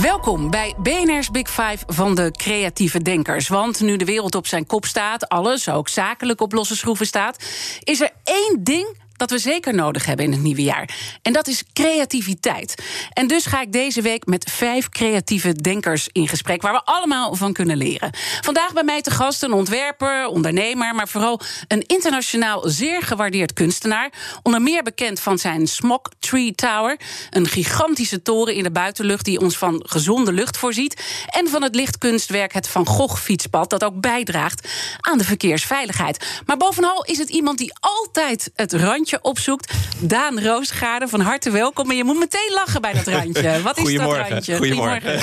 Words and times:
Welkom 0.00 0.50
bij 0.50 0.74
BNR's 0.78 1.30
Big 1.30 1.50
Five 1.50 1.78
van 1.86 2.14
de 2.14 2.30
creatieve 2.30 3.02
denkers. 3.02 3.48
Want 3.48 3.80
nu 3.80 3.96
de 3.96 4.04
wereld 4.04 4.34
op 4.34 4.46
zijn 4.46 4.66
kop 4.66 4.84
staat, 4.84 5.28
alles, 5.28 5.68
ook 5.68 5.88
zakelijk 5.88 6.40
op 6.40 6.52
losse 6.52 6.76
schroeven 6.76 7.06
staat, 7.06 7.44
is 7.80 8.00
er 8.00 8.10
één 8.24 8.64
ding 8.64 9.01
dat 9.22 9.30
we 9.30 9.38
zeker 9.38 9.74
nodig 9.74 10.06
hebben 10.06 10.24
in 10.24 10.32
het 10.32 10.42
nieuwe 10.42 10.62
jaar. 10.62 10.88
En 11.22 11.32
dat 11.32 11.46
is 11.46 11.62
creativiteit. 11.72 12.74
En 13.12 13.26
dus 13.26 13.46
ga 13.46 13.60
ik 13.60 13.72
deze 13.72 14.02
week 14.02 14.26
met 14.26 14.50
vijf 14.50 14.88
creatieve 14.88 15.52
denkers 15.52 16.08
in 16.12 16.28
gesprek... 16.28 16.62
waar 16.62 16.72
we 16.72 16.84
allemaal 16.84 17.34
van 17.34 17.52
kunnen 17.52 17.76
leren. 17.76 18.10
Vandaag 18.40 18.72
bij 18.72 18.84
mij 18.84 19.02
te 19.02 19.10
gast 19.10 19.42
een 19.42 19.52
ontwerper, 19.52 20.26
ondernemer... 20.26 20.94
maar 20.94 21.08
vooral 21.08 21.40
een 21.68 21.82
internationaal 21.86 22.62
zeer 22.68 23.02
gewaardeerd 23.02 23.52
kunstenaar. 23.52 24.12
Onder 24.42 24.62
meer 24.62 24.82
bekend 24.82 25.20
van 25.20 25.38
zijn 25.38 25.66
Smog 25.66 26.02
Tree 26.18 26.54
Tower. 26.54 27.00
Een 27.30 27.46
gigantische 27.46 28.22
toren 28.22 28.54
in 28.54 28.62
de 28.62 28.70
buitenlucht 28.70 29.24
die 29.24 29.40
ons 29.40 29.58
van 29.58 29.82
gezonde 29.86 30.32
lucht 30.32 30.56
voorziet. 30.56 31.02
En 31.26 31.48
van 31.48 31.62
het 31.62 31.74
lichtkunstwerk 31.74 32.52
het 32.52 32.68
Van 32.68 32.86
Gogh 32.86 33.20
fietspad... 33.20 33.70
dat 33.70 33.84
ook 33.84 34.00
bijdraagt 34.00 34.68
aan 35.00 35.18
de 35.18 35.24
verkeersveiligheid. 35.24 36.40
Maar 36.46 36.56
bovenal 36.56 37.04
is 37.04 37.18
het 37.18 37.28
iemand 37.28 37.58
die 37.58 37.72
altijd 37.80 38.50
het 38.54 38.72
randje 38.72 39.10
opzoekt. 39.20 39.72
Daan 39.98 40.40
Roosgaarden, 40.40 41.08
van 41.08 41.20
harte 41.20 41.50
welkom. 41.50 41.90
En 41.90 41.96
je 41.96 42.04
moet 42.04 42.18
meteen 42.18 42.52
lachen 42.54 42.80
bij 42.80 42.92
dat 42.92 43.06
randje. 43.06 43.62
Wat 43.62 43.78
is 43.78 43.94
dat 43.94 44.16
randje? 44.16 44.56
Goedemorgen. 44.56 45.20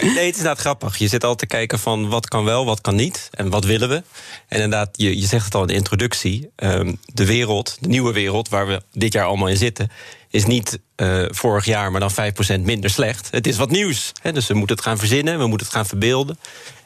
nee, 0.00 0.08
het 0.08 0.16
is 0.16 0.36
inderdaad 0.36 0.58
grappig. 0.58 0.96
Je 0.96 1.08
zit 1.08 1.24
altijd 1.24 1.50
te 1.50 1.56
kijken 1.56 1.78
van 1.78 2.08
wat 2.08 2.28
kan 2.28 2.44
wel, 2.44 2.64
wat 2.64 2.80
kan 2.80 2.94
niet. 2.94 3.28
En 3.30 3.50
wat 3.50 3.64
willen 3.64 3.88
we. 3.88 4.02
En 4.48 4.60
inderdaad, 4.60 4.88
je, 4.92 5.20
je 5.20 5.26
zegt 5.26 5.44
het 5.44 5.54
al 5.54 5.60
in 5.60 5.66
de 5.66 5.74
introductie. 5.74 6.50
Um, 6.56 6.98
de 7.06 7.26
wereld, 7.26 7.76
de 7.80 7.88
nieuwe 7.88 8.12
wereld 8.12 8.48
waar 8.48 8.66
we 8.66 8.82
dit 8.92 9.12
jaar 9.12 9.26
allemaal 9.26 9.48
in 9.48 9.56
zitten 9.56 9.90
is 10.34 10.46
niet 10.46 10.78
uh, 10.96 11.24
vorig 11.28 11.64
jaar, 11.64 11.90
maar 11.90 12.00
dan 12.00 12.12
5% 12.58 12.60
minder 12.60 12.90
slecht. 12.90 13.28
Het 13.30 13.46
is 13.46 13.56
wat 13.56 13.70
nieuws. 13.70 14.12
Hè? 14.22 14.32
Dus 14.32 14.46
we 14.46 14.54
moeten 14.54 14.76
het 14.76 14.84
gaan 14.84 14.98
verzinnen, 14.98 15.38
we 15.38 15.46
moeten 15.46 15.66
het 15.66 15.76
gaan 15.76 15.86
verbeelden. 15.86 16.38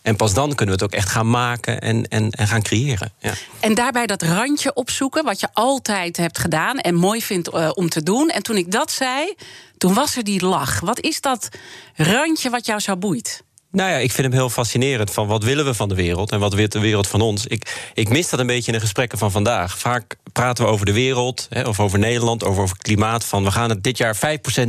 En 0.02 0.16
pas 0.16 0.34
dan 0.34 0.54
kunnen 0.54 0.78
we 0.78 0.84
het 0.84 0.92
ook 0.92 0.98
echt 0.98 1.08
gaan 1.08 1.30
maken 1.30 1.80
en, 1.80 2.08
en, 2.08 2.30
en 2.30 2.46
gaan 2.46 2.62
creëren. 2.62 3.12
Ja. 3.19 3.32
En 3.60 3.74
daarbij 3.74 4.06
dat 4.06 4.22
randje 4.22 4.74
opzoeken, 4.74 5.24
wat 5.24 5.41
je 5.41 5.48
altijd 5.52 6.16
hebt 6.16 6.38
gedaan 6.38 6.78
en 6.78 6.94
mooi 6.94 7.22
vindt 7.22 7.54
uh, 7.54 7.70
om 7.74 7.88
te 7.88 8.02
doen. 8.02 8.28
En 8.28 8.42
toen 8.42 8.56
ik 8.56 8.70
dat 8.70 8.91
zei, 8.91 9.34
toen 9.78 9.94
was 9.94 10.16
er 10.16 10.24
die 10.24 10.44
lach. 10.44 10.80
Wat 10.80 11.00
is 11.00 11.20
dat 11.20 11.48
randje 11.94 12.50
wat 12.50 12.66
jou 12.66 12.80
zo 12.80 12.96
boeit? 12.96 13.42
Nou 13.70 13.91
ja, 13.91 13.97
ik 13.97 14.12
vind 14.12 14.27
hem 14.27 14.36
heel 14.36 14.50
fascinerend. 14.50 15.11
Van 15.11 15.27
wat 15.27 15.44
willen 15.44 15.64
we 15.64 15.74
van 15.74 15.88
de 15.88 15.94
wereld 15.94 16.33
en 16.33 16.41
wat 16.41 16.55
wil 16.55 16.69
de 16.69 16.78
wereld 16.78 17.06
van 17.06 17.20
ons? 17.20 17.47
Ik, 17.47 17.91
ik 17.94 18.08
mis 18.08 18.28
dat 18.28 18.41
een 18.41 18.47
beetje 18.47 18.66
in 18.66 18.78
de 18.78 18.84
gesprekken 18.84 19.19
van 19.19 19.30
vandaag. 19.30 19.78
Vaak 19.78 20.16
praten 20.33 20.64
we 20.64 20.70
over 20.70 20.86
de 20.86 20.92
wereld, 20.92 21.47
hè, 21.50 21.62
of 21.62 21.80
over 21.80 21.98
Nederland, 21.98 22.44
over, 22.44 22.62
over 22.62 22.77
klimaat. 22.78 23.25
Van 23.25 23.44
we 23.44 23.50
gaan 23.50 23.70
het 23.70 23.83
dit 23.83 23.98
jaar 23.98 24.16
5% 24.16 24.20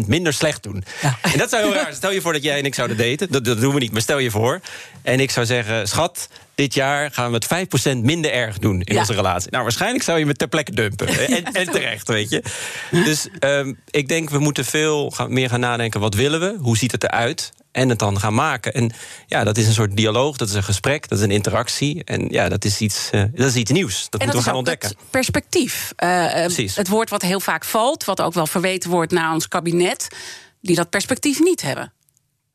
minder 0.07 0.33
slecht 0.33 0.63
doen. 0.63 0.83
Ja. 1.01 1.17
En 1.21 1.37
dat 1.37 1.49
zou 1.49 1.63
heel 1.63 1.73
raar 1.73 1.93
Stel 1.93 2.11
je 2.11 2.21
voor 2.21 2.33
dat 2.33 2.43
jij 2.43 2.59
en 2.59 2.65
ik 2.65 2.75
zouden 2.75 2.97
daten. 2.97 3.31
Dat, 3.31 3.45
dat 3.45 3.59
doen 3.59 3.73
we 3.73 3.79
niet, 3.79 3.91
maar 3.91 4.01
stel 4.01 4.17
je 4.17 4.31
voor. 4.31 4.59
En 5.01 5.19
ik 5.19 5.31
zou 5.31 5.45
zeggen, 5.45 5.87
schat, 5.87 6.29
dit 6.55 6.73
jaar 6.73 7.11
gaan 7.11 7.31
we 7.31 7.39
het 7.55 7.95
5% 7.95 7.97
minder 7.97 8.31
erg 8.31 8.57
doen 8.57 8.81
in 8.81 8.97
onze 8.97 9.13
relatie. 9.13 9.51
Nou, 9.51 9.63
waarschijnlijk 9.63 10.03
zou 10.03 10.19
je 10.19 10.25
me 10.25 10.33
ter 10.33 10.47
plekke 10.47 10.71
dumpen. 10.71 11.07
en, 11.27 11.43
en, 11.43 11.71
terecht, 11.71 12.07
weet 12.07 12.29
je. 12.29 12.43
Dus 12.91 13.27
um, 13.39 13.79
ik 13.89 14.07
denk, 14.07 14.29
we 14.29 14.39
moeten 14.39 14.65
veel 14.65 15.09
gaan, 15.09 15.33
meer 15.33 15.49
gaan 15.49 15.59
nadenken. 15.59 15.99
Wat 15.99 16.13
willen 16.13 16.39
we? 16.39 16.55
Hoe 16.59 16.77
ziet 16.77 16.91
het 16.91 17.03
eruit? 17.03 17.51
En 17.71 17.89
het 17.89 17.99
dan 17.99 18.19
gaan 18.19 18.33
maken. 18.33 18.73
En 18.73 18.91
ja, 19.27 19.43
dat 19.43 19.57
is 19.57 19.67
een 19.67 19.73
soort 19.73 19.95
dialoog, 19.97 20.37
dat 20.37 20.49
is 20.49 20.53
een 20.53 20.63
gesprek, 20.63 21.07
dat 21.07 21.17
is 21.17 21.23
een 21.23 21.31
interactie. 21.31 22.03
En 22.03 22.27
ja, 22.29 22.49
dat 22.49 22.65
is 22.65 22.79
iets, 22.79 23.09
uh, 23.11 23.23
dat 23.33 23.47
is 23.47 23.55
iets 23.55 23.71
nieuws. 23.71 24.07
Dat 24.09 24.21
moeten 24.21 24.39
we 24.39 24.45
gaan 24.45 24.55
ontdekken. 24.55 24.95
perspectief. 25.09 25.93
Uh. 26.03 26.33
Het 26.75 26.87
woord 26.87 27.09
wat 27.09 27.21
heel 27.21 27.39
vaak 27.39 27.65
valt, 27.65 28.05
wat 28.05 28.21
ook 28.21 28.33
wel 28.33 28.47
verweten 28.47 28.89
wordt 28.89 29.11
naar 29.11 29.33
ons 29.33 29.47
kabinet, 29.47 30.07
die 30.61 30.75
dat 30.75 30.89
perspectief 30.89 31.39
niet 31.39 31.61
hebben. 31.61 31.93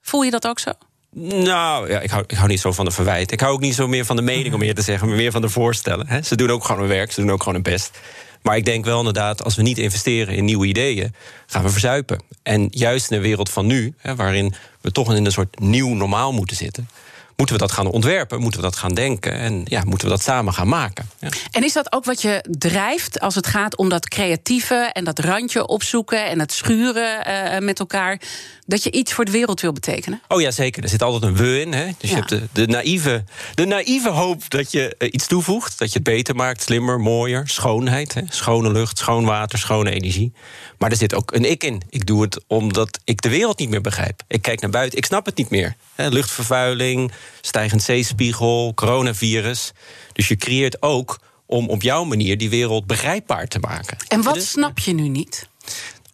Voel 0.00 0.22
je 0.22 0.30
dat 0.30 0.46
ook 0.46 0.58
zo? 0.58 0.70
Nou, 1.14 1.90
ja, 1.90 2.00
ik, 2.00 2.10
hou, 2.10 2.24
ik 2.26 2.36
hou 2.36 2.48
niet 2.48 2.60
zo 2.60 2.72
van 2.72 2.84
de 2.84 2.90
verwijt. 2.90 3.32
Ik 3.32 3.40
hou 3.40 3.52
ook 3.52 3.60
niet 3.60 3.74
zo 3.74 3.88
meer 3.88 4.04
van 4.04 4.16
de 4.16 4.22
mening, 4.22 4.54
om 4.54 4.60
meer 4.66 4.74
te 4.74 4.82
zeggen, 4.82 5.08
maar 5.08 5.16
meer 5.16 5.32
van 5.32 5.40
de 5.40 5.48
voorstellen. 5.48 6.08
Hè. 6.08 6.22
Ze 6.22 6.36
doen 6.36 6.50
ook 6.50 6.64
gewoon 6.64 6.80
hun 6.80 6.90
werk, 6.90 7.12
ze 7.12 7.20
doen 7.20 7.30
ook 7.30 7.38
gewoon 7.38 7.54
hun 7.54 7.62
best. 7.62 7.98
Maar 8.44 8.56
ik 8.56 8.64
denk 8.64 8.84
wel 8.84 8.98
inderdaad, 8.98 9.44
als 9.44 9.54
we 9.54 9.62
niet 9.62 9.78
investeren 9.78 10.34
in 10.34 10.44
nieuwe 10.44 10.66
ideeën, 10.66 11.14
gaan 11.46 11.62
we 11.62 11.68
verzuipen. 11.68 12.22
En 12.42 12.68
juist 12.70 13.10
in 13.10 13.16
de 13.16 13.22
wereld 13.22 13.50
van 13.50 13.66
nu, 13.66 13.94
hè, 13.96 14.16
waarin 14.16 14.54
we 14.80 14.92
toch 14.92 15.14
in 15.14 15.24
een 15.24 15.32
soort 15.32 15.60
nieuw 15.60 15.94
normaal 15.94 16.32
moeten 16.32 16.56
zitten, 16.56 16.88
moeten 17.36 17.54
we 17.54 17.60
dat 17.60 17.72
gaan 17.72 17.86
ontwerpen, 17.86 18.40
moeten 18.40 18.60
we 18.60 18.66
dat 18.66 18.76
gaan 18.76 18.94
denken 18.94 19.32
en 19.32 19.62
ja, 19.64 19.82
moeten 19.84 20.08
we 20.08 20.14
dat 20.14 20.22
samen 20.22 20.52
gaan 20.52 20.68
maken. 20.68 21.08
Ja. 21.18 21.28
En 21.50 21.64
is 21.64 21.72
dat 21.72 21.92
ook 21.92 22.04
wat 22.04 22.22
je 22.22 22.44
drijft 22.58 23.20
als 23.20 23.34
het 23.34 23.46
gaat 23.46 23.76
om 23.76 23.88
dat 23.88 24.08
creatieve 24.08 24.90
en 24.92 25.04
dat 25.04 25.18
randje 25.18 25.66
opzoeken 25.66 26.26
en 26.26 26.38
het 26.38 26.52
schuren 26.52 27.28
uh, 27.28 27.58
met 27.58 27.78
elkaar? 27.78 28.20
Dat 28.66 28.82
je 28.82 28.90
iets 28.90 29.12
voor 29.12 29.24
de 29.24 29.30
wereld 29.30 29.60
wil 29.60 29.72
betekenen? 29.72 30.22
Oh 30.28 30.40
ja, 30.40 30.50
zeker. 30.50 30.82
Er 30.82 30.88
zit 30.88 31.02
altijd 31.02 31.22
een 31.22 31.36
we 31.36 31.60
in. 31.60 31.72
Hè? 31.72 31.90
Dus 31.98 32.10
ja. 32.10 32.16
je 32.16 32.22
hebt 32.22 32.28
de, 32.28 32.48
de, 32.52 32.66
naïeve, 32.66 33.24
de 33.54 33.64
naïeve 33.64 34.10
hoop 34.10 34.50
dat 34.50 34.72
je 34.72 34.94
uh, 34.98 35.08
iets 35.12 35.26
toevoegt. 35.26 35.78
Dat 35.78 35.88
je 35.88 35.94
het 35.94 36.02
beter 36.02 36.34
maakt, 36.34 36.62
slimmer, 36.62 37.00
mooier. 37.00 37.48
Schoonheid. 37.48 38.14
Hè? 38.14 38.22
Schone 38.28 38.72
lucht, 38.72 38.98
schoon 38.98 39.24
water, 39.24 39.58
schone 39.58 39.90
energie. 39.90 40.32
Maar 40.78 40.90
er 40.90 40.96
zit 40.96 41.14
ook 41.14 41.32
een 41.32 41.50
ik 41.50 41.64
in. 41.64 41.82
Ik 41.90 42.06
doe 42.06 42.22
het 42.22 42.44
omdat 42.46 42.98
ik 43.04 43.22
de 43.22 43.28
wereld 43.28 43.58
niet 43.58 43.70
meer 43.70 43.80
begrijp. 43.80 44.22
Ik 44.28 44.42
kijk 44.42 44.60
naar 44.60 44.70
buiten, 44.70 44.98
ik 44.98 45.04
snap 45.04 45.26
het 45.26 45.36
niet 45.36 45.50
meer. 45.50 45.76
Hè? 45.94 46.08
Luchtvervuiling, 46.08 47.12
stijgend 47.40 47.82
zeespiegel, 47.82 48.72
coronavirus. 48.74 49.72
Dus 50.12 50.28
je 50.28 50.36
creëert 50.36 50.82
ook 50.82 51.20
om 51.46 51.68
op 51.68 51.82
jouw 51.82 52.04
manier 52.04 52.38
die 52.38 52.50
wereld 52.50 52.86
begrijpbaar 52.86 53.48
te 53.48 53.58
maken. 53.58 53.96
En 54.08 54.22
wat 54.22 54.34
dus, 54.34 54.50
snap 54.50 54.78
je 54.78 54.92
nu 54.92 55.08
niet? 55.08 55.48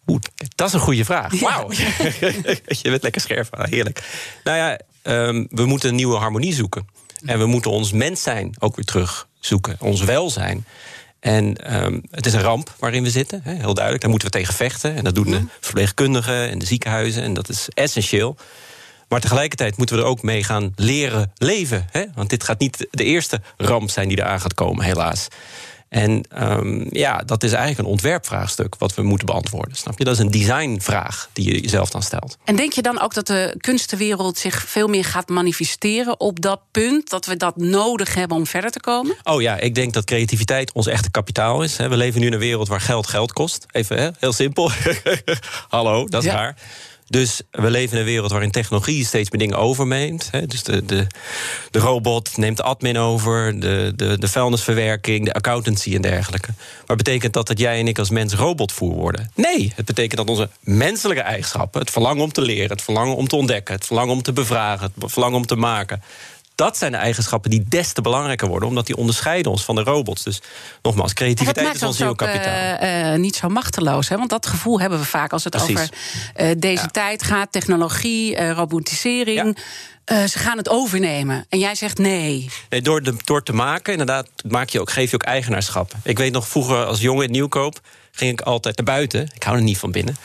Oeh, 0.07 0.21
dat 0.55 0.67
is 0.67 0.73
een 0.73 0.79
goede 0.79 1.05
vraag. 1.05 1.39
Wauw. 1.39 1.71
je 2.81 2.89
bent 2.89 3.03
lekker 3.03 3.21
scherp. 3.21 3.55
Ah, 3.55 3.69
heerlijk. 3.69 4.03
Nou 4.43 4.57
ja, 4.57 4.79
um, 5.03 5.47
we 5.49 5.65
moeten 5.65 5.89
een 5.89 5.95
nieuwe 5.95 6.17
harmonie 6.17 6.53
zoeken. 6.53 6.87
En 7.25 7.39
we 7.39 7.45
moeten 7.45 7.71
ons 7.71 7.91
mens 7.91 8.21
zijn 8.23 8.55
ook 8.59 8.75
weer 8.75 8.85
terug 8.85 9.27
zoeken. 9.39 9.75
Ons 9.79 10.01
welzijn. 10.01 10.65
En 11.19 11.75
um, 11.83 12.01
het 12.11 12.25
is 12.25 12.33
een 12.33 12.41
ramp 12.41 12.75
waarin 12.79 13.03
we 13.03 13.09
zitten, 13.09 13.41
hè, 13.43 13.53
heel 13.53 13.73
duidelijk. 13.73 14.01
Daar 14.01 14.11
moeten 14.11 14.31
we 14.31 14.37
tegen 14.37 14.53
vechten. 14.53 14.95
En 14.95 15.03
dat 15.03 15.15
doen 15.15 15.31
de 15.31 15.45
verpleegkundigen 15.59 16.49
en 16.49 16.59
de 16.59 16.65
ziekenhuizen. 16.65 17.23
En 17.23 17.33
dat 17.33 17.49
is 17.49 17.69
essentieel. 17.73 18.37
Maar 19.11 19.21
tegelijkertijd 19.21 19.77
moeten 19.77 19.95
we 19.95 20.01
er 20.01 20.07
ook 20.07 20.21
mee 20.21 20.43
gaan 20.43 20.73
leren 20.75 21.31
leven. 21.35 21.87
Hè? 21.91 22.05
Want 22.15 22.29
dit 22.29 22.43
gaat 22.43 22.59
niet 22.59 22.87
de 22.91 23.03
eerste 23.03 23.41
ramp 23.57 23.89
zijn 23.89 24.07
die 24.07 24.19
eraan 24.19 24.41
gaat 24.41 24.53
komen, 24.53 24.85
helaas. 24.85 25.27
En 25.91 26.23
um, 26.41 26.87
ja, 26.89 27.17
dat 27.17 27.43
is 27.43 27.51
eigenlijk 27.51 27.79
een 27.79 27.93
ontwerpvraagstuk 27.93 28.75
wat 28.77 28.95
we 28.95 29.01
moeten 29.01 29.25
beantwoorden. 29.25 29.75
Snap 29.75 29.97
je? 29.97 30.03
Dat 30.03 30.13
is 30.13 30.19
een 30.19 30.31
designvraag 30.31 31.29
die 31.33 31.53
je 31.53 31.61
jezelf 31.61 31.89
dan 31.89 32.03
stelt. 32.03 32.37
En 32.43 32.55
denk 32.55 32.73
je 32.73 32.81
dan 32.81 33.01
ook 33.01 33.13
dat 33.13 33.27
de 33.27 33.55
kunstenwereld 33.57 34.37
zich 34.37 34.63
veel 34.67 34.87
meer 34.87 35.05
gaat 35.05 35.29
manifesteren 35.29 36.19
op 36.19 36.41
dat 36.41 36.61
punt? 36.71 37.09
Dat 37.09 37.25
we 37.25 37.37
dat 37.37 37.57
nodig 37.57 38.13
hebben 38.13 38.37
om 38.37 38.47
verder 38.47 38.71
te 38.71 38.79
komen? 38.79 39.15
Oh 39.23 39.41
ja, 39.41 39.57
ik 39.57 39.75
denk 39.75 39.93
dat 39.93 40.05
creativiteit 40.05 40.73
ons 40.73 40.87
echte 40.87 41.11
kapitaal 41.11 41.63
is. 41.63 41.77
We 41.77 41.97
leven 41.97 42.19
nu 42.19 42.27
in 42.27 42.33
een 42.33 42.39
wereld 42.39 42.67
waar 42.67 42.81
geld 42.81 43.07
geld 43.07 43.33
kost. 43.33 43.65
Even 43.71 44.15
heel 44.19 44.33
simpel. 44.33 44.71
Hallo, 45.69 46.07
dat 46.07 46.23
is 46.23 46.31
ja. 46.31 46.55
Dus 47.11 47.41
we 47.51 47.69
leven 47.69 47.93
in 47.93 47.99
een 47.99 48.09
wereld 48.09 48.31
waarin 48.31 48.51
technologie 48.51 49.05
steeds 49.05 49.29
meer 49.29 49.39
dingen 49.39 49.57
overneemt. 49.57 50.29
Dus 50.45 50.63
de, 50.63 50.85
de, 50.85 51.07
de 51.71 51.79
robot 51.79 52.37
neemt 52.37 52.57
de 52.57 52.63
admin 52.63 52.97
over, 52.97 53.59
de, 53.59 53.93
de, 53.95 54.19
de 54.19 54.27
vuilnisverwerking, 54.27 55.25
de 55.25 55.33
accountancy 55.33 55.95
en 55.95 56.01
dergelijke. 56.01 56.49
Maar 56.87 56.95
betekent 56.97 57.33
dat 57.33 57.47
dat 57.47 57.59
jij 57.59 57.79
en 57.79 57.87
ik 57.87 57.99
als 57.99 58.09
mens 58.09 58.33
robotvoer 58.33 58.93
worden? 58.93 59.31
Nee, 59.35 59.73
het 59.75 59.85
betekent 59.85 60.17
dat 60.17 60.29
onze 60.29 60.49
menselijke 60.59 61.23
eigenschappen, 61.23 61.81
het 61.81 61.91
verlangen 61.91 62.23
om 62.23 62.31
te 62.31 62.41
leren, 62.41 62.69
het 62.69 62.81
verlangen 62.81 63.15
om 63.15 63.27
te 63.27 63.35
ontdekken, 63.35 63.75
het 63.75 63.85
verlangen 63.85 64.13
om 64.13 64.21
te 64.21 64.33
bevragen, 64.33 64.91
het 64.99 65.11
verlangen 65.11 65.37
om 65.37 65.45
te 65.45 65.55
maken, 65.55 66.03
dat 66.61 66.77
zijn 66.77 66.91
de 66.91 66.97
eigenschappen 66.97 67.49
die 67.49 67.65
des 67.67 67.93
te 67.93 68.01
belangrijker 68.01 68.47
worden, 68.47 68.69
omdat 68.69 68.85
die 68.85 68.95
onderscheiden 68.95 69.51
ons 69.51 69.63
van 69.63 69.75
de 69.75 69.83
robots. 69.83 70.23
Dus 70.23 70.41
nogmaals, 70.81 71.13
creativiteit 71.13 71.75
is 71.75 71.83
ons 71.83 71.99
nieuw 71.99 72.13
kapitaal. 72.13 72.83
Uh, 72.83 73.11
uh, 73.11 73.19
niet 73.19 73.35
zo 73.35 73.49
machteloos, 73.49 74.09
hè? 74.09 74.17
want 74.17 74.29
dat 74.29 74.45
gevoel 74.45 74.79
hebben 74.79 74.99
we 74.99 75.05
vaak 75.05 75.31
als 75.31 75.43
het 75.43 75.55
Precies. 75.55 75.71
over 75.71 75.89
uh, 76.37 76.51
deze 76.57 76.81
ja. 76.83 76.87
tijd 76.87 77.23
gaat: 77.23 77.51
technologie, 77.51 78.51
robotisering. 78.53 79.59
Ja. 80.05 80.27
ze 80.27 80.39
gaan 80.39 80.57
het 80.57 80.69
overnemen. 80.69 81.45
En 81.49 81.59
jij 81.59 81.75
zegt 81.75 81.97
nee. 81.97 82.49
nee 82.69 82.81
door, 82.81 83.03
de, 83.03 83.15
door 83.23 83.43
te 83.43 83.53
maken, 83.53 83.91
inderdaad, 83.91 84.27
maak 84.47 84.69
je 84.69 84.79
ook, 84.79 84.91
geef 84.91 85.09
je 85.09 85.15
ook 85.15 85.23
eigenaarschap. 85.23 85.93
Ik 86.03 86.17
weet 86.17 86.31
nog 86.31 86.47
vroeger 86.47 86.85
als 86.85 86.99
jongen 86.99 87.25
in 87.25 87.31
Nieuwkoop 87.31 87.81
ging 88.11 88.31
ik 88.31 88.41
altijd 88.41 88.77
naar 88.77 88.85
buiten. 88.85 89.29
Ik 89.33 89.43
hou 89.43 89.57
er 89.57 89.63
niet 89.63 89.77
van 89.77 89.91
binnen. 89.91 90.15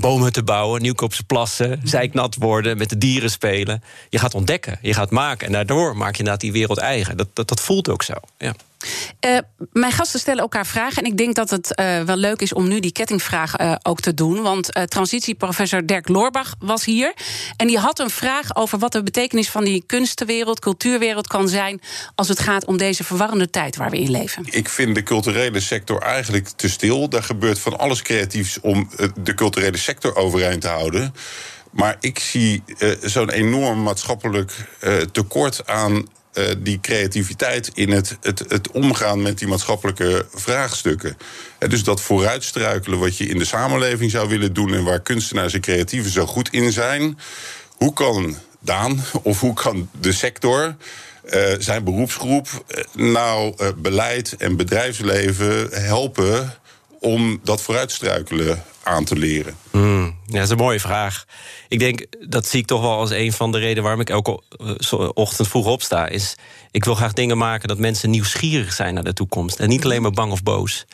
Bomen 0.00 0.32
te 0.32 0.42
bouwen, 0.42 0.82
Nieuwkoopse 0.82 1.24
plassen, 1.24 1.80
zijknat 1.84 2.34
worden, 2.34 2.78
met 2.78 2.88
de 2.88 2.98
dieren 2.98 3.30
spelen. 3.30 3.82
Je 4.08 4.18
gaat 4.18 4.34
ontdekken, 4.34 4.78
je 4.82 4.94
gaat 4.94 5.10
maken. 5.10 5.46
En 5.46 5.52
daardoor 5.52 5.96
maak 5.96 6.12
je 6.12 6.18
inderdaad 6.18 6.40
die 6.40 6.52
wereld 6.52 6.78
eigen. 6.78 7.16
Dat, 7.16 7.28
dat, 7.32 7.48
dat 7.48 7.60
voelt 7.60 7.88
ook 7.88 8.02
zo. 8.02 8.14
Ja. 8.38 8.54
Uh, 9.26 9.38
mijn 9.72 9.92
gasten 9.92 10.20
stellen 10.20 10.42
elkaar 10.42 10.66
vragen. 10.66 11.02
En 11.02 11.10
ik 11.10 11.16
denk 11.16 11.34
dat 11.34 11.50
het 11.50 11.72
uh, 11.80 12.00
wel 12.00 12.16
leuk 12.16 12.40
is 12.40 12.52
om 12.52 12.68
nu 12.68 12.80
die 12.80 12.92
kettingvraag 12.92 13.60
uh, 13.60 13.74
ook 13.82 14.00
te 14.00 14.14
doen. 14.14 14.42
Want 14.42 14.68
transitieprofessor 14.88 15.86
Dirk 15.86 16.08
Loorbach 16.08 16.54
was 16.58 16.84
hier. 16.84 17.14
En 17.56 17.66
die 17.66 17.78
had 17.78 17.98
een 17.98 18.10
vraag 18.10 18.56
over 18.56 18.78
wat 18.78 18.92
de 18.92 19.02
betekenis 19.02 19.50
van 19.50 19.64
die 19.64 19.82
kunstenwereld, 19.86 20.60
cultuurwereld 20.60 21.26
kan 21.26 21.48
zijn. 21.48 21.80
als 22.14 22.28
het 22.28 22.38
gaat 22.38 22.64
om 22.64 22.76
deze 22.76 23.04
verwarrende 23.04 23.50
tijd 23.50 23.76
waar 23.76 23.90
we 23.90 23.98
in 23.98 24.10
leven. 24.10 24.44
Ik 24.50 24.68
vind 24.68 24.94
de 24.94 25.02
culturele 25.02 25.60
sector 25.60 26.02
eigenlijk 26.02 26.48
te 26.48 26.68
stil. 26.68 27.08
Daar 27.08 27.22
gebeurt 27.22 27.58
van 27.58 27.78
alles 27.78 28.02
creatiefs 28.02 28.60
om 28.60 28.88
de 29.22 29.34
culturele 29.34 29.76
sector 29.76 30.16
overeind 30.16 30.60
te 30.60 30.68
houden. 30.68 31.14
Maar 31.70 31.96
ik 32.00 32.18
zie 32.18 32.62
zo'n 33.02 33.30
enorm 33.30 33.82
maatschappelijk 33.82 34.52
tekort 35.12 35.66
aan 35.66 36.06
uh, 36.34 36.44
die 36.58 36.80
creativiteit 36.80 37.70
in 37.74 37.90
het, 37.90 38.16
het, 38.20 38.44
het 38.48 38.70
omgaan 38.70 39.22
met 39.22 39.38
die 39.38 39.48
maatschappelijke 39.48 40.26
vraagstukken. 40.34 41.16
Uh, 41.58 41.68
dus 41.68 41.84
dat 41.84 42.00
vooruitstruikelen 42.00 42.98
wat 42.98 43.16
je 43.16 43.26
in 43.26 43.38
de 43.38 43.44
samenleving 43.44 44.10
zou 44.10 44.28
willen 44.28 44.52
doen 44.52 44.74
en 44.74 44.84
waar 44.84 45.00
kunstenaars 45.00 45.54
en 45.54 45.60
creatieven 45.60 46.10
zo 46.10 46.26
goed 46.26 46.52
in 46.52 46.72
zijn. 46.72 47.18
Hoe 47.76 47.92
kan 47.92 48.36
Daan 48.62 49.04
of 49.22 49.40
hoe 49.40 49.54
kan 49.54 49.88
de 50.00 50.12
sector. 50.12 50.76
Uh, 51.24 51.42
zijn 51.58 51.84
beroepsgroep 51.84 52.64
nou 52.92 53.54
beleid 53.76 54.36
en 54.36 54.56
bedrijfsleven 54.56 55.68
helpen 55.70 56.59
om 57.00 57.40
dat 57.42 57.62
vooruitstruikelen 57.62 58.64
aan 58.82 59.04
te 59.04 59.16
leren? 59.16 59.56
Mm, 59.70 60.16
ja, 60.26 60.34
dat 60.34 60.42
is 60.42 60.50
een 60.50 60.56
mooie 60.56 60.80
vraag. 60.80 61.24
Ik 61.68 61.78
denk, 61.78 62.06
dat 62.28 62.46
zie 62.46 62.60
ik 62.60 62.66
toch 62.66 62.80
wel 62.80 62.98
als 62.98 63.10
een 63.10 63.32
van 63.32 63.52
de 63.52 63.58
redenen 63.58 63.82
waarom 63.82 64.00
ik 64.00 64.10
elke 64.10 64.42
eh, 64.90 65.08
ochtend 65.14 65.48
vroeg 65.48 65.66
opsta. 65.66 66.08
Is, 66.08 66.34
ik 66.70 66.84
wil 66.84 66.94
graag 66.94 67.12
dingen 67.12 67.38
maken 67.38 67.68
dat 67.68 67.78
mensen 67.78 68.10
nieuwsgierig 68.10 68.72
zijn 68.72 68.94
naar 68.94 69.04
de 69.04 69.12
toekomst. 69.12 69.58
En 69.58 69.68
niet 69.68 69.84
alleen 69.84 70.02
maar 70.02 70.10
bang 70.10 70.32
of 70.32 70.42
boos. 70.42 70.86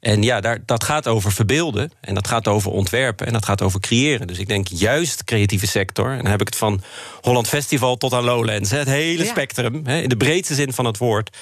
En 0.00 0.22
ja, 0.22 0.40
daar, 0.40 0.58
dat 0.66 0.84
gaat 0.84 1.08
over 1.08 1.32
verbeelden. 1.32 1.92
En 2.00 2.14
dat 2.14 2.28
gaat 2.28 2.48
over 2.48 2.70
ontwerpen. 2.70 3.26
En 3.26 3.32
dat 3.32 3.44
gaat 3.44 3.62
over 3.62 3.80
creëren. 3.80 4.26
Dus 4.26 4.38
ik 4.38 4.48
denk 4.48 4.68
juist 4.68 5.24
creatieve 5.24 5.66
sector. 5.66 6.10
En 6.10 6.22
dan 6.22 6.30
heb 6.30 6.40
ik 6.40 6.46
het 6.46 6.56
van 6.56 6.82
Holland 7.20 7.48
Festival 7.48 7.96
tot 7.96 8.12
aan 8.12 8.24
Lowlands. 8.24 8.70
Het 8.70 8.88
hele 8.88 9.24
spectrum. 9.24 9.86
In 9.86 10.08
de 10.08 10.16
breedste 10.16 10.54
zin 10.54 10.72
van 10.72 10.84
het 10.84 10.98
woord 10.98 11.36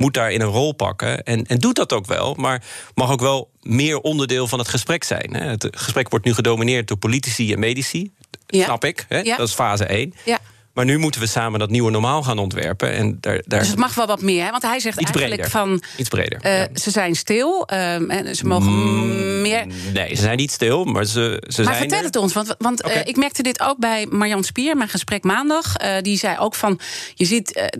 moet 0.00 0.14
daarin 0.14 0.40
een 0.40 0.48
rol 0.48 0.72
pakken. 0.72 1.22
En, 1.22 1.46
en 1.46 1.58
doet 1.58 1.76
dat 1.76 1.92
ook 1.92 2.06
wel, 2.06 2.34
maar 2.34 2.62
mag 2.94 3.10
ook 3.10 3.20
wel 3.20 3.50
meer 3.62 4.00
onderdeel 4.00 4.46
van 4.46 4.58
het 4.58 4.68
gesprek 4.68 5.04
zijn. 5.04 5.34
Het 5.34 5.68
gesprek 5.70 6.08
wordt 6.08 6.24
nu 6.24 6.34
gedomineerd 6.34 6.88
door 6.88 6.96
politici 6.96 7.52
en 7.52 7.58
medici. 7.58 8.12
Ja. 8.46 8.64
Snap 8.64 8.84
ik. 8.84 9.04
Hè? 9.08 9.22
Dat 9.22 9.48
is 9.48 9.54
fase 9.54 9.84
1. 9.84 10.14
Ja. 10.24 10.38
Maar 10.72 10.84
nu 10.84 10.98
moeten 10.98 11.20
we 11.20 11.26
samen 11.26 11.58
dat 11.58 11.70
nieuwe 11.70 11.90
normaal 11.90 12.22
gaan 12.22 12.38
ontwerpen. 12.38 12.92
En 12.92 13.18
daar, 13.20 13.42
daar... 13.46 13.58
Dus 13.58 13.68
het 13.68 13.78
mag 13.78 13.94
wel 13.94 14.06
wat 14.06 14.22
meer, 14.22 14.44
hè? 14.44 14.50
want 14.50 14.62
hij 14.62 14.80
zegt 14.80 15.00
Iets 15.00 15.10
eigenlijk 15.10 15.50
breder. 15.50 15.68
van... 15.68 15.82
Iets 15.96 16.08
breder, 16.08 16.40
uh, 16.46 16.62
Ze 16.74 16.90
zijn 16.90 17.14
stil, 17.14 17.68
um, 17.72 18.10
en 18.10 18.36
ze 18.36 18.46
mogen 18.46 18.72
mm, 18.72 19.40
meer... 19.40 19.66
Nee, 19.92 20.14
ze 20.14 20.22
zijn 20.22 20.36
niet 20.36 20.50
stil, 20.50 20.84
maar 20.84 21.04
ze, 21.04 21.42
ze 21.48 21.62
maar 21.62 21.74
zijn 21.74 21.76
vertel 21.76 21.98
er. 21.98 22.04
het 22.04 22.16
ons, 22.16 22.32
want, 22.32 22.54
want 22.58 22.84
okay. 22.84 22.96
uh, 22.96 23.02
ik 23.04 23.16
merkte 23.16 23.42
dit 23.42 23.60
ook 23.60 23.78
bij 23.78 24.06
Marjan 24.10 24.44
Spier... 24.44 24.76
mijn 24.76 24.88
gesprek 24.88 25.24
maandag, 25.24 25.82
uh, 25.82 25.96
die 26.00 26.18
zei 26.18 26.38
ook 26.38 26.54
van... 26.54 26.80
Je 27.14 27.24
ziet, 27.24 27.70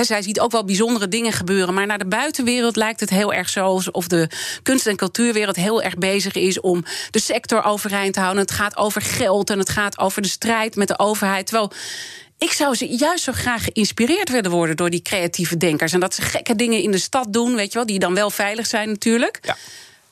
zij 0.00 0.22
ziet 0.22 0.40
ook 0.40 0.52
wel 0.52 0.64
bijzondere 0.64 1.08
dingen 1.08 1.32
gebeuren... 1.32 1.74
maar 1.74 1.86
naar 1.86 1.98
de 1.98 2.06
buitenwereld 2.06 2.76
lijkt 2.76 3.00
het 3.00 3.10
heel 3.10 3.32
erg 3.32 3.48
zo... 3.48 3.64
alsof 3.64 4.08
de 4.08 4.30
kunst- 4.62 4.86
en 4.86 4.96
cultuurwereld 4.96 5.56
heel 5.56 5.82
erg 5.82 5.94
bezig 5.94 6.34
is... 6.34 6.60
om 6.60 6.84
de 7.10 7.20
sector 7.20 7.62
overeind 7.62 8.14
te 8.14 8.20
houden. 8.20 8.42
Het 8.42 8.52
gaat 8.52 8.76
over 8.76 9.02
geld 9.02 9.50
en 9.50 9.58
het 9.58 9.68
gaat 9.68 9.98
over 9.98 10.22
de 10.22 10.28
strijd 10.28 10.76
met 10.76 10.88
de 10.88 10.98
overheid. 10.98 11.46
Terwijl 11.46 11.72
ik 12.38 12.52
zou 12.52 12.74
ze 12.74 12.86
juist 12.86 13.24
zo 13.24 13.32
graag 13.32 13.64
geïnspireerd 13.64 14.28
willen 14.28 14.50
worden 14.50 14.76
door 14.76 14.90
die 14.90 15.02
creatieve 15.02 15.56
denkers. 15.56 15.92
En 15.92 16.00
dat 16.00 16.14
ze 16.14 16.22
gekke 16.22 16.56
dingen 16.56 16.82
in 16.82 16.90
de 16.90 16.98
stad 16.98 17.32
doen, 17.32 17.54
weet 17.54 17.72
je 17.72 17.78
wel, 17.78 17.86
die 17.86 17.98
dan 17.98 18.14
wel 18.14 18.30
veilig 18.30 18.66
zijn 18.66 18.88
natuurlijk. 18.88 19.38
Ja. 19.42 19.56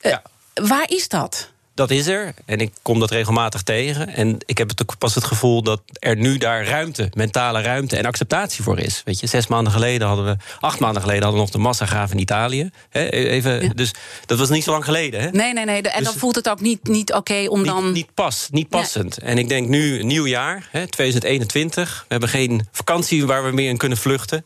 ja. 0.00 0.22
Uh, 0.54 0.68
waar 0.68 0.90
is 0.90 1.08
dat? 1.08 1.50
Dat 1.76 1.90
is 1.90 2.06
er. 2.06 2.34
En 2.44 2.58
ik 2.58 2.72
kom 2.82 3.00
dat 3.00 3.10
regelmatig 3.10 3.62
tegen. 3.62 4.08
En 4.08 4.38
ik 4.46 4.58
heb 4.58 4.68
het 4.68 4.82
ook 4.82 4.98
pas 4.98 5.14
het 5.14 5.24
gevoel 5.24 5.62
dat 5.62 5.80
er 5.98 6.16
nu 6.16 6.38
daar 6.38 6.66
ruimte, 6.66 7.10
mentale 7.12 7.60
ruimte 7.60 7.96
en 7.96 8.04
acceptatie 8.04 8.64
voor 8.64 8.78
is. 8.78 9.02
Weet 9.04 9.20
je, 9.20 9.26
zes 9.26 9.46
maanden 9.46 9.72
geleden 9.72 10.06
hadden 10.06 10.24
we, 10.24 10.36
acht 10.60 10.78
maanden 10.78 11.02
geleden 11.02 11.22
hadden 11.22 11.40
we 11.40 11.46
nog 11.46 11.54
de 11.54 11.62
massagraaf 11.62 12.10
in 12.10 12.18
Italië. 12.18 12.70
He, 12.88 13.08
even, 13.08 13.62
ja. 13.62 13.72
Dus 13.74 13.94
dat 14.26 14.38
was 14.38 14.48
niet 14.48 14.64
zo 14.64 14.70
lang 14.70 14.84
geleden. 14.84 15.20
Hè? 15.20 15.30
Nee, 15.30 15.52
nee, 15.52 15.64
nee. 15.64 15.82
En 15.82 15.98
dus 15.98 16.04
dan 16.04 16.18
voelt 16.18 16.34
het 16.34 16.48
ook 16.48 16.60
niet, 16.60 16.88
niet 16.88 17.10
oké 17.10 17.18
okay 17.18 17.46
om 17.46 17.58
niet, 17.58 17.68
dan. 17.68 17.92
Niet 17.92 18.14
pas, 18.14 18.48
niet 18.50 18.68
passend. 18.68 19.18
En 19.18 19.38
ik 19.38 19.48
denk 19.48 19.68
nu, 19.68 20.02
nieuw 20.02 20.26
jaar, 20.26 20.68
hè, 20.70 20.86
2021. 20.86 21.98
We 22.00 22.04
hebben 22.08 22.28
geen 22.28 22.68
vakantie 22.72 23.26
waar 23.26 23.44
we 23.44 23.52
meer 23.52 23.68
in 23.68 23.76
kunnen 23.76 23.98
vluchten. 23.98 24.44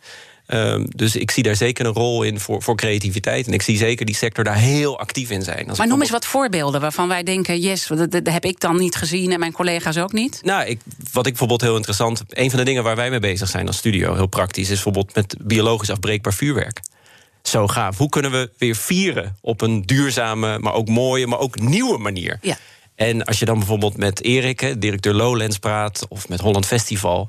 Um, 0.52 0.87
dus 0.97 1.17
ik 1.17 1.31
zie 1.31 1.43
daar 1.43 1.56
zeker 1.56 1.87
een 1.87 1.93
rol 1.93 2.23
in 2.23 2.41
voor, 2.41 2.62
voor 2.62 2.76
creativiteit. 2.76 3.47
En 3.47 3.52
ik 3.52 3.62
zie 3.62 3.76
zeker 3.76 4.06
die 4.06 4.14
sector 4.14 4.44
daar 4.44 4.56
heel 4.56 4.99
actief 4.99 5.31
in 5.31 5.43
zijn. 5.43 5.69
Als 5.69 5.79
maar 5.79 5.87
noem 5.87 6.00
eens 6.00 6.11
wat 6.11 6.26
voorbeelden 6.26 6.81
waarvan 6.81 7.08
wij 7.08 7.23
denken... 7.23 7.61
yes, 7.61 7.87
dat, 7.87 8.11
dat, 8.11 8.26
heb 8.26 8.44
ik 8.44 8.61
dan 8.61 8.76
niet 8.76 8.97
gezien 8.97 9.32
en 9.32 9.38
mijn 9.38 9.52
collega's 9.52 9.97
ook 9.97 10.12
niet. 10.12 10.41
Nou, 10.43 10.64
ik, 10.64 10.81
wat 11.12 11.26
ik 11.26 11.31
bijvoorbeeld 11.32 11.61
heel 11.61 11.76
interessant... 11.76 12.23
een 12.29 12.50
van 12.50 12.58
de 12.58 12.64
dingen 12.64 12.82
waar 12.82 12.97
wij 12.97 13.11
mee 13.11 13.19
bezig 13.19 13.49
zijn 13.49 13.67
als 13.67 13.76
studio, 13.76 14.14
heel 14.14 14.26
praktisch... 14.26 14.62
is 14.62 14.75
bijvoorbeeld 14.75 15.14
met 15.14 15.37
biologisch 15.41 15.91
afbreekbaar 15.91 16.35
vuurwerk. 16.35 16.81
Zo 17.43 17.67
gaaf. 17.67 17.99
Hoe 17.99 18.08
kunnen 18.08 18.31
we 18.31 18.50
weer 18.58 18.76
vieren 18.76 19.37
op 19.41 19.61
een 19.61 19.82
duurzame, 19.82 20.58
maar 20.58 20.75
ook 20.75 20.88
mooie... 20.88 21.26
maar 21.26 21.38
ook 21.38 21.61
nieuwe 21.61 21.99
manier? 21.99 22.38
Ja. 22.43 22.56
En 22.94 23.25
als 23.25 23.38
je 23.38 23.44
dan 23.44 23.58
bijvoorbeeld 23.58 23.97
met 23.97 24.23
Erik, 24.23 24.75
directeur 24.79 25.14
Lowlands, 25.14 25.58
praat... 25.58 26.06
of 26.08 26.29
met 26.29 26.41
Holland 26.41 26.67
Festival 26.67 27.29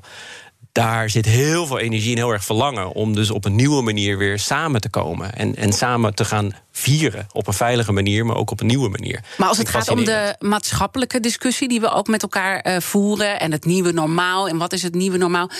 daar 0.72 1.10
zit 1.10 1.26
heel 1.26 1.66
veel 1.66 1.78
energie 1.78 2.10
en 2.10 2.16
heel 2.16 2.30
erg 2.30 2.44
verlangen 2.44 2.92
om 2.92 3.14
dus 3.14 3.30
op 3.30 3.44
een 3.44 3.54
nieuwe 3.54 3.82
manier 3.82 4.18
weer 4.18 4.38
samen 4.38 4.80
te 4.80 4.90
komen. 4.90 5.34
En, 5.34 5.56
en 5.56 5.72
samen 5.72 6.14
te 6.14 6.24
gaan 6.24 6.52
vieren. 6.70 7.26
Op 7.32 7.46
een 7.46 7.52
veilige 7.52 7.92
manier, 7.92 8.26
maar 8.26 8.36
ook 8.36 8.50
op 8.50 8.60
een 8.60 8.66
nieuwe 8.66 8.88
manier. 8.88 9.20
Maar 9.36 9.48
als 9.48 9.58
het 9.58 9.68
gaat 9.68 9.88
om 9.88 10.04
de 10.04 10.36
maatschappelijke 10.38 11.20
discussie 11.20 11.68
die 11.68 11.80
we 11.80 11.90
ook 11.90 12.06
met 12.06 12.22
elkaar 12.22 12.66
uh, 12.66 12.80
voeren. 12.80 13.40
en 13.40 13.52
het 13.52 13.64
nieuwe 13.64 13.92
normaal. 13.92 14.48
en 14.48 14.58
wat 14.58 14.72
is 14.72 14.82
het 14.82 14.94
nieuwe 14.94 15.16
normaal. 15.16 15.50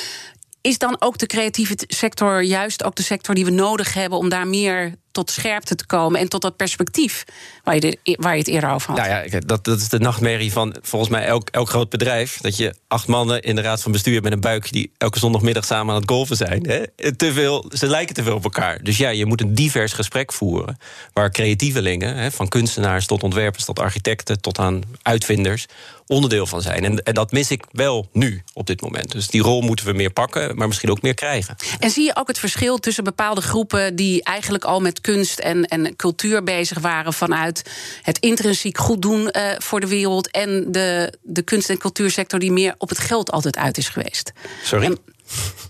Is 0.60 0.78
dan 0.78 0.96
ook 0.98 1.18
de 1.18 1.26
creatieve 1.26 1.74
sector 1.86 2.42
juist 2.42 2.84
ook 2.84 2.94
de 2.94 3.02
sector 3.02 3.34
die 3.34 3.44
we 3.44 3.50
nodig 3.50 3.94
hebben 3.94 4.18
om 4.18 4.28
daar 4.28 4.46
meer 4.46 4.94
tot 5.12 5.30
scherpte 5.30 5.74
te 5.74 5.86
komen 5.86 6.20
en 6.20 6.28
tot 6.28 6.42
dat 6.42 6.56
perspectief 6.56 7.24
waar 7.64 7.74
je, 7.74 7.80
de, 7.80 8.16
waar 8.20 8.32
je 8.32 8.38
het 8.38 8.48
eerder 8.48 8.70
over 8.70 8.88
had? 8.88 8.96
Nou 8.96 9.10
ja, 9.10 9.40
dat, 9.40 9.64
dat 9.64 9.80
is 9.80 9.88
de 9.88 9.98
nachtmerrie 9.98 10.52
van 10.52 10.76
volgens 10.82 11.10
mij 11.10 11.24
elk, 11.24 11.48
elk 11.48 11.68
groot 11.68 11.90
bedrijf. 11.90 12.38
Dat 12.40 12.56
je 12.56 12.74
acht 12.88 13.06
mannen 13.06 13.42
in 13.42 13.54
de 13.54 13.62
raad 13.62 13.82
van 13.82 13.92
bestuur 13.92 14.22
met 14.22 14.32
een 14.32 14.40
buik 14.40 14.72
die 14.72 14.92
elke 14.98 15.18
zondagmiddag 15.18 15.64
samen 15.64 15.94
aan 15.94 16.00
het 16.00 16.10
golven 16.10 16.36
zijn. 16.36 16.66
Hè? 16.66 17.12
Te 17.16 17.32
veel, 17.32 17.64
ze 17.68 17.86
lijken 17.86 18.14
te 18.14 18.22
veel 18.22 18.34
op 18.34 18.44
elkaar. 18.44 18.82
Dus 18.82 18.96
ja, 18.96 19.08
je 19.08 19.26
moet 19.26 19.40
een 19.40 19.54
divers 19.54 19.92
gesprek 19.92 20.32
voeren 20.32 20.78
waar 21.12 21.30
creatievelingen, 21.30 22.16
hè, 22.16 22.30
van 22.30 22.48
kunstenaars 22.48 23.06
tot 23.06 23.22
ontwerpers 23.22 23.64
tot 23.64 23.78
architecten 23.78 24.40
tot 24.40 24.58
aan 24.58 24.82
uitvinders, 25.02 25.66
onderdeel 26.06 26.46
van 26.46 26.62
zijn. 26.62 26.84
En, 26.84 27.02
en 27.02 27.14
dat 27.14 27.32
mis 27.32 27.50
ik 27.50 27.64
wel 27.70 28.08
nu 28.12 28.42
op 28.52 28.66
dit 28.66 28.80
moment. 28.80 29.12
Dus 29.12 29.28
die 29.28 29.42
rol 29.42 29.60
moeten 29.60 29.86
we 29.86 29.92
meer 29.92 30.10
pakken, 30.10 30.56
maar 30.56 30.66
misschien 30.66 30.90
ook 30.90 31.02
meer 31.02 31.14
krijgen. 31.14 31.56
En 31.78 31.90
zie 31.90 32.04
je 32.04 32.16
ook 32.16 32.28
het 32.28 32.38
verschil 32.38 32.78
tussen 32.78 33.04
bepaalde 33.04 33.40
groepen 33.40 33.96
die 33.96 34.22
eigenlijk 34.22 34.64
al 34.64 34.80
met 34.80 35.00
kunst 35.02 35.38
en, 35.38 35.64
en 35.64 35.96
cultuur 35.96 36.42
bezig 36.42 36.78
waren 36.78 37.12
vanuit 37.12 37.62
het 38.02 38.18
intrinsiek 38.18 38.78
goed 38.78 39.02
doen 39.02 39.20
uh, 39.20 39.42
voor 39.58 39.80
de 39.80 39.88
wereld 39.88 40.30
en 40.30 40.64
de, 40.68 41.18
de 41.22 41.42
kunst- 41.42 41.70
en 41.70 41.78
cultuursector 41.78 42.38
die 42.38 42.52
meer 42.52 42.74
op 42.78 42.88
het 42.88 42.98
geld 42.98 43.30
altijd 43.30 43.56
uit 43.56 43.78
is 43.78 43.88
geweest? 43.88 44.32
Sorry? 44.62 44.84
En, 44.84 44.98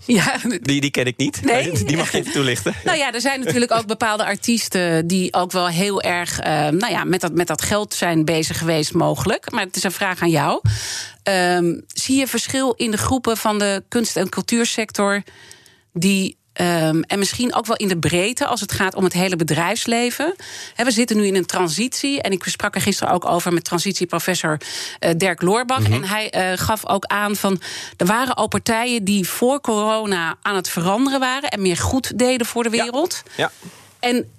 ja. 0.05 0.37
Die, 0.61 0.81
die 0.81 0.91
ken 0.91 1.05
ik 1.05 1.17
niet. 1.17 1.41
Nee? 1.41 1.83
Die 1.83 1.97
mag 1.97 2.11
je 2.11 2.17
even 2.17 2.31
toelichten. 2.31 2.73
Nou 2.83 2.97
ja, 2.97 3.13
er 3.13 3.21
zijn 3.21 3.39
natuurlijk 3.39 3.71
ook 3.71 3.85
bepaalde 3.85 4.25
artiesten 4.25 5.07
die 5.07 5.33
ook 5.33 5.51
wel 5.51 5.67
heel 5.67 6.01
erg 6.01 6.39
uh, 6.39 6.45
nou 6.67 6.91
ja, 6.91 7.03
met, 7.03 7.21
dat, 7.21 7.33
met 7.33 7.47
dat 7.47 7.61
geld 7.61 7.93
zijn 7.93 8.25
bezig 8.25 8.57
geweest, 8.57 8.93
mogelijk. 8.93 9.51
Maar 9.51 9.63
het 9.63 9.75
is 9.75 9.83
een 9.83 9.91
vraag 9.91 10.21
aan 10.21 10.29
jou. 10.29 10.61
Um, 11.23 11.83
zie 11.87 12.19
je 12.19 12.27
verschil 12.27 12.71
in 12.71 12.91
de 12.91 12.97
groepen 12.97 13.37
van 13.37 13.59
de 13.59 13.83
kunst- 13.87 14.17
en 14.17 14.29
cultuursector 14.29 15.23
die 15.93 16.37
Um, 16.61 17.03
en 17.03 17.19
misschien 17.19 17.55
ook 17.55 17.65
wel 17.65 17.75
in 17.75 17.87
de 17.87 17.97
breedte 17.97 18.45
als 18.45 18.61
het 18.61 18.71
gaat 18.71 18.95
om 18.95 19.03
het 19.03 19.13
hele 19.13 19.35
bedrijfsleven. 19.35 20.35
He, 20.73 20.83
we 20.83 20.91
zitten 20.91 21.17
nu 21.17 21.25
in 21.25 21.35
een 21.35 21.45
transitie. 21.45 22.21
En 22.21 22.31
ik 22.31 22.43
sprak 22.43 22.75
er 22.75 22.81
gisteren 22.81 23.13
ook 23.13 23.25
over 23.25 23.53
met 23.53 23.63
transitieprofessor 23.63 24.57
uh, 24.99 25.09
Dirk 25.17 25.41
Loorbach. 25.41 25.79
Mm 25.79 25.85
-hmm. 25.85 25.93
En 25.93 26.03
hij 26.03 26.51
uh, 26.51 26.57
gaf 26.57 26.87
ook 26.87 27.05
aan 27.05 27.35
van. 27.35 27.61
Er 27.97 28.05
waren 28.05 28.35
al 28.35 28.47
partijen 28.47 29.03
die 29.03 29.27
voor 29.27 29.61
corona 29.61 30.35
aan 30.41 30.55
het 30.55 30.69
veranderen 30.69 31.19
waren. 31.19 31.49
En 31.49 31.61
meer 31.61 31.77
goed 31.77 32.19
deden 32.19 32.47
voor 32.47 32.63
de 32.63 32.69
wereld. 32.69 33.23
Ja. 33.35 33.51
ja. 33.61 33.69
En 33.99 34.31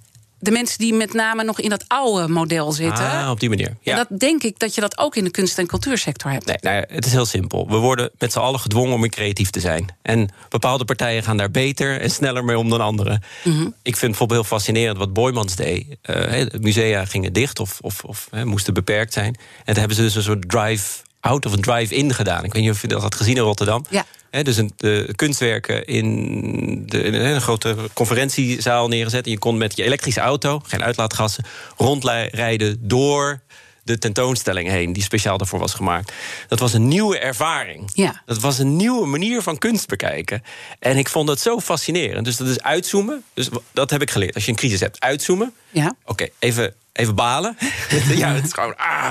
de 0.44 0.50
mensen 0.50 0.78
die 0.78 0.94
met 0.94 1.12
name 1.12 1.44
nog 1.44 1.60
in 1.60 1.68
dat 1.68 1.84
oude 1.86 2.28
model 2.28 2.72
zitten. 2.72 3.10
Ah, 3.10 3.30
op 3.30 3.40
die 3.40 3.48
manier. 3.48 3.76
Ja. 3.80 3.92
En 3.92 4.06
dat 4.08 4.20
denk 4.20 4.42
ik 4.42 4.58
dat 4.58 4.74
je 4.74 4.80
dat 4.80 4.98
ook 4.98 5.16
in 5.16 5.24
de 5.24 5.30
kunst- 5.30 5.58
en 5.58 5.66
cultuursector 5.66 6.30
hebt. 6.30 6.46
Nee, 6.46 6.56
nou 6.60 6.76
ja, 6.76 6.84
het 6.88 7.06
is 7.06 7.12
heel 7.12 7.26
simpel. 7.26 7.68
We 7.68 7.76
worden 7.76 8.10
met 8.18 8.32
z'n 8.32 8.38
allen 8.38 8.60
gedwongen 8.60 8.94
om 8.94 9.08
creatief 9.08 9.50
te 9.50 9.60
zijn. 9.60 9.96
En 10.02 10.28
bepaalde 10.48 10.84
partijen 10.84 11.22
gaan 11.22 11.36
daar 11.36 11.50
beter 11.50 12.00
en 12.00 12.10
sneller 12.10 12.44
mee 12.44 12.58
om 12.58 12.70
dan 12.70 12.80
anderen. 12.80 13.22
Mhm. 13.44 13.68
Ik 13.82 13.96
vind 13.96 14.10
bijvoorbeeld 14.10 14.40
heel 14.40 14.58
fascinerend 14.58 14.98
wat 14.98 15.12
Boymans 15.12 15.56
deed. 15.56 15.86
De 16.02 16.58
musea 16.60 17.04
gingen 17.04 17.32
dicht 17.32 17.60
of, 17.60 17.78
of, 17.80 18.04
of 18.04 18.28
moesten 18.44 18.74
beperkt 18.74 19.12
zijn. 19.12 19.34
En 19.58 19.64
toen 19.64 19.76
hebben 19.76 19.96
ze 19.96 20.02
dus 20.02 20.14
een 20.14 20.22
soort 20.22 20.48
drive-out 20.48 21.46
of 21.46 21.52
een 21.52 21.60
drive-in 21.60 22.14
gedaan. 22.14 22.44
Ik 22.44 22.52
weet 22.52 22.62
niet 22.62 22.70
of 22.70 22.80
je 22.82 22.88
dat 22.88 23.02
had 23.02 23.14
gezien 23.14 23.36
in 23.36 23.42
Rotterdam. 23.42 23.84
Ja. 23.90 24.04
Dus 24.42 24.56
een, 24.56 24.72
de 24.76 25.12
kunstwerken 25.16 25.86
in, 25.86 26.86
de, 26.86 27.02
in 27.02 27.14
een 27.14 27.40
grote 27.40 27.76
conferentiezaal 27.92 28.88
neergezet. 28.88 29.24
En 29.24 29.30
je 29.30 29.38
kon 29.38 29.56
met 29.56 29.76
je 29.76 29.82
elektrische 29.82 30.20
auto, 30.20 30.60
geen 30.66 30.82
uitlaatgassen, 30.82 31.44
rondrijden 31.76 32.78
door 32.80 33.42
de 33.84 33.98
tentoonstelling 33.98 34.68
heen, 34.68 34.92
die 34.92 35.02
speciaal 35.02 35.38
daarvoor 35.38 35.58
was 35.58 35.74
gemaakt. 35.74 36.12
Dat 36.48 36.58
was 36.58 36.72
een 36.72 36.88
nieuwe 36.88 37.18
ervaring. 37.18 37.90
Ja. 37.92 38.22
Dat 38.26 38.38
was 38.38 38.58
een 38.58 38.76
nieuwe 38.76 39.06
manier 39.06 39.42
van 39.42 39.58
kunst 39.58 39.86
bekijken. 39.86 40.42
En 40.78 40.96
ik 40.96 41.08
vond 41.08 41.26
dat 41.26 41.40
zo 41.40 41.60
fascinerend. 41.60 42.24
Dus 42.24 42.36
dat 42.36 42.48
is 42.48 42.62
uitzoomen. 42.62 43.24
Dus 43.34 43.48
dat 43.72 43.90
heb 43.90 44.02
ik 44.02 44.10
geleerd. 44.10 44.34
Als 44.34 44.44
je 44.44 44.50
een 44.50 44.56
crisis 44.56 44.80
hebt, 44.80 45.00
uitzoomen. 45.00 45.54
Ja. 45.70 45.96
Oké, 46.04 46.28
even, 46.38 46.74
even 46.92 47.14
balen. 47.14 47.56
ja, 48.14 48.32
het 48.32 48.44
is 48.44 48.52
gewoon 48.52 48.76
ah. 48.76 49.10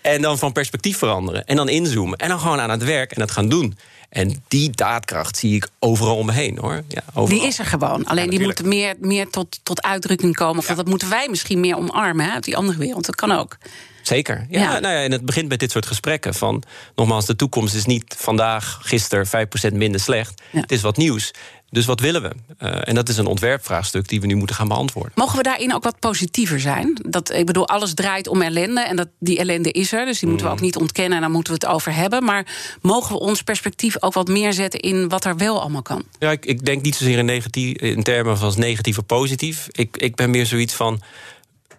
En 0.00 0.22
dan 0.22 0.38
van 0.38 0.52
perspectief 0.52 0.98
veranderen. 0.98 1.44
En 1.44 1.56
dan 1.56 1.68
inzoomen. 1.68 2.18
En 2.18 2.28
dan 2.28 2.40
gewoon 2.40 2.60
aan 2.60 2.70
het 2.70 2.84
werk 2.84 3.12
en 3.12 3.20
dat 3.20 3.30
gaan 3.30 3.48
doen. 3.48 3.78
En 4.10 4.42
die 4.48 4.70
daadkracht 4.70 5.36
zie 5.36 5.54
ik 5.54 5.68
overal 5.78 6.16
om 6.16 6.26
me 6.26 6.32
heen, 6.32 6.58
hoor. 6.58 6.82
Ja, 6.88 7.02
overal. 7.14 7.38
Die 7.38 7.46
is 7.46 7.58
er 7.58 7.64
gewoon. 7.64 8.04
Alleen 8.04 8.30
die 8.30 8.40
moet 8.40 8.64
meer, 8.64 8.94
meer 8.98 9.30
tot, 9.30 9.60
tot 9.62 9.82
uitdrukking 9.82 10.34
komen. 10.34 10.58
Of 10.58 10.66
dat 10.66 10.88
moeten 10.88 11.08
wij 11.08 11.28
misschien 11.28 11.60
meer 11.60 11.76
omarmen 11.76 12.24
hè, 12.26 12.32
uit 12.32 12.44
die 12.44 12.56
andere 12.56 12.78
wereld. 12.78 13.06
Dat 13.06 13.14
kan 13.14 13.32
ook. 13.32 13.58
Zeker. 14.02 14.46
Ja, 14.48 14.60
Ja. 14.60 14.78
Nou 14.78 14.94
ja, 14.94 15.02
en 15.02 15.12
het 15.12 15.24
begint 15.24 15.48
met 15.48 15.60
dit 15.60 15.70
soort 15.70 15.86
gesprekken. 15.86 16.34
Van, 16.34 16.62
nogmaals, 16.94 17.26
de 17.26 17.36
toekomst 17.36 17.74
is 17.74 17.84
niet 17.84 18.14
vandaag, 18.18 18.78
gisteren 18.82 19.26
5% 19.72 19.72
minder 19.72 20.00
slecht. 20.00 20.42
Ja. 20.50 20.60
Het 20.60 20.72
is 20.72 20.80
wat 20.80 20.96
nieuws. 20.96 21.30
Dus 21.70 21.84
wat 21.84 22.00
willen 22.00 22.22
we? 22.22 22.30
Eh, 22.58 22.88
en 22.88 22.94
dat 22.94 23.08
is 23.08 23.16
een 23.16 23.26
ontwerpvraagstuk 23.26 24.08
die 24.08 24.20
we 24.20 24.26
nu 24.26 24.34
moeten 24.34 24.56
gaan 24.56 24.68
beantwoorden. 24.68 25.12
Mogen 25.14 25.36
we 25.36 25.42
daarin 25.42 25.74
ook 25.74 25.82
wat 25.82 25.98
positiever 25.98 26.60
zijn? 26.60 26.98
Dat, 27.08 27.32
ik 27.32 27.46
bedoel, 27.46 27.68
alles 27.68 27.94
draait 27.94 28.28
om 28.28 28.42
ellende. 28.42 28.80
En 28.80 28.96
dat, 28.96 29.08
die 29.18 29.38
ellende 29.38 29.70
is 29.70 29.92
er. 29.92 30.04
Dus 30.04 30.18
die 30.18 30.28
moeten 30.28 30.46
we 30.46 30.52
ook 30.52 30.60
niet 30.60 30.76
ontkennen. 30.76 31.14
En 31.14 31.20
daar 31.20 31.30
moeten 31.30 31.52
we 31.52 31.58
het 31.62 31.74
over 31.74 31.94
hebben. 31.94 32.24
Maar 32.24 32.46
mogen 32.82 33.12
we 33.12 33.20
ons 33.20 33.42
perspectief 33.42 34.02
ook 34.02 34.12
wat 34.12 34.28
meer 34.28 34.52
zetten 34.52 34.80
in 34.80 35.08
wat 35.08 35.24
er 35.24 35.36
wel 35.36 35.60
allemaal 35.60 35.82
kan? 35.82 36.02
Ja, 36.18 36.30
ik, 36.30 36.46
ik 36.46 36.64
denk 36.64 36.82
niet 36.82 36.94
zozeer 36.96 37.18
in, 37.18 37.24
negatief, 37.24 37.76
in 37.76 38.02
termen 38.02 38.38
van 38.38 38.52
negatief 38.56 38.98
of 38.98 39.06
positief. 39.06 39.66
Ik, 39.70 39.96
ik 39.96 40.14
ben 40.14 40.30
meer 40.30 40.46
zoiets 40.46 40.74
van. 40.74 41.00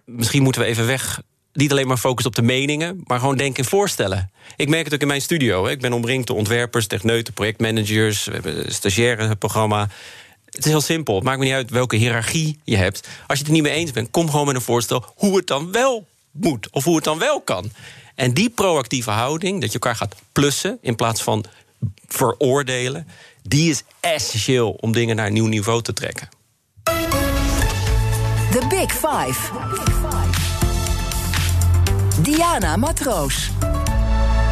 Misschien 0.06 0.44
moeten 0.44 0.62
we 0.62 0.68
even 0.68 0.88
weg. 0.88 1.22
Niet 1.54 1.72
alleen 1.72 1.88
maar 1.88 1.98
focussen 1.98 2.30
op 2.30 2.36
de 2.36 2.42
meningen, 2.42 3.02
maar 3.06 3.20
gewoon 3.20 3.38
denken 3.38 3.64
in 3.64 3.70
voorstellen. 3.70 4.32
Ik 4.56 4.70
merk 4.70 4.86
het 4.86 4.94
ook 4.94 5.02
in 5.02 5.08
mijn 5.08 5.22
studio. 5.22 5.66
Hè. 5.66 5.72
Ik 5.72 5.82
ben 5.82 5.94
omringd 5.94 6.28
door 6.28 6.38
ontwerpers, 6.38 6.88
techneuten, 6.88 7.34
projectmanagers. 7.34 8.26
We 8.26 8.32
hebben 8.32 8.66
een 8.66 8.74
stagiaire 8.74 9.36
programma. 9.36 9.90
Het 10.46 10.66
is 10.66 10.72
heel 10.72 10.82
simpel. 10.82 11.16
Het 11.16 11.24
maakt 11.24 11.40
me 11.40 11.46
niet 11.46 11.54
uit 11.54 11.70
welke 11.70 11.96
hiërarchie 11.96 12.60
je 12.64 12.78
hebt. 12.78 13.08
Als 13.28 13.38
je 13.38 13.44
het 13.44 13.48
er 13.48 13.52
niet 13.52 13.64
mee 13.64 13.74
eens 13.74 13.92
bent, 13.92 14.12
kom 14.12 14.30
gewoon 14.30 14.46
met 14.46 14.56
een 14.56 14.62
voorstel 14.62 15.14
hoe 15.16 15.38
het 15.38 15.48
dan 15.48 15.72
wel 15.72 16.08
moet. 16.32 16.68
Of 16.72 16.84
hoe 16.84 16.96
het 16.96 17.04
dan 17.04 17.20
wel 17.20 17.42
kan. 17.42 17.72
En 18.16 18.34
die 18.34 18.50
proactieve 18.50 19.12
houding, 19.12 19.62
dat 19.62 19.72
je 19.72 19.80
elkaar 19.80 19.96
gaat 19.96 20.16
plussen 20.32 20.78
in 20.82 20.96
plaats 20.96 21.24
van 21.24 21.46
veroordelen, 22.08 23.08
die 23.44 23.70
is 23.70 23.84
essentieel 24.00 24.72
om 24.72 24.92
dingen 24.92 25.16
naar 25.16 25.28
een 25.28 25.34
nieuw 25.34 25.48
niveau 25.48 25.82
te 25.82 25.94
trekken. 25.94 26.30
The 28.52 28.66
Big 28.70 28.92
Five. 28.92 30.51
Diana 32.24 32.78
Matroos. 32.78 33.71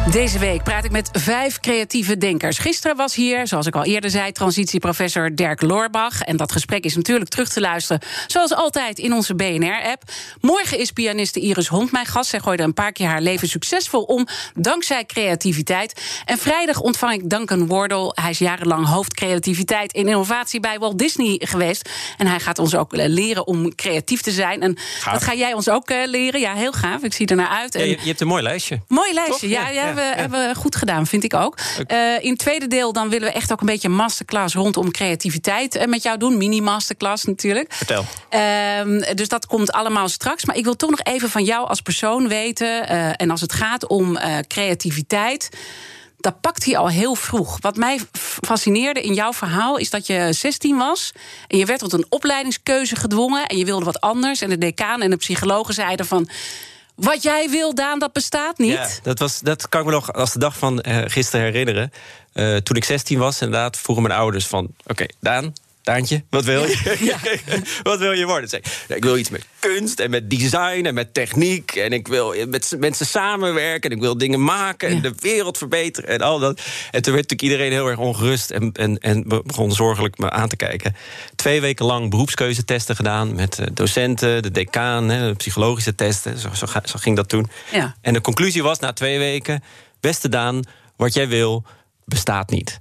Deze 0.08 0.38
week 0.38 0.62
praat 0.62 0.84
ik 0.84 0.90
met 0.90 1.08
vijf 1.12 1.60
creatieve 1.60 2.16
denkers. 2.16 2.58
Gisteren 2.58 2.96
was 2.96 3.14
hier, 3.14 3.46
zoals 3.46 3.66
ik 3.66 3.74
al 3.76 3.84
eerder 3.84 4.10
zei, 4.10 4.32
transitieprofessor 4.32 5.34
Dirk 5.34 5.62
Loorbach. 5.62 6.22
En 6.22 6.36
dat 6.36 6.52
gesprek 6.52 6.84
is 6.84 6.96
natuurlijk 6.96 7.30
terug 7.30 7.48
te 7.48 7.60
luisteren, 7.60 8.02
zoals 8.26 8.54
altijd, 8.54 8.98
in 8.98 9.12
onze 9.12 9.34
BNR-app. 9.34 10.02
Morgen 10.40 10.78
is 10.78 10.90
pianiste 10.90 11.40
Iris 11.40 11.68
Hond 11.68 11.92
mijn 11.92 12.06
gast. 12.06 12.30
Zij 12.30 12.40
gooide 12.40 12.62
een 12.62 12.74
paar 12.74 12.92
keer 12.92 13.06
haar 13.06 13.20
leven 13.20 13.48
succesvol 13.48 14.02
om, 14.02 14.26
dankzij 14.54 15.04
creativiteit. 15.06 16.02
En 16.24 16.38
vrijdag 16.38 16.80
ontvang 16.80 17.12
ik 17.12 17.30
Duncan 17.30 17.66
Wardle. 17.66 18.12
Hij 18.14 18.30
is 18.30 18.38
jarenlang 18.38 18.86
hoofd 18.86 19.14
creativiteit 19.14 19.92
en 19.92 20.06
innovatie 20.06 20.60
bij 20.60 20.78
Walt 20.78 20.98
Disney 20.98 21.40
geweest. 21.44 21.88
En 22.16 22.26
hij 22.26 22.40
gaat 22.40 22.58
ons 22.58 22.74
ook 22.74 22.92
eh, 22.92 23.08
leren 23.08 23.46
om 23.46 23.74
creatief 23.74 24.20
te 24.20 24.30
zijn. 24.30 24.62
En 24.62 24.76
Gaaf. 24.78 25.12
dat 25.12 25.22
ga 25.22 25.34
jij 25.34 25.52
ons 25.52 25.68
ook 25.68 25.90
eh, 25.90 26.06
leren. 26.06 26.40
Ja, 26.40 26.54
heel 26.54 26.72
gaaf. 26.72 27.02
Ik 27.02 27.12
zie 27.12 27.26
er 27.26 27.36
naar 27.36 27.48
uit. 27.48 27.74
Ja, 27.74 27.80
je, 27.80 27.88
je 28.00 28.08
hebt 28.08 28.20
een 28.20 28.26
mooi 28.26 28.42
lijstje. 28.42 28.80
Mooi 28.88 29.12
lijstje, 29.12 29.48
Toch? 29.48 29.58
ja, 29.58 29.68
Ja, 29.68 29.89
ja, 29.90 30.14
we 30.14 30.20
hebben 30.20 30.48
we 30.48 30.54
goed 30.54 30.76
gedaan, 30.76 31.06
vind 31.06 31.24
ik 31.24 31.34
ook. 31.34 31.58
Eh, 31.86 31.98
in 32.20 32.30
het 32.30 32.38
tweede 32.38 32.66
deel 32.66 32.92
dan 32.92 33.08
willen 33.08 33.28
we 33.28 33.34
echt 33.34 33.52
ook 33.52 33.60
een 33.60 33.66
beetje 33.66 33.88
een 33.88 33.94
masterclass 33.94 34.54
rondom 34.54 34.90
creativiteit 34.90 35.74
eh, 35.74 35.86
met 35.86 36.02
jou 36.02 36.18
doen. 36.18 36.36
Mini-masterclass 36.36 37.24
natuurlijk. 37.24 37.72
Vertel. 37.72 38.04
Ehm, 38.28 39.14
dus 39.14 39.28
dat 39.28 39.46
komt 39.46 39.72
allemaal 39.72 40.08
straks. 40.08 40.44
Maar 40.44 40.56
ik 40.56 40.64
wil 40.64 40.76
toch 40.76 40.90
nog 40.90 41.00
even 41.02 41.30
van 41.30 41.44
jou 41.44 41.68
als 41.68 41.80
persoon 41.80 42.28
weten. 42.28 42.88
eh, 42.88 43.08
en 43.16 43.30
als 43.30 43.40
het 43.40 43.52
gaat 43.52 43.86
om 43.86 44.18
creativiteit. 44.46 45.48
Dat 46.18 46.40
pakt 46.40 46.64
hij 46.64 46.76
al 46.76 46.88
heel 46.88 47.14
vroeg. 47.14 47.56
Wat 47.60 47.76
mij 47.76 48.00
fascineerde 48.46 49.00
in 49.00 49.14
jouw 49.14 49.32
verhaal 49.32 49.76
is 49.76 49.90
dat 49.90 50.06
je 50.06 50.28
16 50.30 50.76
was. 50.76 51.12
En 51.48 51.58
je 51.58 51.64
werd 51.64 51.78
tot 51.80 51.92
een 51.92 52.06
opleidingskeuze 52.08 52.96
gedwongen. 52.96 53.46
En 53.46 53.56
je 53.56 53.64
wilde 53.64 53.84
wat 53.84 54.00
anders. 54.00 54.40
En 54.40 54.48
de 54.48 54.58
decaan 54.58 55.02
en 55.02 55.10
de 55.10 55.16
psychologen 55.16 55.74
zeiden 55.74 56.06
van. 56.06 56.28
Wat 57.00 57.22
jij 57.22 57.50
wil, 57.50 57.74
Daan, 57.74 57.98
dat 57.98 58.12
bestaat 58.12 58.58
niet. 58.58 59.00
Dat, 59.02 59.18
was, 59.18 59.40
dat 59.40 59.68
kan 59.68 59.80
ik 59.80 59.86
me 59.86 59.92
nog 59.92 60.12
als 60.12 60.32
de 60.32 60.38
dag 60.38 60.56
van 60.56 60.80
eh, 60.80 60.98
gisteren 61.06 61.44
herinneren. 61.44 61.92
Eh, 62.32 62.56
toen 62.56 62.76
ik 62.76 62.84
16 62.84 63.18
was, 63.18 63.40
inderdaad, 63.40 63.76
vroegen 63.76 64.06
mijn 64.06 64.18
ouders 64.18 64.46
van... 64.46 64.68
Oké, 64.86 65.06
Daan, 65.20 65.52
Daantje, 65.82 66.24
wat 66.30 66.44
wil 66.44 66.62
je? 66.64 67.14
wat 67.82 67.98
wil 67.98 68.12
je 68.12 68.26
worden? 68.26 68.48
Zei, 68.48 68.62
ik, 68.64 68.84
"Ja, 68.88 68.94
ik 68.94 69.04
wil 69.04 69.16
iets 69.16 69.30
met 69.30 69.46
kunst 69.58 70.00
en 70.00 70.10
met 70.10 70.30
design 70.30 70.84
en 70.86 70.94
met 70.94 71.14
techniek. 71.14 71.72
En 71.74 71.92
ik 71.92 72.08
wil 72.08 72.34
met 72.48 72.74
mensen 72.78 73.06
samenwerken. 73.06 73.90
En 73.90 73.96
ik 73.96 74.02
wil 74.02 74.18
dingen 74.18 74.44
maken 74.44 74.88
en 74.88 74.94
Ja. 74.94 75.00
de 75.00 75.12
wereld 75.20 75.58
verbeteren 75.58 76.10
en 76.10 76.20
al 76.20 76.38
dat. 76.38 76.60
En 76.90 77.02
toen 77.02 77.14
werd 77.14 77.30
natuurlijk 77.30 77.42
iedereen 77.42 77.72
heel 77.72 77.86
erg 77.88 77.98
ongerust... 77.98 78.50
en, 78.50 78.72
en, 78.72 78.98
en 78.98 79.28
be- 79.28 79.42
begon 79.44 79.72
zorgelijk 79.72 80.18
me 80.18 80.30
aan 80.30 80.48
te 80.48 80.56
kijken. 80.56 80.96
Twee 81.36 81.60
weken 81.60 81.84
lang 81.86 82.10
beroepskeuzetesten 82.10 82.96
gedaan... 82.96 83.34
met 83.34 83.58
eh, 83.58 83.66
docenten, 83.72 84.42
de 84.42 84.50
decaan, 84.50 85.34
psychologische 85.36 85.94
testen. 85.94 86.38
Zo, 86.38 86.48
zo 86.84 86.98
ging 86.98 87.16
dat 87.16 87.28
toen. 87.28 87.50
Ja. 87.72 87.94
En 88.00 88.12
de 88.12 88.20
conclusie 88.20 88.62
was 88.62 88.78
na 88.78 88.92
twee 88.92 89.18
weken... 89.18 89.62
beste 90.00 90.28
Daan, 90.28 90.62
wat 90.96 91.14
jij 91.14 91.28
wil, 91.28 91.64
bestaat 92.04 92.50
niet. 92.50 92.80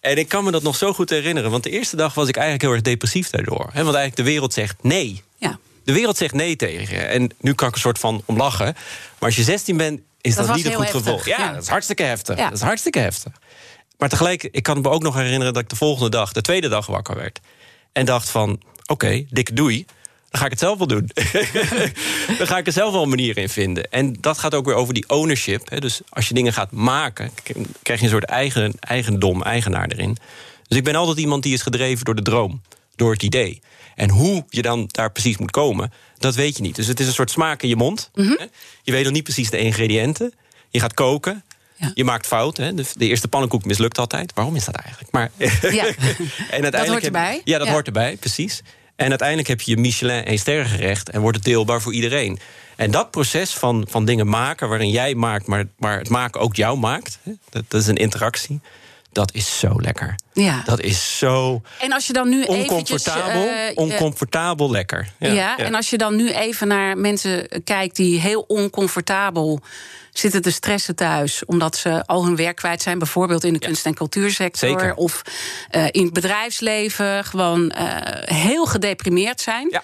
En 0.00 0.16
ik 0.16 0.28
kan 0.28 0.44
me 0.44 0.50
dat 0.50 0.62
nog 0.62 0.76
zo 0.76 0.92
goed 0.92 1.10
herinneren. 1.10 1.50
Want 1.50 1.62
de 1.62 1.70
eerste 1.70 1.96
dag 1.96 2.14
was 2.14 2.28
ik 2.28 2.34
eigenlijk 2.34 2.64
heel 2.64 2.72
erg 2.72 2.82
depressief 2.82 3.30
daardoor. 3.30 3.68
Hè, 3.72 3.82
want 3.82 3.96
eigenlijk 3.96 4.16
de 4.16 4.22
wereld 4.22 4.52
zegt 4.52 4.76
nee. 4.82 5.22
Ja. 5.36 5.58
De 5.84 5.92
wereld 5.92 6.16
zegt 6.16 6.34
nee 6.34 6.56
tegen 6.56 6.96
je. 6.96 7.02
En 7.02 7.30
nu 7.40 7.54
kan 7.54 7.68
ik 7.68 7.74
een 7.74 7.80
soort 7.80 7.98
van 7.98 8.22
om 8.24 8.36
lachen. 8.36 8.74
Maar 9.18 9.28
als 9.28 9.36
je 9.36 9.42
16 9.42 9.76
bent, 9.76 10.00
is 10.20 10.34
dat, 10.34 10.54
niet 10.54 10.66
een 10.66 10.72
goed 10.72 10.84
heftig, 10.84 11.02
gevoel. 11.02 11.20
Ja, 11.24 11.38
ja. 11.38 11.52
dat 11.52 11.62
is 11.62 11.68
hartstikke 11.68 12.02
heftig. 12.02 12.36
Ja. 12.36 12.44
Dat 12.44 12.58
is 12.58 12.64
hartstikke 12.64 12.98
heftig. 12.98 13.32
Maar 13.98 14.08
tegelijk, 14.08 14.42
ik 14.42 14.62
kan 14.62 14.80
me 14.80 14.88
ook 14.88 15.02
nog 15.02 15.14
herinneren 15.14 15.52
dat 15.52 15.62
ik 15.62 15.68
de 15.68 15.76
volgende 15.76 16.10
dag, 16.10 16.32
de 16.32 16.40
tweede 16.40 16.68
dag, 16.68 16.86
wakker 16.86 17.16
werd. 17.16 17.40
En 17.92 18.06
dacht 18.06 18.28
van, 18.28 18.62
oké, 18.86 19.24
dikke 19.28 19.52
doei. 19.52 19.86
Dan 20.30 20.40
ga 20.40 20.44
ik 20.44 20.50
het 20.50 20.60
zelf 20.60 20.78
wel 20.78 20.86
doen. 20.86 21.10
dan 22.38 22.46
ga 22.46 22.58
ik 22.58 22.66
er 22.66 22.72
zelf 22.72 22.92
wel 22.92 23.02
een 23.02 23.08
manier 23.08 23.38
in 23.38 23.48
vinden. 23.48 23.90
En 23.90 24.16
dat 24.20 24.38
gaat 24.38 24.54
ook 24.54 24.64
weer 24.64 24.74
over 24.74 24.94
die 24.94 25.04
ownership. 25.08 25.70
Hè. 25.70 25.80
Dus 25.80 26.00
als 26.08 26.28
je 26.28 26.34
dingen 26.34 26.52
gaat 26.52 26.70
maken, 26.72 27.30
krijg 27.82 27.98
je 28.00 28.04
een 28.06 28.12
soort 28.12 28.24
eigen, 28.24 28.72
eigendom, 28.80 29.42
eigenaar 29.42 29.88
erin. 29.88 30.16
Dus 30.68 30.78
ik 30.78 30.84
ben 30.84 30.94
altijd 30.94 31.18
iemand 31.18 31.42
die 31.42 31.52
is 31.52 31.62
gedreven 31.62 32.04
door 32.04 32.14
de 32.14 32.22
droom, 32.22 32.62
door 32.96 33.12
het 33.12 33.22
idee. 33.22 33.60
En 33.94 34.10
hoe 34.10 34.44
je 34.48 34.62
dan 34.62 34.84
daar 34.90 35.12
precies 35.12 35.36
moet 35.38 35.50
komen, 35.50 35.92
dat 36.18 36.34
weet 36.34 36.56
je 36.56 36.62
niet. 36.62 36.76
Dus 36.76 36.86
het 36.86 37.00
is 37.00 37.06
een 37.06 37.12
soort 37.12 37.30
smaak 37.30 37.62
in 37.62 37.68
je 37.68 37.76
mond. 37.76 38.10
Mhm. 38.14 38.28
hè. 38.38 38.44
Je 38.82 38.92
weet 38.92 39.04
nog 39.04 39.12
niet 39.12 39.24
precies 39.24 39.50
de 39.50 39.58
ingrediënten. 39.58 40.32
Je 40.70 40.80
gaat 40.80 40.94
koken. 40.94 41.44
Ja. 41.76 41.90
Je 41.94 42.04
maakt 42.04 42.26
fout. 42.26 42.56
Hè? 42.56 42.74
De, 42.74 42.84
de 42.94 43.06
eerste 43.06 43.28
pannenkoek 43.28 43.64
mislukt 43.64 43.98
altijd. 43.98 44.32
Waarom 44.34 44.56
is 44.56 44.64
dat 44.64 44.74
eigenlijk? 44.74 45.12
Maar, 45.12 45.30
Ja. 45.38 45.48
en 46.50 46.62
uiteindelijk 46.62 46.86
hoort 46.88 47.02
heb- 47.02 47.14
erbij. 47.14 47.40
Ja, 47.44 47.58
dat 47.58 47.66
Ja. 47.66 47.72
hoort 47.72 47.86
erbij, 47.86 48.16
precies. 48.16 48.62
En 49.00 49.08
uiteindelijk 49.08 49.48
heb 49.48 49.60
je 49.60 49.70
je 49.70 49.76
Michelin 49.76 50.24
één 50.24 50.38
sterrengerecht... 50.38 51.10
en 51.10 51.20
wordt 51.20 51.36
het 51.36 51.46
deelbaar 51.46 51.80
voor 51.80 51.92
iedereen. 51.92 52.38
En 52.76 52.90
dat 52.90 53.10
proces 53.10 53.52
van, 53.54 53.86
van 53.90 54.04
dingen 54.04 54.28
maken, 54.28 54.68
waarin 54.68 54.90
jij 54.90 55.14
maakt... 55.14 55.46
maar, 55.46 55.64
maar 55.78 55.98
het 55.98 56.08
maken 56.08 56.40
ook 56.40 56.56
jou 56.56 56.78
maakt, 56.78 57.18
dat 57.50 57.80
is 57.80 57.86
een 57.86 57.96
interactie... 57.96 58.60
dat 59.12 59.32
is 59.34 59.58
zo 59.58 59.72
lekker. 59.80 60.14
Ja. 60.32 60.62
Dat 60.64 60.80
is 60.80 61.18
zo 61.18 61.62
En 61.80 61.92
als 61.92 62.06
je 62.06 62.12
dan 62.12 62.28
nu 62.28 62.42
eventjes... 62.44 62.68
oncomfortabel, 62.68 63.46
eh, 63.46 63.68
eh, 63.68 63.76
oncomfortabel 63.76 64.70
lekker. 64.70 65.12
Ja, 65.18 65.58
en 65.58 65.74
als 65.74 65.90
je 65.90 65.98
dan 65.98 66.16
nu 66.16 66.30
even 66.32 66.68
naar 66.68 66.98
mensen 66.98 67.48
kijkt 67.64 67.96
die 67.96 68.20
heel 68.20 68.44
oncomfortabel 68.48 69.60
zitten 70.12 70.42
te 70.42 70.50
stressen 70.50 70.96
thuis, 70.96 71.44
omdat 71.44 71.76
ze 71.76 72.06
al 72.06 72.24
hun 72.24 72.36
werk 72.36 72.56
kwijt 72.56 72.82
zijn, 72.82 72.98
bijvoorbeeld 72.98 73.44
in 73.44 73.52
de 73.52 73.58
kunst- 73.58 73.86
en 73.86 73.94
cultuursector 73.94 74.68
Zeker. 74.68 74.94
of 74.94 75.22
eh, 75.70 75.84
in 75.90 76.04
het 76.04 76.12
bedrijfsleven, 76.12 77.24
gewoon 77.24 77.70
eh, 77.70 77.86
heel 78.36 78.66
gedeprimeerd 78.66 79.40
zijn. 79.40 79.68
Ja. 79.70 79.82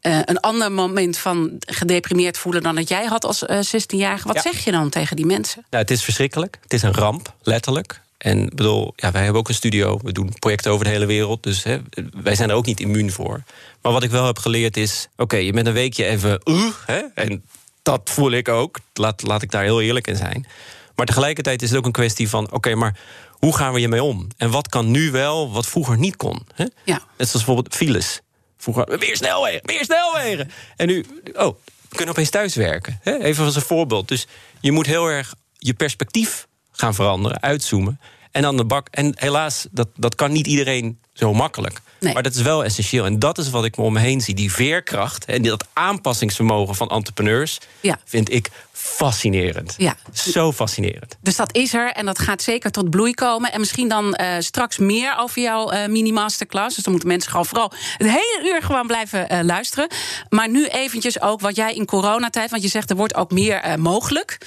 eh, 0.00 0.18
een 0.24 0.40
ander 0.40 0.72
moment 0.72 1.18
van 1.18 1.56
gedeprimeerd 1.58 2.38
voelen 2.38 2.62
dan 2.62 2.74
dat 2.74 2.88
jij 2.88 3.04
had 3.04 3.24
als 3.24 3.42
uh, 3.42 3.58
16-jarige. 3.58 4.26
Wat 4.26 4.36
Ja. 4.36 4.42
zeg 4.42 4.64
je 4.64 4.70
dan 4.70 4.90
tegen 4.90 5.16
die 5.16 5.26
mensen? 5.26 5.64
Nou, 5.70 5.82
het 5.82 5.90
is 5.92 6.02
verschrikkelijk. 6.04 6.58
Het 6.62 6.72
is 6.72 6.82
een 6.82 6.94
ramp, 6.94 7.34
letterlijk. 7.42 8.00
En 8.24 8.42
ik 8.42 8.54
bedoel, 8.54 8.92
ja, 8.96 9.10
wij 9.10 9.22
hebben 9.22 9.40
ook 9.40 9.48
een 9.48 9.54
studio. 9.54 9.98
We 10.02 10.12
doen 10.12 10.34
projecten 10.38 10.72
over 10.72 10.84
de 10.84 10.90
hele 10.90 11.06
wereld. 11.06 11.42
Dus 11.42 11.62
hè, 11.62 11.78
wij 12.22 12.34
zijn 12.34 12.50
er 12.50 12.56
ook 12.56 12.66
niet 12.66 12.80
immuun 12.80 13.12
voor. 13.12 13.42
Maar 13.82 13.92
wat 13.92 14.02
ik 14.02 14.10
wel 14.10 14.26
heb 14.26 14.38
geleerd 14.38 14.76
is... 14.76 15.08
oké, 15.16 15.36
je 15.36 15.52
bent 15.52 15.66
een 15.66 15.72
weekje 15.72 16.04
even... 16.04 16.40
Uh, 16.44 16.64
hè, 16.86 17.00
en 17.14 17.44
dat 17.82 18.00
voel 18.04 18.30
ik 18.30 18.48
ook. 18.48 18.78
Laat, 18.94 19.22
laat 19.22 19.42
ik 19.42 19.50
daar 19.50 19.62
heel 19.62 19.80
eerlijk 19.80 20.06
in 20.06 20.16
zijn. 20.16 20.46
Maar 20.94 21.06
tegelijkertijd 21.06 21.62
is 21.62 21.68
het 21.68 21.78
ook 21.78 21.86
een 21.86 21.92
kwestie 21.92 22.28
van... 22.28 22.52
oké, 22.52 22.74
maar 22.74 22.98
hoe 23.30 23.56
gaan 23.56 23.72
we 23.72 23.78
hiermee 23.78 24.02
om? 24.02 24.28
En 24.36 24.50
wat 24.50 24.68
kan 24.68 24.90
nu 24.90 25.10
wel, 25.10 25.52
wat 25.52 25.66
vroeger 25.66 25.98
niet 25.98 26.16
kon? 26.16 26.46
Hè? 26.54 26.64
Ja. 26.84 27.02
Net 27.16 27.28
zoals 27.28 27.44
bijvoorbeeld 27.44 27.74
files. 27.74 28.20
Vroeger, 28.56 28.98
meer 28.98 29.16
snelwegen, 29.16 29.60
meer 29.64 29.84
snelwegen. 29.84 30.50
En 30.76 30.86
nu, 30.86 31.04
oh, 31.34 31.54
we 31.88 31.96
kunnen 31.96 32.14
opeens 32.14 32.30
thuiswerken. 32.30 32.98
Hè? 33.02 33.22
Even 33.22 33.44
als 33.44 33.56
een 33.56 33.62
voorbeeld. 33.62 34.08
Dus 34.08 34.26
je 34.60 34.72
moet 34.72 34.86
heel 34.86 35.06
erg 35.06 35.34
je 35.58 35.74
perspectief 35.74 36.46
gaan 36.76 36.94
veranderen, 36.94 37.42
uitzoomen. 37.42 38.00
En 38.30 38.42
dan 38.42 38.56
de 38.56 38.64
bak. 38.64 38.88
En 38.90 39.12
helaas, 39.14 39.66
dat, 39.70 39.88
dat 39.96 40.14
kan 40.14 40.32
niet 40.32 40.46
iedereen 40.46 40.98
zo 41.14 41.34
makkelijk. 41.34 41.80
Nee. 42.00 42.14
Maar 42.14 42.22
dat 42.22 42.34
is 42.34 42.42
wel 42.42 42.64
essentieel. 42.64 43.04
En 43.04 43.18
dat 43.18 43.38
is 43.38 43.50
wat 43.50 43.64
ik 43.64 43.76
me 43.76 43.82
om 43.84 43.92
me 43.92 44.00
heen 44.00 44.20
zie. 44.20 44.34
Die 44.34 44.52
veerkracht 44.52 45.24
en 45.24 45.42
dat 45.42 45.66
aanpassingsvermogen 45.72 46.74
van 46.74 46.88
entrepreneurs... 46.88 47.58
Ja. 47.80 47.98
vind 48.04 48.32
ik 48.32 48.50
fascinerend. 48.72 49.74
Ja. 49.76 49.96
Zo 50.12 50.52
fascinerend. 50.52 51.16
Dus 51.20 51.36
dat 51.36 51.54
is 51.56 51.74
er 51.74 51.92
en 51.92 52.06
dat 52.06 52.18
gaat 52.18 52.42
zeker 52.42 52.70
tot 52.70 52.90
bloei 52.90 53.14
komen. 53.14 53.52
En 53.52 53.60
misschien 53.60 53.88
dan 53.88 54.14
eh, 54.14 54.34
straks 54.38 54.78
meer 54.78 55.16
over 55.18 55.42
jouw 55.42 55.70
eh, 55.70 55.88
mini-masterclass. 55.88 56.74
Dus 56.74 56.84
dan 56.84 56.92
moeten 56.92 57.10
mensen 57.10 57.30
gewoon 57.30 57.46
vooral 57.46 57.72
het 57.96 58.08
hele 58.10 58.40
uur 58.54 58.62
gewoon 58.62 58.86
blijven 58.86 59.28
eh, 59.28 59.44
luisteren. 59.44 59.88
Maar 60.28 60.48
nu 60.48 60.66
eventjes 60.66 61.20
ook 61.20 61.40
wat 61.40 61.56
jij 61.56 61.74
in 61.74 61.84
coronatijd... 61.86 62.50
want 62.50 62.62
je 62.62 62.68
zegt 62.68 62.90
er 62.90 62.96
wordt 62.96 63.14
ook 63.14 63.30
meer 63.30 63.74
mogelijk. 63.78 64.38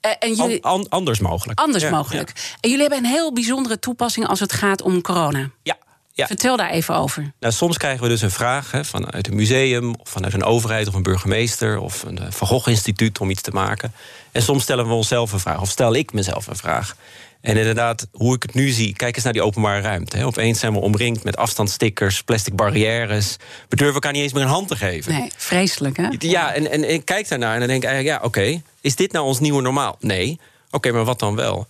En 0.00 0.34
jullie, 0.34 0.64
An- 0.64 0.72
an- 0.72 0.88
anders 0.88 1.20
mogelijk. 1.20 1.60
anders 1.60 1.84
Ja, 1.84 1.90
mogelijk. 1.90 2.32
En 2.60 2.70
jullie 2.70 2.86
hebben 2.86 3.04
een 3.04 3.10
heel 3.10 3.32
bijzondere 3.32 3.78
toepassing 3.78 4.26
als 4.26 4.40
het 4.40 4.52
gaat 4.52 4.82
om 4.82 5.00
corona. 5.00 5.50
Ja. 5.62 5.76
Ja. 6.12 6.26
Vertel 6.26 6.56
daar 6.56 6.70
even 6.70 6.94
over. 6.94 7.32
Nou, 7.40 7.52
soms 7.52 7.76
krijgen 7.76 8.02
we 8.02 8.08
dus 8.08 8.22
een 8.22 8.30
vraag 8.30 8.70
hè, 8.70 8.84
vanuit 8.84 9.28
een 9.28 9.34
museum, 9.34 9.94
of 9.94 10.08
vanuit 10.08 10.34
een 10.34 10.44
overheid 10.44 10.88
of 10.88 10.94
een 10.94 11.02
burgemeester 11.02 11.78
of 11.78 12.02
een 12.02 12.18
eh, 12.18 12.26
Van 12.30 12.46
Gogh 12.46 12.68
Instituut 12.68 13.20
om 13.20 13.30
iets 13.30 13.42
te 13.42 13.50
maken. 13.50 13.92
En 14.32 14.42
soms 14.42 14.62
stellen 14.62 14.86
we 14.86 14.92
onszelf 14.92 15.32
een 15.32 15.40
vraag, 15.40 15.60
of 15.60 15.68
stel 15.68 15.94
ik 15.94 16.12
mezelf 16.12 16.46
een 16.46 16.56
vraag. 16.56 16.96
En 17.40 17.56
inderdaad, 17.56 18.06
hoe 18.12 18.34
ik 18.34 18.42
het 18.42 18.54
nu 18.54 18.68
zie, 18.68 18.94
kijk 18.94 19.14
eens 19.14 19.24
naar 19.24 19.32
die 19.32 19.42
openbare 19.42 19.80
ruimte. 19.80 20.16
Hè. 20.16 20.26
Opeens 20.26 20.58
zijn 20.58 20.72
we 20.72 20.78
omringd 20.78 21.24
met 21.24 21.36
afstandsstickers, 21.36 22.22
plastic 22.22 22.56
barrières. 22.56 23.36
We 23.68 23.76
durven 23.76 23.94
elkaar 23.94 24.12
niet 24.12 24.22
eens 24.22 24.32
meer 24.32 24.42
een 24.42 24.48
hand 24.48 24.68
te 24.68 24.76
geven. 24.76 25.12
Nee, 25.12 25.30
vreselijk 25.36 25.96
hè? 25.96 26.08
Ja, 26.18 26.54
en, 26.54 26.70
en, 26.70 26.84
en 26.84 26.94
ik 26.94 27.04
kijk 27.04 27.28
daarnaar 27.28 27.52
en 27.52 27.58
dan 27.58 27.68
denk 27.68 27.82
ik 27.82 27.88
eigenlijk, 27.88 28.18
ja, 28.18 28.26
oké, 28.26 28.62
is 28.80 28.96
dit 28.96 29.12
nou 29.12 29.26
ons 29.26 29.40
nieuwe 29.40 29.62
normaal? 29.62 29.96
Nee. 30.00 30.40
Oké, 30.70 30.92
maar 30.92 31.04
wat 31.04 31.18
dan 31.18 31.36
wel? 31.36 31.66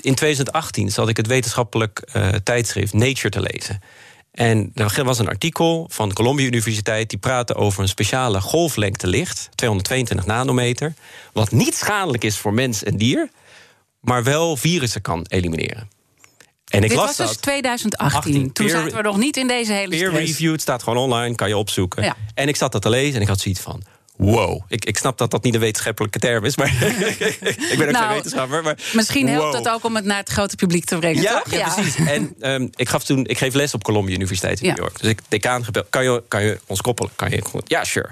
In 0.00 0.14
2018 0.14 0.90
zat 0.90 1.08
ik 1.08 1.16
het 1.16 1.26
wetenschappelijk 1.26 1.98
eh, 1.98 2.28
tijdschrift 2.28 2.92
Nature 2.92 3.28
te 3.28 3.40
lezen. 3.40 3.80
En 4.30 4.70
er 4.74 5.04
was 5.04 5.18
een 5.18 5.28
artikel 5.28 5.86
van 5.90 6.12
Columbia 6.12 6.46
Universiteit... 6.46 7.10
die 7.10 7.18
praatte 7.18 7.54
over 7.54 7.82
een 7.82 7.88
speciale 7.88 8.40
golflengte 8.40 9.06
licht, 9.06 9.48
222 9.54 10.26
nanometer... 10.26 10.94
wat 11.32 11.50
niet 11.50 11.74
schadelijk 11.74 12.24
is 12.24 12.36
voor 12.36 12.54
mens 12.54 12.82
en 12.82 12.96
dier... 12.96 13.30
maar 14.00 14.24
wel 14.24 14.56
virussen 14.56 15.00
kan 15.00 15.26
elimineren. 15.28 15.88
En 16.68 16.82
ik 16.82 16.88
Dit 16.88 16.98
las 16.98 17.06
was 17.06 17.16
dus 17.16 17.26
dat. 17.26 17.42
2018. 17.42 18.16
18. 18.18 18.52
Toen 18.52 18.68
zaten 18.68 18.96
we 18.96 19.02
nog 19.02 19.16
niet 19.16 19.36
in 19.36 19.46
deze 19.46 19.72
hele 19.72 19.88
Peer 19.88 20.08
stress. 20.08 20.30
reviewed, 20.30 20.60
staat 20.60 20.82
gewoon 20.82 20.98
online, 20.98 21.34
kan 21.34 21.48
je 21.48 21.56
opzoeken. 21.56 22.04
Ja. 22.04 22.16
En 22.34 22.48
ik 22.48 22.56
zat 22.56 22.72
dat 22.72 22.82
te 22.82 22.88
lezen 22.88 23.14
en 23.14 23.20
ik 23.20 23.28
had 23.28 23.40
zoiets 23.40 23.60
van... 23.60 23.82
Wow. 24.18 24.62
Ik, 24.68 24.84
ik 24.84 24.98
snap 24.98 25.18
dat 25.18 25.30
dat 25.30 25.42
niet 25.42 25.54
een 25.54 25.60
wetenschappelijke 25.60 26.18
term 26.18 26.44
is, 26.44 26.56
maar 26.56 26.66
ik 26.82 27.74
ben 27.78 27.86
ook 27.86 27.92
Nou, 27.92 28.04
geen 28.04 28.14
wetenschapper. 28.14 28.62
Maar 28.62 28.78
Misschien 28.92 29.28
helpt 29.28 29.56
het 29.56 29.68
ook 29.68 29.84
om 29.84 29.94
het 29.96 30.04
naar 30.04 30.16
het 30.18 30.28
grote 30.28 30.56
publiek 30.56 30.84
te 30.84 30.98
brengen, 30.98 31.22
Ja, 31.22 31.40
toch? 31.42 31.52
ja, 31.52 31.74
precies. 31.74 31.94
En 32.14 32.34
ehm, 32.40 32.66
ik, 32.74 32.88
gaf 32.88 33.04
toen, 33.04 33.26
ik 33.26 33.38
geef 33.38 33.54
les 33.54 33.74
op 33.74 33.82
Columbia 33.84 34.14
Universiteit 34.14 34.60
in 34.60 34.66
Ja. 34.66 34.72
New 34.74 34.80
York. 34.82 35.00
Dus 35.00 35.10
ik 35.10 35.20
decaan 35.28 35.64
gebeld. 35.64 35.86
Kan 35.90 36.02
je, 36.04 36.22
kan 36.28 36.42
je 36.42 36.60
ons 36.66 36.80
koppelen? 36.80 37.10
Kan 37.16 37.30
je, 37.30 37.42
ja, 37.66 37.84
sure. 37.84 38.08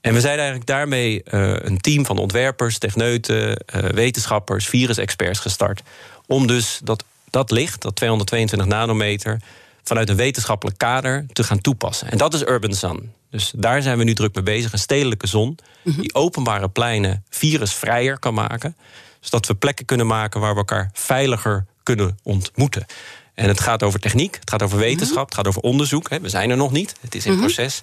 En 0.00 0.14
we 0.14 0.20
zijn 0.20 0.36
eigenlijk 0.36 0.66
daarmee 0.66 1.22
eh, 1.22 1.54
een 1.58 1.78
team 1.80 2.06
van 2.06 2.18
ontwerpers, 2.18 2.78
techneuten, 2.78 3.56
eh, 3.56 3.82
wetenschappers, 3.82 4.66
virusexperts 4.66 5.38
gestart. 5.38 5.82
Om 6.26 6.46
dus 6.46 6.80
dat, 6.84 7.04
dat 7.30 7.50
licht, 7.50 7.82
dat 7.82 7.96
222 7.96 8.68
nanometer, 8.68 9.40
vanuit 9.84 10.08
een 10.08 10.16
wetenschappelijk 10.16 10.78
kader 10.78 11.26
te 11.32 11.44
gaan 11.44 11.60
toepassen. 11.60 12.10
En 12.10 12.18
dat 12.18 12.34
is 12.34 12.42
Urban 12.42 12.74
Sun. 12.74 13.12
Dus 13.30 13.52
daar 13.56 13.82
zijn 13.82 13.98
we 13.98 14.04
nu 14.04 14.14
druk 14.14 14.34
mee 14.34 14.44
bezig. 14.44 14.72
Een 14.72 14.78
stedelijke 14.78 15.26
zon 15.26 15.58
die 15.84 16.14
openbare 16.14 16.68
pleinen 16.68 17.24
virusvrijer 17.28 18.18
kan 18.18 18.34
maken. 18.34 18.76
Zodat 19.20 19.46
we 19.46 19.54
plekken 19.54 19.84
kunnen 19.84 20.06
maken 20.06 20.40
waar 20.40 20.52
we 20.52 20.58
elkaar 20.58 20.90
veiliger 20.92 21.66
kunnen 21.82 22.18
ontmoeten. 22.22 22.86
En 23.34 23.48
het 23.48 23.60
gaat 23.60 23.82
over 23.82 24.00
techniek, 24.00 24.34
het 24.40 24.50
gaat 24.50 24.62
over 24.62 24.78
wetenschap, 24.78 25.24
het 25.24 25.34
gaat 25.34 25.46
over 25.46 25.62
onderzoek. 25.62 26.08
We 26.08 26.28
zijn 26.28 26.50
er 26.50 26.56
nog 26.56 26.72
niet, 26.72 26.94
het 27.00 27.14
is 27.14 27.26
in 27.26 27.38
proces. 27.38 27.82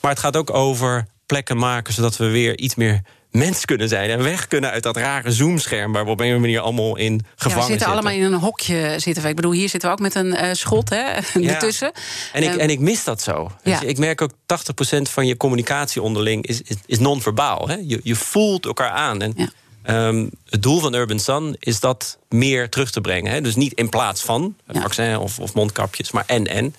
Maar 0.00 0.10
het 0.10 0.20
gaat 0.20 0.36
ook 0.36 0.54
over 0.54 1.06
plekken 1.26 1.56
maken 1.56 1.92
zodat 1.92 2.16
we 2.16 2.28
weer 2.28 2.58
iets 2.58 2.74
meer 2.74 3.02
mens 3.30 3.64
kunnen 3.64 3.88
zijn. 3.88 4.10
En 4.10 4.22
weg 4.22 4.46
kunnen 4.46 4.70
uit 4.70 4.82
dat 4.82 4.96
rare 4.96 5.30
zoomscherm 5.32 5.92
waar 5.92 6.04
we 6.04 6.10
op 6.10 6.20
een 6.20 6.40
manier 6.40 6.60
allemaal 6.60 6.96
in 6.96 7.12
Ja, 7.12 7.20
gevangen 7.36 7.64
we 7.64 7.70
zitten 7.70 7.88
allemaal 7.88 8.12
in 8.12 8.22
een 8.22 8.34
hokje 8.34 8.94
zitten. 8.98 9.22
we. 9.22 9.28
Ik 9.28 9.36
bedoel, 9.36 9.52
hier 9.52 9.68
zitten 9.68 9.88
we 9.88 9.94
ook 9.94 10.00
met 10.02 10.14
een 10.14 10.34
eh, 10.36 10.48
schot 10.52 10.88
hè, 10.90 10.96
Ja. 11.40 11.50
ertussen. 11.52 11.92
En 12.32 12.42
ik, 12.42 12.48
Ehm, 12.48 12.58
en 12.58 12.70
ik 12.70 12.78
mis 12.80 13.04
dat 13.04 13.22
zo. 13.22 13.50
Ja. 13.62 13.80
je, 13.80 13.86
ik 13.86 13.98
merk 13.98 14.20
ook 14.20 14.30
80% 14.30 15.02
van 15.02 15.26
je 15.26 15.36
communicatie 15.36 16.02
onderling 16.02 16.46
is, 16.46 16.62
is, 16.62 16.76
is 16.86 16.98
non-verbaal. 16.98 17.68
hè. 17.68 17.74
Je, 17.86 18.00
je 18.02 18.14
voelt 18.14 18.66
elkaar 18.66 18.90
aan. 18.90 19.22
En 19.22 19.32
Ja. 19.36 19.48
ehm, 19.82 20.26
het 20.48 20.62
doel 20.62 20.80
van 20.80 20.94
Urban 20.94 21.18
Sun 21.20 21.56
is 21.58 21.80
dat 21.80 22.18
meer 22.28 22.68
terug 22.68 22.90
te 22.90 23.00
brengen. 23.00 23.32
Hè. 23.32 23.40
Dus 23.40 23.54
niet 23.56 23.72
in 23.72 23.88
plaats 23.88 24.22
van 24.22 24.54
Ja. 24.72 24.80
vaccin 24.80 25.16
of, 25.18 25.38
of 25.38 25.54
mondkapjes, 25.54 26.10
maar 26.10 26.24
en 26.26 26.46
en. 26.46 26.74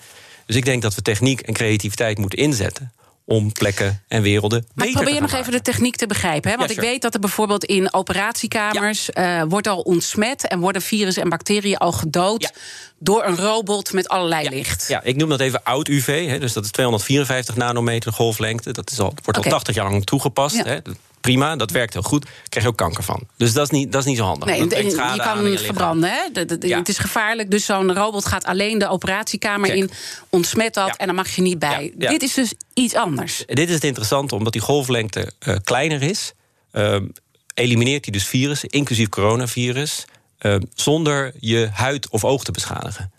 Dus 0.46 0.56
ik 0.56 0.64
denk 0.64 0.82
dat 0.82 0.94
we 0.94 1.02
techniek 1.02 1.40
en 1.40 1.52
creativiteit 1.54 2.18
moeten 2.18 2.38
inzetten 2.38 2.92
om 3.32 3.52
plekken 3.52 4.02
en 4.08 4.22
werelden 4.22 4.64
Maar 4.74 4.86
beter 4.86 5.02
probeer 5.02 5.14
te 5.14 5.20
nog 5.20 5.40
even 5.40 5.52
de 5.52 5.60
techniek 5.60 5.96
te 5.96 6.06
begrijpen. 6.06 6.50
Hè? 6.50 6.56
Want 6.56 6.70
Ja, 6.70 6.76
ik 6.76 6.82
weet 6.82 7.02
dat 7.02 7.14
er 7.14 7.20
bijvoorbeeld 7.20 7.64
in 7.64 7.94
operatiekamers... 7.94 9.10
eh, 9.10 9.42
wordt 9.48 9.66
al 9.66 9.80
ontsmet 9.80 10.48
en 10.48 10.60
worden 10.60 10.82
virussen 10.82 11.22
en 11.22 11.28
bacteriën 11.28 11.76
al 11.76 11.92
gedood... 11.92 12.42
Ja. 12.42 12.50
door 12.98 13.24
een 13.24 13.36
robot 13.36 13.92
met 13.92 14.08
allerlei 14.08 14.48
licht. 14.48 14.88
Ja, 14.88 15.02
ik 15.02 15.16
noem 15.16 15.28
dat 15.28 15.40
even 15.40 15.62
oud 15.62 15.88
UV. 15.88 16.28
Hè, 16.28 16.38
dus 16.38 16.52
dat 16.52 16.64
is 16.64 16.70
254 16.70 17.56
nanometer 17.56 18.12
golflengte. 18.12 18.72
Dat 18.72 18.90
is 18.90 18.98
al, 18.98 19.14
wordt 19.24 19.44
al 19.44 19.50
80 19.50 19.74
jaar 19.74 19.90
lang 19.90 20.04
toegepast. 20.04 20.64
Hè. 20.64 20.78
Prima, 21.22 21.56
dat 21.56 21.70
werkt 21.70 21.92
heel 21.92 22.02
goed. 22.02 22.26
Krijg 22.48 22.66
je 22.66 22.72
ook 22.72 22.78
kanker 22.78 23.02
van. 23.02 23.22
Dus 23.36 23.52
dat 23.52 23.64
is 23.64 23.70
niet, 23.78 23.92
dat 23.92 24.00
is 24.00 24.06
niet 24.06 24.16
zo 24.16 24.24
handig. 24.24 24.48
Nee, 24.48 24.60
dat 24.60 24.72
en- 24.72 24.84
je 24.84 24.94
kan 24.96 25.06
je 25.42 25.42
lichaam. 25.42 25.64
verbranden. 25.64 26.10
Hè? 26.10 26.18
De- 26.32 26.44
de- 26.44 26.58
de- 26.58 26.68
Ja. 26.68 26.78
Het 26.78 26.88
is 26.88 26.98
gevaarlijk, 26.98 27.50
dus 27.50 27.64
zo'n 27.64 27.94
robot 27.94 28.26
gaat 28.26 28.44
alleen 28.44 28.78
de 28.78 28.88
operatiekamer 28.88 29.68
Check. 29.70 29.78
in... 29.78 29.90
ontsmet 30.28 30.74
dat 30.74 30.86
Ja. 30.86 30.96
en 30.96 31.06
dan 31.06 31.14
mag 31.14 31.28
je 31.34 31.42
niet 31.42 31.58
bij. 31.58 31.92
Ja. 31.98 32.10
Dit 32.10 32.22
is 32.22 32.34
dus 32.34 32.52
iets 32.74 32.94
anders. 32.94 33.42
Dit 33.46 33.68
is 33.68 33.74
het 33.74 33.84
interessante, 33.84 34.34
omdat 34.34 34.52
die 34.52 34.62
golflengte 34.62 35.32
eh, 35.38 35.56
kleiner 35.64 36.02
is. 36.02 36.32
ehm, 36.72 37.06
elimineert 37.54 38.04
hij 38.04 38.12
dus 38.12 38.24
virussen, 38.26 38.68
inclusief 38.68 39.08
coronavirus... 39.08 40.04
ehm, 40.38 40.60
zonder 40.74 41.32
je 41.40 41.68
huid 41.72 42.08
of 42.08 42.24
oog 42.24 42.44
te 42.44 42.52
beschadigen. 42.52 43.12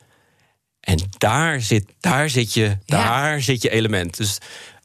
En 0.79 0.99
daar 1.17 1.61
zit, 1.61 1.85
daar 1.99 2.29
zit, 2.29 2.53
je, 2.53 2.77
daar 2.85 3.41
zit 3.41 3.61
je 3.61 3.69
element. 3.69 4.17
Dus 4.17 4.37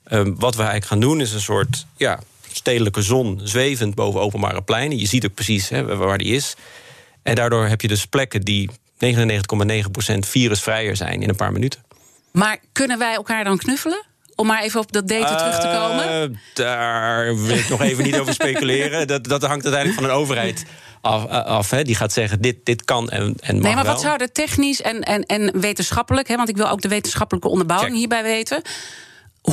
ehm, 0.05 0.35
wat 0.37 0.55
we 0.55 0.63
eigenlijk 0.63 0.87
gaan 0.91 1.01
doen 1.01 1.21
is 1.21 1.33
een 1.33 1.41
soort 1.41 1.87
ja, 1.97 2.19
stedelijke 2.53 3.03
zon... 3.03 3.41
zwevend 3.45 3.95
boven 3.95 4.21
openbare 4.21 4.63
pleinen. 4.63 4.99
Je 4.99 5.07
ziet 5.07 5.25
ook 5.25 5.35
precies 5.35 5.69
hè, 5.69 5.97
waar 5.97 6.19
die 6.19 6.35
is. 6.35 6.55
En 7.23 7.35
daardoor 7.35 7.67
heb 7.67 7.81
je 7.81 7.89
dus 7.89 8.07
plekken 8.07 8.41
die 8.41 8.71
99,9% 9.05 10.19
virusvrijer 10.19 10.97
zijn 10.97 11.23
in 11.23 11.29
een 11.29 11.37
paar 11.37 11.53
minuten. 11.53 11.83
Maar 12.33 12.59
kunnen 12.73 12.99
wij 12.99 13.15
elkaar 13.15 13.45
dan 13.45 13.59
knuffelen? 13.59 14.07
Om 14.35 14.47
maar 14.47 14.63
even 14.63 14.81
op 14.81 14.93
dat 14.93 15.09
daten 15.09 15.37
terug 15.37 15.61
te 15.61 15.67
komen. 15.67 16.23
Eh, 16.23 16.39
daar 16.55 17.43
wil 17.43 17.57
ik 17.57 17.69
nog 17.69 17.83
even 17.83 18.05
niet 18.05 18.19
over 18.19 18.35
speculeren. 18.35 19.07
Dat, 19.09 19.25
dat 19.25 19.43
hangt 19.43 19.65
uiteindelijk 19.65 20.03
van 20.03 20.11
een 20.11 20.17
overheid 20.17 20.65
af. 21.01 21.27
af 21.27 21.71
hè. 21.71 21.83
Die 21.83 21.95
gaat 21.95 22.13
zeggen, 22.13 22.41
dit, 22.41 22.57
dit 22.65 22.85
kan 22.85 23.09
en, 23.09 23.35
en 23.41 23.55
mag 23.55 23.65
Nee, 23.65 23.75
maar 23.75 23.85
wel. 23.85 23.93
wat 23.93 24.03
zou 24.03 24.17
er 24.23 24.33
technisch 24.33 24.83
en, 24.83 25.03
en, 25.03 25.23
en 25.23 25.61
wetenschappelijk... 25.61 26.29
Hè, 26.29 26.37
want 26.37 26.49
ik 26.49 26.57
wil 26.57 26.69
ook 26.69 26.81
de 26.81 26.89
wetenschappelijke 26.89 27.49
onderbouwing 27.49 27.91
Check. 27.91 27.99
hierbij 27.99 28.23
weten... 28.23 28.63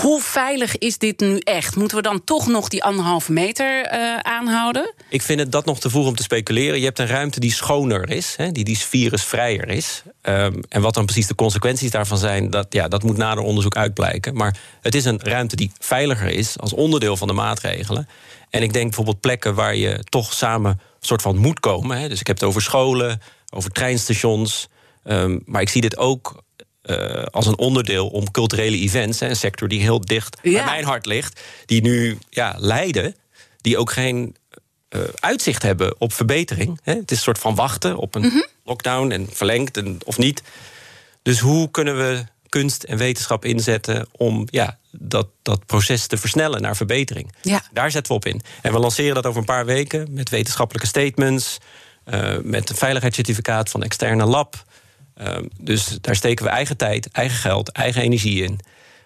Hoe 0.01 0.21
veilig 0.21 0.77
is 0.77 0.97
dit 0.97 1.19
nu 1.19 1.37
echt? 1.37 1.75
Moeten 1.75 1.97
we 1.97 2.03
dan 2.03 2.23
toch 2.23 2.47
nog 2.47 2.67
die 2.67 2.83
anderhalve 2.83 3.31
meter 3.31 3.81
eh, 3.85 4.17
aanhouden? 4.17 4.93
Ik 5.09 5.21
vind 5.21 5.39
het 5.39 5.51
dat 5.51 5.65
nog 5.65 5.79
te 5.79 5.89
vroeg 5.89 6.07
om 6.07 6.15
te 6.15 6.23
speculeren. 6.23 6.79
Je 6.79 6.85
hebt 6.85 6.99
een 6.99 7.07
ruimte 7.07 7.39
die 7.39 7.53
schoner 7.53 8.09
is, 8.09 8.33
hè, 8.37 8.51
die, 8.51 8.63
die 8.63 8.77
virusvrijer 8.77 9.69
is. 9.69 10.03
Ehm, 10.21 10.61
en 10.69 10.81
wat 10.81 10.93
dan 10.93 11.05
precies 11.05 11.27
de 11.27 11.35
consequenties 11.35 11.91
daarvan 11.91 12.17
zijn... 12.17 12.49
Dat, 12.49 12.67
ja, 12.69 12.87
dat 12.87 13.03
moet 13.03 13.17
nader 13.17 13.43
onderzoek 13.43 13.75
uitblijken. 13.75 14.35
Maar 14.35 14.57
het 14.81 14.95
is 14.95 15.05
een 15.05 15.19
ruimte 15.23 15.55
die 15.55 15.71
veiliger 15.79 16.29
is 16.29 16.59
als 16.59 16.73
onderdeel 16.73 17.17
van 17.17 17.27
de 17.27 17.33
maatregelen. 17.33 18.07
En 18.49 18.61
ik 18.61 18.73
denk 18.73 18.85
bijvoorbeeld 18.85 19.19
plekken 19.19 19.55
waar 19.55 19.75
je 19.75 20.03
toch 20.09 20.33
samen... 20.33 20.79
soort 20.99 21.21
van 21.21 21.37
moet 21.37 21.59
komen. 21.59 21.97
Hè. 21.97 22.09
Dus 22.09 22.19
ik 22.19 22.27
heb 22.27 22.39
het 22.39 22.47
over 22.47 22.61
scholen, 22.61 23.21
over 23.49 23.71
treinstations. 23.71 24.67
Ehm, 25.03 25.39
maar 25.45 25.61
ik 25.61 25.69
zie 25.69 25.81
dit 25.81 25.97
ook 25.97 26.43
eh, 26.85 27.23
als 27.23 27.45
een 27.47 27.57
onderdeel 27.57 28.07
om 28.07 28.31
culturele 28.31 28.77
events, 28.77 29.19
hè, 29.19 29.27
een 29.29 29.35
sector 29.35 29.67
die 29.67 29.81
heel 29.81 30.01
dicht 30.01 30.41
bij 30.41 30.51
Ja. 30.51 30.65
mijn 30.65 30.83
hart 30.85 31.05
ligt, 31.05 31.41
die 31.65 31.81
nu 31.81 32.17
ja, 32.29 32.55
lijden, 32.57 33.15
die 33.61 33.77
ook 33.77 33.91
geen 33.91 34.35
eh, 34.89 35.01
uitzicht 35.19 35.61
hebben 35.61 35.95
op 35.97 36.13
verbetering. 36.13 36.79
Hè. 36.83 36.93
Het 36.93 37.11
is 37.11 37.17
een 37.17 37.23
soort 37.23 37.39
van 37.39 37.55
wachten 37.55 37.97
op 37.97 38.15
een 38.15 38.21
Mhm. 38.21 38.41
lockdown 38.63 39.11
en 39.11 39.27
verlengd 39.31 39.77
en, 39.77 39.99
of 40.05 40.17
niet. 40.17 40.41
Dus 41.21 41.39
hoe 41.39 41.71
kunnen 41.71 41.97
we 41.97 42.23
kunst 42.49 42.83
en 42.83 42.97
wetenschap 42.97 43.45
inzetten 43.45 44.07
om 44.11 44.47
ja, 44.49 44.77
dat, 44.91 45.27
dat 45.41 45.65
proces 45.65 46.07
te 46.07 46.17
versnellen 46.17 46.61
naar 46.61 46.75
verbetering? 46.75 47.33
Ja. 47.41 47.63
Daar 47.73 47.91
zetten 47.91 48.11
we 48.11 48.17
op 48.17 48.25
in. 48.25 48.41
En 48.61 48.71
we 48.73 48.79
lanceren 48.79 49.15
dat 49.15 49.25
over 49.25 49.39
een 49.39 49.45
paar 49.45 49.65
weken 49.65 50.07
met 50.13 50.29
wetenschappelijke 50.29 50.87
statements, 50.87 51.57
eh, 52.03 52.35
met 52.43 52.69
een 52.69 52.75
veiligheidscertificaat 52.75 53.69
van 53.69 53.83
externe 53.83 54.25
lab. 54.25 54.63
Eh, 55.15 55.35
dus 55.59 55.97
daar 56.01 56.15
steken 56.15 56.45
we 56.45 56.51
eigen 56.51 56.77
tijd, 56.77 57.09
eigen 57.11 57.37
geld, 57.37 57.71
eigen 57.71 58.01
energie 58.01 58.43
in. 58.43 58.59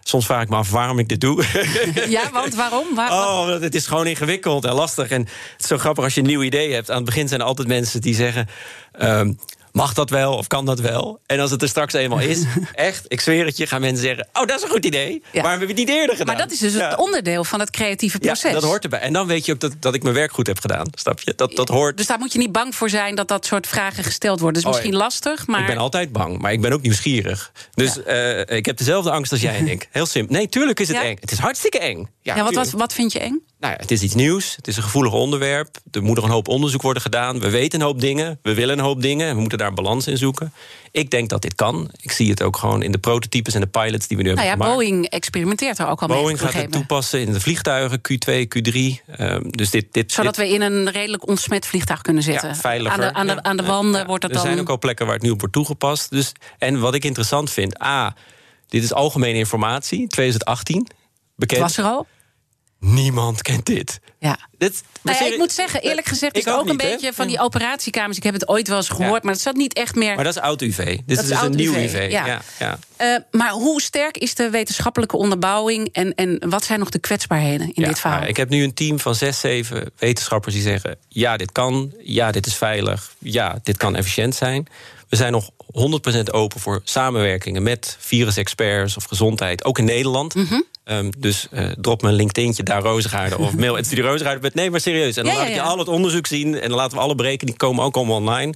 Soms 0.04 0.26
vraag 0.26 0.42
ik 0.42 0.50
me 0.50 0.56
af 0.56 0.70
waarom 0.72 1.00
ik 1.00 1.08
dit 1.10 1.22
doe. 1.22 1.44
Ja, 2.08 2.30
want 2.32 2.56
waarom? 2.56 2.96
Waar, 2.96 3.12
Oh, 3.12 3.48
want 3.48 3.62
het 3.64 3.76
is 3.76 3.88
gewoon 3.88 4.08
ingewikkeld 4.08 4.66
en 4.66 4.74
lastig. 4.74 5.10
En 5.10 5.22
het 5.22 5.62
is 5.62 5.68
zo 5.68 5.78
grappig 5.78 6.04
als 6.04 6.14
je 6.14 6.22
een 6.22 6.28
nieuw 6.28 6.42
idee 6.44 6.74
hebt. 6.74 6.90
Aan 6.90 6.96
het 6.96 7.06
begin 7.06 7.28
zijn 7.28 7.40
er 7.40 7.46
altijd 7.46 7.68
mensen 7.68 8.02
die 8.02 8.16
zeggen... 8.16 8.48
ehm, 8.92 9.34
mag 9.80 9.94
dat 9.94 10.10
wel 10.10 10.34
of 10.34 10.48
kan 10.48 10.66
dat 10.66 10.80
wel? 10.80 11.20
En 11.26 11.40
als 11.40 11.52
het 11.52 11.62
er 11.62 11.68
straks 11.68 11.94
eenmaal 11.94 12.20
is, 12.20 12.44
echt, 12.74 13.06
ik 13.08 13.22
zweer 13.22 13.46
het 13.46 13.58
je... 13.58 13.68
gaan 13.68 13.82
mensen 13.82 14.04
zeggen, 14.06 14.28
oh, 14.34 14.46
dat 14.46 14.58
is 14.58 14.64
een 14.64 14.70
goed 14.70 14.86
idee. 14.86 15.24
Ja. 15.32 15.42
Waarom 15.42 15.60
heb 15.60 15.70
je 15.70 15.76
het 15.76 15.88
niet 15.88 15.96
eerder 15.98 16.16
gedaan? 16.16 16.36
Maar 16.36 16.44
dat 16.46 16.52
is 16.54 16.60
dus 16.60 16.74
Ja. 16.74 16.90
het 16.90 16.98
onderdeel 17.00 17.44
van 17.44 17.60
het 17.60 17.70
creatieve 17.70 18.20
proces. 18.20 18.42
Ja, 18.42 18.52
dat 18.52 18.64
hoort 18.64 18.84
erbij. 18.84 19.00
En 19.00 19.14
dan 19.14 19.28
weet 19.28 19.46
je 19.46 19.54
ook 19.54 19.60
dat, 19.60 19.74
dat 19.80 19.94
ik 19.94 20.04
mijn 20.04 20.16
werk 20.16 20.32
goed 20.32 20.48
heb 20.48 20.60
gedaan. 20.60 20.88
Snap 20.92 21.20
je? 21.20 21.34
Dat, 21.36 21.56
dat 21.56 21.70
hoort. 21.70 21.98
Dus 21.98 22.08
daar 22.08 22.20
moet 22.20 22.34
je 22.34 22.40
niet 22.40 22.52
bang 22.52 22.76
voor 22.76 22.90
zijn 22.90 23.16
dat 23.16 23.28
dat 23.28 23.46
soort 23.46 23.68
vragen 23.68 24.04
gesteld 24.04 24.40
worden. 24.40 24.62
Dat 24.62 24.72
is 24.72 24.78
Oh, 24.78 24.84
misschien 24.84 25.04
lastig, 25.04 25.48
maar... 25.48 25.60
Ik 25.62 25.68
ben 25.68 25.78
altijd 25.78 26.12
bang, 26.12 26.38
maar 26.42 26.52
ik 26.52 26.62
ben 26.62 26.72
ook 26.74 26.82
nieuwsgierig. 26.82 27.52
Dus 27.74 28.04
eh, 28.04 28.40
ik 28.58 28.66
heb 28.66 28.78
dezelfde 28.78 29.12
angst 29.12 29.32
als 29.32 29.42
jij 29.42 29.56
en 29.62 29.68
ik. 29.68 29.88
Heel 29.92 30.06
simpel. 30.06 30.36
Nee, 30.36 30.50
tuurlijk 30.50 30.80
is 30.80 30.88
het 30.88 30.98
eng. 30.98 31.18
Het 31.20 31.32
is 31.32 31.38
hartstikke 31.38 31.80
eng. 31.80 32.10
ja, 32.22 32.44
wat, 32.44 32.54
wat, 32.54 32.70
wat 32.70 32.94
vind 32.94 33.12
je 33.12 33.20
eng? 33.20 33.42
Nou 33.60 33.74
ja, 33.74 33.80
het 33.80 33.92
is 33.92 34.02
iets 34.02 34.16
nieuws. 34.16 34.56
Het 34.56 34.68
is 34.68 34.78
een 34.78 34.84
gevoelig 34.84 35.14
onderwerp. 35.14 35.78
Er 35.92 36.04
moet 36.04 36.16
nog 36.16 36.26
een 36.26 36.32
hoop 36.32 36.48
onderzoek 36.48 36.82
worden 36.82 37.02
gedaan. 37.02 37.40
We 37.40 37.50
weten 37.50 37.80
een 37.80 37.86
hoop 37.86 38.00
dingen. 38.02 38.40
We 38.42 38.54
willen 38.54 38.78
een 38.78 38.84
hoop 38.84 39.02
dingen. 39.02 39.28
En 39.28 39.34
we 39.36 39.40
moeten 39.40 39.58
daar 39.58 39.69
een 39.70 39.76
balans 39.76 40.08
in 40.08 40.18
zoeken. 40.18 40.54
Ik 40.92 41.10
denk 41.12 41.30
dat 41.30 41.42
dit 41.42 41.56
kan. 41.56 41.90
Ik 42.02 42.12
zie 42.12 42.30
het 42.30 42.42
ook 42.44 42.58
gewoon 42.58 42.82
in 42.84 42.92
de 42.92 42.98
prototypes 42.98 43.54
en 43.54 43.62
de 43.62 43.68
pilots 43.68 44.08
die 44.08 44.18
we 44.18 44.24
nu 44.24 44.30
Nou 44.34 44.42
ja, 44.42 44.48
hebben 44.50 44.68
gemaakt. 44.68 44.86
Boeing 44.88 45.06
experimenteert 45.10 45.80
er 45.80 45.88
ook 45.88 46.02
al 46.02 46.08
mee. 46.08 46.18
Boeing 46.18 46.40
op 46.40 46.46
een 46.46 46.52
gaat 46.52 46.62
het 46.62 46.72
toepassen 46.72 47.22
in 47.22 47.34
de 47.34 47.40
vliegtuigen, 47.40 48.02
Q2, 48.02 48.34
Q3. 48.48 48.74
Ehm, 49.18 49.42
dus 49.50 49.70
dit, 49.70 49.86
dit, 49.92 50.12
Zodat 50.12 50.36
dit- 50.36 50.46
we 50.48 50.54
in 50.54 50.62
een 50.62 50.90
redelijk 50.92 51.28
ontsmet 51.28 51.66
vliegtuig 51.66 52.02
kunnen 52.02 52.24
zitten. 52.24 52.50
Ja, 52.50 52.56
veiliger. 52.56 53.04
Aan 53.04 53.08
de, 53.08 53.14
aan 53.14 53.28
de, 53.28 53.34
Ja, 53.34 53.42
aan 53.42 53.58
de 53.58 53.64
ja, 53.64 53.70
wanden 53.70 54.00
ja. 54.02 54.06
wordt 54.06 54.22
dat 54.22 54.32
er 54.32 54.38
dan... 54.38 54.46
zijn 54.46 54.60
ook 54.60 54.70
al 54.70 54.80
plekken 54.80 55.06
waar 55.06 55.16
het 55.16 55.24
nu 55.24 55.30
op 55.30 55.40
wordt 55.40 55.54
toegepast. 55.56 56.10
Dus, 56.10 56.32
en 56.58 56.80
wat 56.80 56.94
ik 56.94 57.06
interessant 57.06 57.52
vind, 57.52 57.82
A, 57.84 58.16
dit 58.68 58.84
is 58.84 58.94
algemene 58.94 59.38
informatie, 59.38 60.08
2018, 60.08 60.88
bekend. 61.36 61.62
Het 61.62 61.76
was 61.76 61.86
er 61.86 61.92
al. 61.92 62.08
Niemand 62.80 63.42
kent 63.42 63.66
dit. 63.66 64.00
Ja. 64.20 64.40
dit 64.58 64.84
Nou 65.02 65.18
ja, 65.24 65.32
ik 65.32 65.38
moet 65.38 65.52
zeggen, 65.52 65.82
eerlijk 65.82 66.08
gezegd, 66.08 66.38
Ik 66.38 66.46
is 66.46 66.52
ook, 66.52 66.60
ook 66.60 66.64
een 66.64 66.70
niet, 66.70 66.78
beetje 66.78 67.14
van 67.14 67.28
die 67.28 67.40
operatiekamers. 67.40 68.18
Ik 68.18 68.24
heb 68.24 68.34
het 68.34 68.48
ooit 68.48 68.68
wel 68.68 68.78
eens 68.78 68.90
gehoord, 68.90 69.14
Ja. 69.14 69.20
maar 69.24 69.34
het 69.34 69.42
zat 69.42 69.56
niet 69.56 69.74
echt 69.74 69.96
meer. 69.96 70.16
Maar 70.16 70.24
dat 70.24 70.36
is 70.36 70.42
oud 70.42 70.62
UV. 70.62 70.86
Dit 70.86 71.08
Dat 71.08 71.20
is 71.20 71.28
dus 71.28 71.42
een 71.42 71.56
nieuw 71.56 71.74
UV, 71.74 71.94
UV. 71.94 72.12
ja. 72.12 72.42
Ja. 72.60 72.80
Eh, 72.96 73.16
maar 73.32 73.50
hoe 73.52 73.82
sterk 73.82 74.18
is 74.18 74.36
de 74.36 74.50
wetenschappelijke 74.50 75.18
onderbouwing 75.18 75.90
en, 75.92 76.16
en 76.16 76.50
wat 76.50 76.64
zijn 76.64 76.80
nog 76.80 76.90
de 76.90 77.00
kwetsbaarheden 77.00 77.74
in 77.74 77.84
dit 77.84 78.00
verhaal? 78.00 78.18
nou, 78.18 78.30
ik 78.30 78.38
heb 78.38 78.50
nu 78.50 78.64
een 78.64 78.74
team 78.74 79.00
van 79.00 79.16
zes, 79.16 79.40
zeven 79.40 79.92
wetenschappers 79.98 80.54
die 80.54 80.64
zeggen: 80.64 80.98
ja, 81.08 81.38
dit 81.38 81.52
kan, 81.52 81.94
ja, 82.04 82.32
dit 82.32 82.46
is 82.46 82.56
veilig, 82.56 83.14
ja, 83.20 83.60
dit 83.64 83.78
kan 83.78 83.96
efficiënt 83.96 84.36
zijn. 84.36 84.68
We 85.10 85.16
zijn 85.16 85.32
nog 85.32 85.50
100% 86.18 86.32
open 86.32 86.60
voor 86.60 86.82
samenwerkingen 86.84 87.64
met 87.64 87.96
virusexperts 88.00 88.98
of 88.98 89.04
gezondheid, 89.04 89.64
ook 89.66 89.78
in 89.78 89.86
Nederland. 89.86 90.36
Mhm. 90.36 90.62
Ehm, 90.90 91.10
dus 91.18 91.48
eh, 91.52 91.66
drop 91.82 92.02
me 92.02 92.08
een 92.08 92.14
LinkedIn'tje 92.16 92.64
daar 92.64 92.82
Rozengaarden 92.82 93.40
of 93.40 93.56
mail 93.56 93.78
at 93.78 93.86
studierozengaarden. 93.86 94.52
Nee, 94.54 94.72
maar 94.72 94.82
serieus. 94.82 95.18
En 95.18 95.24
dan 95.24 95.34
Ja, 95.34 95.40
laat 95.40 95.48
ik 95.48 95.54
je 95.54 95.60
ja. 95.60 95.68
al 95.68 95.78
het 95.78 95.88
onderzoek 95.88 96.28
zien 96.28 96.60
en 96.60 96.70
dan 96.70 96.78
laten 96.78 96.98
we 96.98 97.04
alle 97.04 97.16
berekeningen 97.16 97.58
die 97.58 97.68
komen 97.68 97.84
ook 97.84 97.96
allemaal 97.96 98.16
online. 98.16 98.54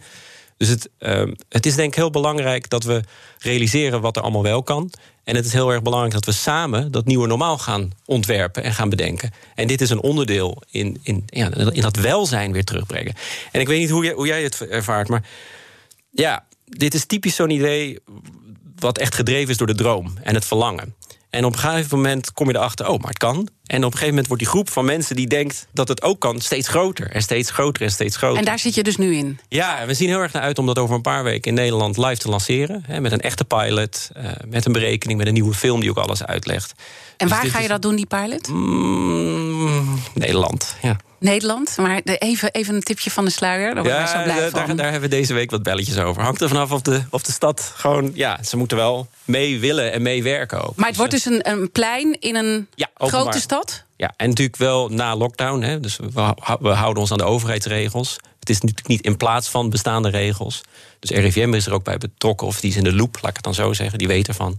Dus 0.58 0.68
het, 0.68 0.90
ehm, 0.98 1.34
het 1.50 1.66
is 1.66 1.76
denk 1.76 1.88
ik 1.88 1.96
heel 1.96 2.10
belangrijk 2.10 2.70
dat 2.70 2.84
we 2.84 3.02
realiseren 3.40 4.02
wat 4.02 4.16
er 4.16 4.22
allemaal 4.22 4.44
wel 4.44 4.64
kan. 4.64 4.92
En 5.24 5.36
het 5.36 5.46
is 5.46 5.54
heel 5.54 5.72
erg 5.72 5.82
belangrijk 5.82 6.14
dat 6.14 6.26
we 6.26 6.32
samen 6.32 6.92
dat 6.92 7.06
nieuwe 7.06 7.28
normaal 7.28 7.58
gaan 7.58 7.92
ontwerpen 8.06 8.64
en 8.64 8.74
gaan 8.74 8.90
bedenken. 8.90 9.32
En 9.56 9.68
dit 9.68 9.82
is 9.82 9.90
een 9.90 10.02
onderdeel 10.02 10.62
in, 10.72 11.00
in, 11.04 11.24
ja, 11.26 11.54
in 11.72 11.82
dat 11.82 11.96
welzijn 11.96 12.52
weer 12.52 12.66
terugbrengen. 12.66 13.14
En 13.52 13.62
ik 13.62 13.68
weet 13.68 13.80
niet 13.80 13.90
hoe 13.90 14.04
jij, 14.04 14.14
hoe 14.14 14.28
jij 14.28 14.44
het 14.44 14.68
ervaart, 14.68 15.08
maar 15.08 15.24
ja, 16.12 16.46
dit 16.66 16.94
is 16.94 17.06
typisch 17.06 17.36
zo'n 17.36 17.50
idee 17.50 18.00
wat 18.76 18.98
echt 18.98 19.16
gedreven 19.16 19.50
is 19.50 19.58
door 19.58 19.68
de 19.68 19.76
droom 19.76 20.14
en 20.24 20.34
het 20.34 20.46
verlangen. 20.46 20.96
En 21.34 21.46
op 21.46 21.54
een 21.54 21.60
gegeven 21.60 21.98
moment 21.98 22.32
kom 22.32 22.48
je 22.48 22.56
erachter, 22.56 22.88
oh, 22.88 23.00
maar 23.00 23.10
het 23.10 23.18
kan. 23.18 23.48
En 23.66 23.78
op 23.78 23.84
een 23.84 23.92
gegeven 23.92 24.08
moment 24.08 24.28
wordt 24.28 24.42
die 24.42 24.52
groep 24.52 24.70
van 24.70 24.86
mensen 24.86 25.16
die 25.16 25.28
denkt 25.28 25.68
dat 25.72 25.88
het 25.88 26.02
ook 26.02 26.20
kan, 26.20 26.42
steeds 26.42 26.68
groter 26.68 27.12
en 27.12 27.22
steeds 27.22 27.52
groter 27.52 27.84
en 27.84 27.92
steeds 27.92 28.18
groter. 28.18 28.38
En 28.38 28.46
daar 28.46 28.60
zit 28.60 28.76
je 28.76 28.84
dus 28.84 28.98
nu 28.98 29.16
in. 29.16 29.40
Ja, 29.48 29.80
en 29.80 29.88
we 29.88 29.94
zien 29.94 30.08
heel 30.08 30.20
erg 30.20 30.34
naar 30.34 30.42
uit 30.42 30.60
om 30.60 30.66
dat 30.66 30.80
over 30.80 30.96
een 30.96 31.02
paar 31.02 31.24
weken 31.24 31.50
in 31.50 31.54
Nederland 31.54 31.98
live 31.98 32.18
te 32.18 32.30
lanceren. 32.30 32.84
Hè, 32.88 33.02
met 33.02 33.12
een 33.12 33.22
echte 33.22 33.46
pilot, 33.46 34.10
eh, 34.14 34.26
met 34.48 34.66
een 34.66 34.72
berekening, 34.72 35.18
met 35.18 35.28
een 35.28 35.34
nieuwe 35.34 35.54
film 35.54 35.80
die 35.80 35.90
ook 35.90 35.98
alles 35.98 36.26
uitlegt. 36.26 36.74
En 37.18 37.28
Dus 37.28 37.38
waar 37.38 37.46
ga 37.46 37.58
je 37.58 37.64
is- 37.64 37.70
dat 37.70 37.82
doen, 37.82 37.96
die 37.96 38.06
pilot? 38.06 38.48
Mm, 38.48 40.00
Nederland, 40.14 40.76
ja. 40.82 40.98
Nederland. 41.20 41.78
Maar 41.78 42.02
even, 42.04 42.52
even 42.52 42.76
een 42.76 42.82
tipje 42.84 43.12
van 43.12 43.26
de 43.26 43.32
sluier. 43.32 43.76
Daar 43.76 43.86
Ja, 43.86 44.08
zo 44.08 44.24
blij 44.24 44.50
daar, 44.50 44.68
van. 44.68 44.76
daar, 44.76 44.92
hebben 44.92 45.10
we 45.10 45.16
deze 45.16 45.34
week 45.34 45.52
wat 45.52 45.64
belletjes 45.64 45.98
over. 45.98 46.22
Hangt 46.24 46.42
er 46.42 46.48
vanaf 46.48 46.72
of 46.72 46.82
de, 46.82 47.04
of 47.10 47.22
de 47.24 47.32
stad 47.32 47.72
gewoon... 47.76 48.12
Ja, 48.14 48.44
ze 48.44 48.58
moeten 48.58 48.78
wel 48.78 49.08
mee 49.24 49.60
willen 49.60 49.92
en 49.92 50.02
meewerken 50.02 50.64
ook. 50.68 50.76
maar 50.76 50.88
het 50.88 50.98
wordt 50.98 51.12
dus 51.12 51.26
een, 51.26 51.50
een 51.50 51.72
plein 51.72 52.20
in 52.20 52.36
een 52.36 52.68
Ja, 52.76 52.88
grote 52.96 53.40
stad? 53.40 53.84
Ja, 53.96 54.14
en 54.18 54.30
natuurlijk 54.30 54.58
wel 54.58 54.90
na 54.90 55.16
lockdown. 55.16 55.62
Hè, 55.62 55.80
dus 55.80 55.98
we, 56.14 56.34
we 56.60 56.70
houden 56.70 57.02
ons 57.02 57.12
aan 57.12 57.18
de 57.18 57.24
overheidsregels. 57.24 58.16
Het 58.40 58.50
is 58.50 58.60
natuurlijk 58.62 58.88
niet 58.88 59.02
in 59.02 59.18
plaats 59.18 59.48
van 59.50 59.70
bestaande 59.70 60.10
regels. 60.10 60.62
Dus 61.00 61.10
RIVM 61.10 61.54
is 61.54 61.66
er 61.66 61.74
ook 61.74 61.84
bij 61.84 61.98
betrokken, 61.98 62.48
of 62.48 62.60
die 62.60 62.70
is 62.70 62.76
in 62.76 62.84
de 62.84 62.94
loop, 62.94 63.14
laat 63.22 63.30
ik 63.30 63.36
het 63.36 63.44
dan 63.44 63.54
zo 63.54 63.74
zeggen. 63.74 63.98
Die 63.98 64.08
weet 64.08 64.28
ervan. 64.28 64.58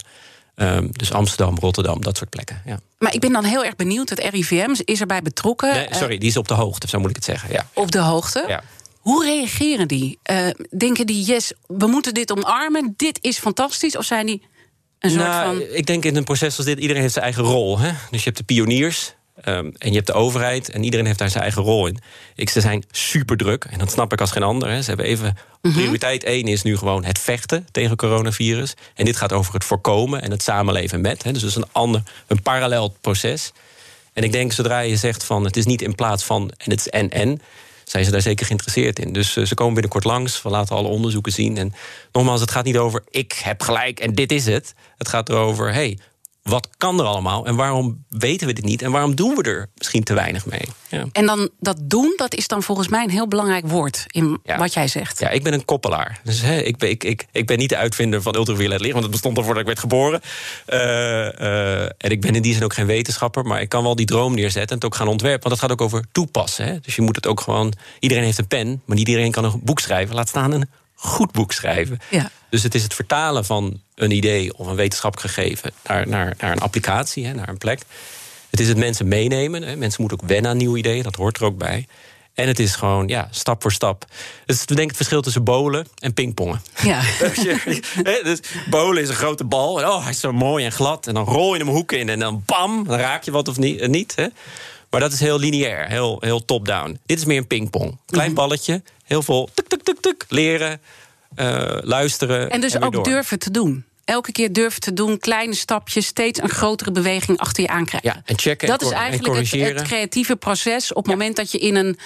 Ehm, 0.54 0.88
dus 0.90 1.12
Amsterdam, 1.12 1.58
Rotterdam, 1.58 2.02
dat 2.02 2.16
soort 2.16 2.30
plekken. 2.30 2.62
Ja. 2.66 2.80
Maar 2.98 3.14
ik 3.14 3.20
ben 3.20 3.32
dan 3.32 3.44
heel 3.44 3.64
erg 3.64 3.76
benieuwd. 3.76 4.08
Het 4.08 4.18
RIVM 4.18 4.74
is 4.84 5.00
erbij 5.00 5.22
betrokken. 5.22 5.74
Nee, 5.74 5.86
eh, 5.86 5.96
sorry, 5.96 6.18
die 6.18 6.28
is 6.28 6.36
op 6.36 6.48
de 6.48 6.54
hoogte, 6.54 6.88
zo 6.88 6.98
moet 6.98 7.10
ik 7.10 7.16
het 7.16 7.24
zeggen. 7.24 7.52
Ja. 7.52 7.66
op 7.74 7.90
de 7.90 7.98
hoogte. 7.98 8.44
Ja. 8.48 8.62
Hoe 8.98 9.24
reageren 9.24 9.88
die? 9.88 10.18
Eh, 10.22 10.46
denken 10.76 11.06
die, 11.06 11.24
yes, 11.24 11.52
we 11.66 11.86
moeten 11.86 12.14
dit 12.14 12.32
omarmen, 12.32 12.94
dit 12.96 13.18
is 13.20 13.38
fantastisch? 13.38 13.96
Of 13.96 14.04
zijn 14.04 14.26
die 14.26 14.42
een 14.98 15.10
soort 15.10 15.22
Nou, 15.22 15.56
van... 15.58 15.76
Ik 15.76 15.86
denk 15.86 16.04
in 16.04 16.16
een 16.16 16.24
proces 16.24 16.56
als 16.56 16.66
dit, 16.66 16.78
iedereen 16.78 17.02
heeft 17.02 17.14
zijn 17.14 17.24
eigen 17.24 17.42
rol. 17.42 17.78
Hè? 17.78 17.90
Dus 18.10 18.18
je 18.18 18.24
hebt 18.24 18.36
de 18.36 18.44
pioniers 18.44 19.14
ehm, 19.40 19.70
en 19.78 19.88
je 19.88 19.94
hebt 19.94 20.06
de 20.06 20.12
overheid... 20.12 20.70
en 20.70 20.84
iedereen 20.84 21.06
heeft 21.06 21.18
daar 21.18 21.30
zijn 21.30 21.42
eigen 21.42 21.62
rol 21.62 21.86
in. 21.86 21.98
Ik, 22.34 22.50
ze 22.50 22.60
zijn 22.60 22.84
super 22.90 23.36
druk, 23.36 23.64
en 23.64 23.78
dat 23.78 23.90
snap 23.90 24.12
ik 24.12 24.20
als 24.20 24.30
geen 24.30 24.42
ander. 24.42 24.68
Hè. 24.68 24.82
Ze 24.82 24.88
hebben 24.88 25.06
even... 25.06 25.36
Prioriteit 25.60 26.24
één 26.24 26.46
is 26.46 26.62
nu 26.62 26.76
gewoon 26.76 27.04
het 27.04 27.18
vechten 27.18 27.66
tegen 27.70 27.96
coronavirus. 27.96 28.74
En 28.94 29.04
dit 29.04 29.16
gaat 29.16 29.32
over 29.32 29.54
het 29.54 29.64
voorkomen 29.64 30.22
en 30.22 30.30
het 30.30 30.42
samenleven 30.42 31.00
met. 31.00 31.22
Hè. 31.22 31.32
Dus 31.32 31.40
dat 31.40 31.50
is 31.50 31.56
een, 31.56 31.68
ander, 31.72 32.02
een 32.26 32.42
parallel 32.42 32.96
proces. 33.00 33.52
En 34.12 34.22
ik 34.22 34.32
denk, 34.32 34.52
zodra 34.52 34.80
je 34.80 34.96
zegt 34.96 35.24
van 35.24 35.44
het 35.44 35.56
is 35.56 35.64
niet 35.64 35.82
in 35.82 35.94
plaats 35.94 36.24
van 36.24 36.52
en 36.56 36.70
het 36.70 36.80
is 36.80 36.88
en-en... 36.88 37.40
zijn 37.84 38.04
ze 38.04 38.10
daar 38.10 38.20
zeker 38.20 38.46
geïnteresseerd 38.46 38.98
in. 38.98 39.12
Dus 39.12 39.36
eh, 39.36 39.44
ze 39.44 39.54
komen 39.54 39.72
binnenkort 39.72 40.04
langs, 40.04 40.42
we 40.42 40.48
laten 40.48 40.76
alle 40.76 40.88
onderzoeken 40.88 41.32
zien. 41.32 41.56
En 41.56 41.74
nogmaals, 42.12 42.40
het 42.40 42.50
gaat 42.50 42.64
niet 42.64 42.76
over 42.76 43.02
ik 43.10 43.32
heb 43.32 43.62
gelijk 43.62 44.00
en 44.00 44.14
dit 44.14 44.32
is 44.32 44.46
het. 44.46 44.74
Het 44.96 45.08
gaat 45.08 45.28
erover, 45.28 45.72
hey, 45.72 45.98
wat 46.50 46.68
kan 46.76 47.00
er 47.00 47.06
allemaal 47.06 47.46
en 47.46 47.56
waarom 47.56 48.04
weten 48.08 48.46
we 48.46 48.52
dit 48.52 48.64
niet... 48.64 48.82
en 48.82 48.90
waarom 48.90 49.14
doen 49.14 49.34
we 49.34 49.42
er 49.42 49.68
misschien 49.76 50.02
te 50.04 50.14
weinig 50.14 50.46
mee? 50.46 50.68
Ja. 50.88 51.04
En 51.12 51.26
dan 51.26 51.48
dat 51.60 51.76
doen, 51.80 52.12
dat 52.16 52.34
is 52.34 52.48
dan 52.48 52.62
volgens 52.62 52.88
mij 52.88 53.04
een 53.04 53.10
heel 53.10 53.28
belangrijk 53.28 53.66
woord 53.68 54.04
in 54.06 54.38
Ja. 54.42 54.58
wat 54.58 54.72
jij 54.72 54.88
zegt. 54.88 55.18
Ja, 55.18 55.28
ik 55.28 55.42
ben 55.42 55.52
een 55.52 55.64
koppelaar. 55.64 56.20
Dus 56.24 56.40
hè, 56.40 56.56
ik, 56.58 56.76
ben, 56.76 56.90
ik, 56.90 57.04
ik, 57.04 57.26
ik 57.32 57.46
ben 57.46 57.58
niet 57.58 57.68
de 57.68 57.76
uitvinder 57.76 58.22
van 58.22 58.34
ultraviolet 58.34 58.80
licht, 58.80 58.92
want 58.92 59.02
het 59.02 59.12
bestond 59.12 59.36
al 59.36 59.42
voordat 59.42 59.60
ik 59.60 59.66
werd 59.68 59.78
geboren. 59.78 60.20
Eh, 60.66 61.40
eh, 61.40 61.90
en 61.98 62.10
ik 62.10 62.20
ben 62.20 62.34
in 62.34 62.42
die 62.42 62.54
zin 62.54 62.64
ook 62.64 62.74
geen 62.74 62.86
wetenschapper, 62.86 63.44
maar 63.44 63.60
ik 63.60 63.68
kan 63.68 63.82
wel 63.82 63.96
die 63.96 64.06
droom 64.06 64.34
neerzetten 64.34 64.68
en 64.68 64.74
het 64.74 64.84
ook 64.84 64.94
gaan 64.94 65.08
ontwerpen. 65.08 65.48
Want 65.48 65.60
dat 65.60 65.70
gaat 65.70 65.80
ook 65.80 65.86
over 65.86 66.04
toepassen. 66.12 66.66
Hè? 66.66 66.80
Dus 66.80 66.96
je 66.96 67.02
moet 67.02 67.16
het 67.16 67.26
ook 67.26 67.40
gewoon. 67.40 67.72
Iedereen 67.98 68.24
heeft 68.24 68.38
een 68.38 68.46
pen, 68.46 68.82
maar 68.84 68.96
niet 68.96 69.08
iedereen 69.08 69.30
kan 69.30 69.44
een 69.44 69.60
boek 69.62 69.80
schrijven. 69.80 70.14
Laat 70.14 70.28
staan 70.28 70.52
een 70.52 70.68
goed 71.04 71.32
boek 71.32 71.52
schrijven. 71.52 71.98
Ja. 72.10 72.30
Dus 72.50 72.62
het 72.62 72.74
is 72.74 72.82
het 72.82 72.94
vertalen 72.94 73.44
van 73.44 73.80
een 73.94 74.10
idee 74.10 74.56
of 74.56 74.66
een 74.66 74.74
wetenschappelijk 74.76 75.32
gegeven 75.32 75.72
naar, 75.86 76.08
naar, 76.08 76.34
naar 76.38 76.52
een 76.52 76.58
applicatie, 76.58 77.26
hè, 77.26 77.34
naar 77.34 77.48
een 77.48 77.58
plek. 77.58 77.80
Het 78.50 78.60
is 78.60 78.68
het 78.68 78.76
mensen 78.76 79.08
meenemen. 79.08 79.62
Hè. 79.62 79.76
Mensen 79.76 80.00
moeten 80.00 80.20
ook 80.22 80.28
wennen 80.28 80.50
aan 80.50 80.56
nieuwe 80.56 80.78
ideeën, 80.78 81.02
dat 81.02 81.14
hoort 81.14 81.36
er 81.36 81.44
ook 81.44 81.58
bij. 81.58 81.86
En 82.34 82.46
het 82.46 82.58
is 82.58 82.74
gewoon, 82.74 83.08
ja, 83.08 83.28
stap 83.30 83.62
voor 83.62 83.72
stap. 83.72 84.04
Het 84.46 84.56
is, 84.56 84.66
denk 84.66 84.80
ik, 84.80 84.86
het 84.86 84.96
verschil 84.96 85.22
tussen 85.22 85.44
bolen 85.44 85.86
en 85.98 86.14
pingpongen. 86.14 86.62
Ja. 86.82 87.00
Dus 88.22 88.40
bolen 88.70 89.02
is 89.02 89.08
een 89.08 89.14
grote 89.14 89.44
bal. 89.44 89.80
En 89.82 89.88
oh, 89.88 90.02
hij 90.02 90.10
is 90.10 90.20
zo 90.20 90.32
mooi 90.32 90.64
en 90.64 90.72
glad. 90.72 91.06
En 91.06 91.14
dan 91.14 91.24
rol 91.24 91.54
je 91.54 91.60
hem 91.60 91.68
hoeken 91.68 91.98
in. 91.98 92.08
En 92.08 92.18
dan 92.18 92.42
bam, 92.46 92.84
dan 92.84 92.98
raak 92.98 93.22
je 93.22 93.30
wat 93.30 93.48
of 93.48 93.58
niet. 93.58 93.80
eh, 93.80 93.88
niet 93.88 94.12
hè. 94.16 94.26
Maar 94.94 95.08
dat 95.08 95.12
is 95.12 95.20
heel 95.20 95.38
lineair, 95.38 95.88
heel, 95.88 96.16
heel 96.20 96.44
top-down. 96.44 96.98
Dit 97.06 97.18
is 97.18 97.24
meer 97.24 97.36
een 97.38 97.46
pingpong. 97.46 97.98
Klein 98.06 98.26
Mhm. 98.26 98.36
balletje, 98.36 98.82
heel 99.04 99.22
veel 99.22 99.48
tuk, 99.54 99.68
tuk, 99.68 99.82
tuk, 99.82 100.00
tuk. 100.00 100.24
Leren, 100.28 100.80
eh, 101.34 101.76
luisteren. 101.82 102.50
En 102.50 102.60
dus 102.60 102.72
weer 102.72 102.82
ook 102.84 102.92
door. 102.92 103.04
durven 103.04 103.38
te 103.38 103.50
doen. 103.50 103.84
elke 104.04 104.32
keer 104.32 104.52
durven 104.52 104.80
te 104.80 104.92
doen, 104.92 105.18
kleine 105.18 105.54
stapjes, 105.54 106.06
steeds 106.06 106.40
een 106.42 106.48
grotere 106.48 106.90
beweging 106.90 107.38
achter 107.38 107.62
je 107.62 107.68
aankrijgen. 107.68 108.10
Ja, 108.14 108.22
en 108.24 108.38
checken 108.38 108.68
Dat 108.68 108.80
en 108.80 108.86
is 108.86 108.92
en 108.92 108.98
eigenlijk 108.98 109.50
het 109.50 109.82
creatieve 109.82 110.36
proces 110.36 110.92
op 110.92 111.04
het 111.04 111.12
moment 111.12 111.36
dat 111.36 111.50
je 111.52 111.58
in 111.58 111.74
een 111.74 111.98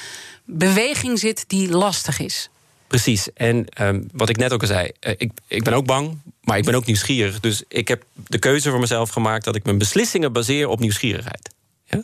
beweging 0.44 1.18
zit 1.18 1.44
die 1.46 1.68
lastig 1.70 2.18
is. 2.20 2.48
Precies. 2.86 3.32
En 3.34 3.66
ehm, 3.68 4.02
wat 4.12 4.28
ik 4.28 4.36
net 4.36 4.52
ook 4.52 4.60
al 4.60 4.66
zei, 4.66 4.90
eh, 5.00 5.12
ik, 5.16 5.30
ik 5.46 5.62
ben 5.64 5.72
ook 5.72 5.86
bang, 5.86 6.18
maar 6.42 6.58
ik 6.58 6.64
ben 6.64 6.74
ook 6.74 6.86
nieuwsgierig. 6.86 7.40
Dus 7.40 7.62
ik 7.68 7.88
heb 7.88 8.02
de 8.26 8.38
keuze 8.38 8.70
voor 8.70 8.80
mezelf 8.80 9.10
gemaakt 9.10 9.44
dat 9.44 9.56
ik 9.56 9.64
mijn 9.64 9.78
beslissingen 9.78 10.32
baseer 10.32 10.68
op 10.68 10.80
nieuwsgierigheid. 10.80 11.50
Ja? 11.84 12.00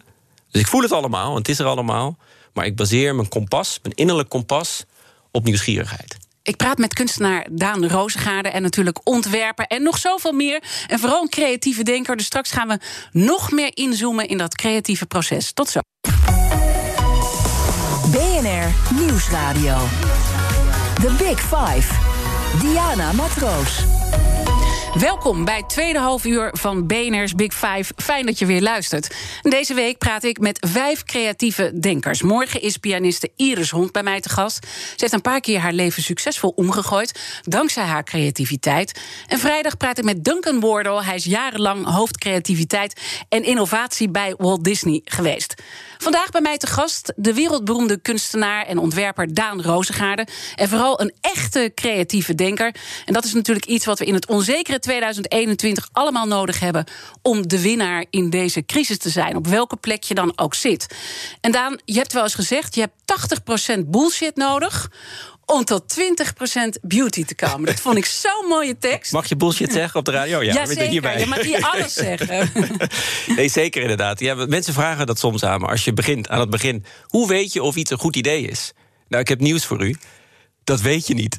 Dus 0.54 0.62
ik 0.62 0.68
voel 0.68 0.82
het 0.82 0.92
allemaal, 0.92 1.26
want 1.26 1.38
het 1.38 1.48
is 1.48 1.58
er 1.58 1.66
allemaal. 1.66 2.16
Maar 2.52 2.66
ik 2.66 2.76
baseer 2.76 3.14
mijn 3.14 3.28
kompas, 3.28 3.78
mijn 3.82 3.94
innerlijk 3.94 4.28
kompas, 4.28 4.84
op 5.30 5.44
nieuwsgierigheid. 5.44 6.16
Ik 6.42 6.56
praat 6.56 6.78
met 6.78 6.94
kunstenaar 6.94 7.46
Daan 7.50 7.86
Rozengaarde 7.86 8.48
en 8.48 8.62
natuurlijk 8.62 9.00
ontwerper 9.04 9.66
en 9.66 9.82
nog 9.82 9.98
zoveel 9.98 10.32
meer. 10.32 10.62
En 10.86 10.98
vooral 10.98 11.22
een 11.22 11.28
creatieve 11.28 11.82
denker. 11.82 12.16
Dus 12.16 12.26
straks 12.26 12.50
gaan 12.50 12.68
we 12.68 12.78
nog 13.12 13.50
meer 13.50 13.76
inzoomen 13.76 14.28
in 14.28 14.38
dat 14.38 14.54
creatieve 14.54 15.06
proces. 15.06 15.52
Tot 15.52 15.68
zo. 15.68 15.80
BNR 18.10 18.98
Nieuwsradio. 19.00 19.76
The 20.94 21.14
Big 21.18 21.40
Five. 21.40 21.94
Diana 22.60 23.12
Matroos. 23.12 24.03
Welkom 25.00 25.44
bij 25.44 25.62
tweede 25.66 25.98
half 25.98 26.24
uur 26.24 26.50
van 26.52 26.86
BNR's 26.86 27.34
Big 27.34 27.52
Five. 27.52 27.92
Fijn 27.96 28.26
dat 28.26 28.38
je 28.38 28.46
weer 28.46 28.62
luistert. 28.62 29.14
Deze 29.42 29.74
week 29.74 29.98
praat 29.98 30.24
ik 30.24 30.38
met 30.38 30.66
vijf 30.68 31.04
creatieve 31.04 31.78
denkers. 31.80 32.22
Morgen 32.22 32.62
is 32.62 32.76
pianiste 32.76 33.30
Iris 33.36 33.70
Hond 33.70 33.92
bij 33.92 34.02
mij 34.02 34.20
te 34.20 34.28
gast. 34.28 34.66
Ze 34.66 34.96
heeft 34.96 35.12
een 35.12 35.20
paar 35.20 35.40
keer 35.40 35.58
haar 35.58 35.72
leven 35.72 36.02
succesvol 36.02 36.50
omgegooid... 36.50 37.40
dankzij 37.42 37.84
haar 37.84 38.04
creativiteit. 38.04 39.00
En 39.26 39.38
vrijdag 39.38 39.76
praat 39.76 39.98
ik 39.98 40.04
met 40.04 40.24
Duncan 40.24 40.60
Wardle. 40.60 41.04
Hij 41.04 41.14
is 41.14 41.24
jarenlang 41.24 41.86
hoofdcreativiteit 41.86 43.00
en 43.28 43.44
innovatie 43.44 44.10
bij 44.10 44.34
Walt 44.38 44.64
Disney 44.64 45.00
geweest. 45.04 45.54
Vandaag 46.04 46.30
bij 46.30 46.40
mij 46.40 46.58
te 46.58 46.66
gast 46.66 47.12
de 47.16 47.34
wereldberoemde 47.34 47.96
kunstenaar 47.96 48.66
en 48.66 48.78
ontwerper 48.78 49.34
Daan 49.34 49.62
Rozengaarde. 49.62 50.26
En 50.54 50.68
vooral 50.68 51.00
een 51.00 51.12
echte 51.20 51.72
creatieve 51.74 52.34
denker. 52.34 52.74
En 53.04 53.12
dat 53.12 53.24
is 53.24 53.32
natuurlijk 53.32 53.66
iets 53.66 53.84
wat 53.84 53.98
we 53.98 54.04
in 54.04 54.14
het 54.14 54.26
onzekere 54.26 54.78
2021 54.78 55.88
allemaal 55.92 56.26
nodig 56.26 56.60
hebben 56.60 56.84
om 57.22 57.48
de 57.48 57.62
winnaar 57.62 58.04
in 58.10 58.30
deze 58.30 58.64
crisis 58.64 58.98
te 58.98 59.08
zijn, 59.08 59.36
op 59.36 59.46
welke 59.46 59.76
plek 59.76 60.02
je 60.02 60.14
dan 60.14 60.32
ook 60.36 60.54
zit. 60.54 60.86
En 61.40 61.52
Daan, 61.52 61.78
je 61.84 61.98
hebt 61.98 62.12
wel 62.12 62.22
eens 62.22 62.34
gezegd, 62.34 62.74
je 62.74 62.80
hebt 62.80 63.76
80% 63.76 63.86
bullshit 63.86 64.36
nodig 64.36 64.90
om 65.46 65.64
tot 65.64 65.96
20% 66.00 66.80
beauty 66.82 67.24
te 67.24 67.34
komen. 67.34 67.66
Dat 67.66 67.80
vond 67.80 67.96
ik 67.96 68.04
zo'n 68.22 68.48
mooie 68.48 68.78
tekst. 68.78 69.12
Mag 69.12 69.28
je 69.28 69.36
bullshit 69.36 69.72
zeggen 69.72 69.98
op 69.98 70.04
de 70.04 70.10
radio? 70.10 70.42
Ja, 70.42 70.66
zeker. 70.66 70.86
hierbij. 70.86 71.18
Je 71.18 71.26
mag 71.26 71.42
hier 71.42 71.62
alles 71.64 71.92
zeggen. 72.08 72.50
Nee, 73.36 73.48
zeker 73.48 73.82
inderdaad. 73.82 74.20
Ja, 74.20 74.34
mensen 74.34 74.74
vragen 74.74 75.06
dat 75.06 75.18
soms 75.18 75.44
aan 75.44 75.60
me. 75.60 75.66
Als 75.66 75.84
je 75.84 75.92
begint 75.92 76.28
aan 76.28 76.40
het 76.40 76.50
begin, 76.50 76.84
hoe 77.02 77.28
weet 77.28 77.52
je 77.52 77.62
of 77.62 77.76
iets 77.76 77.90
een 77.90 77.98
goed 77.98 78.16
idee 78.16 78.42
is? 78.42 78.72
Nou, 79.08 79.22
ik 79.22 79.28
heb 79.28 79.40
nieuws 79.40 79.64
voor 79.64 79.84
u. 79.84 79.96
Dat 80.64 80.80
weet 80.80 81.06
je 81.06 81.14
niet. 81.14 81.36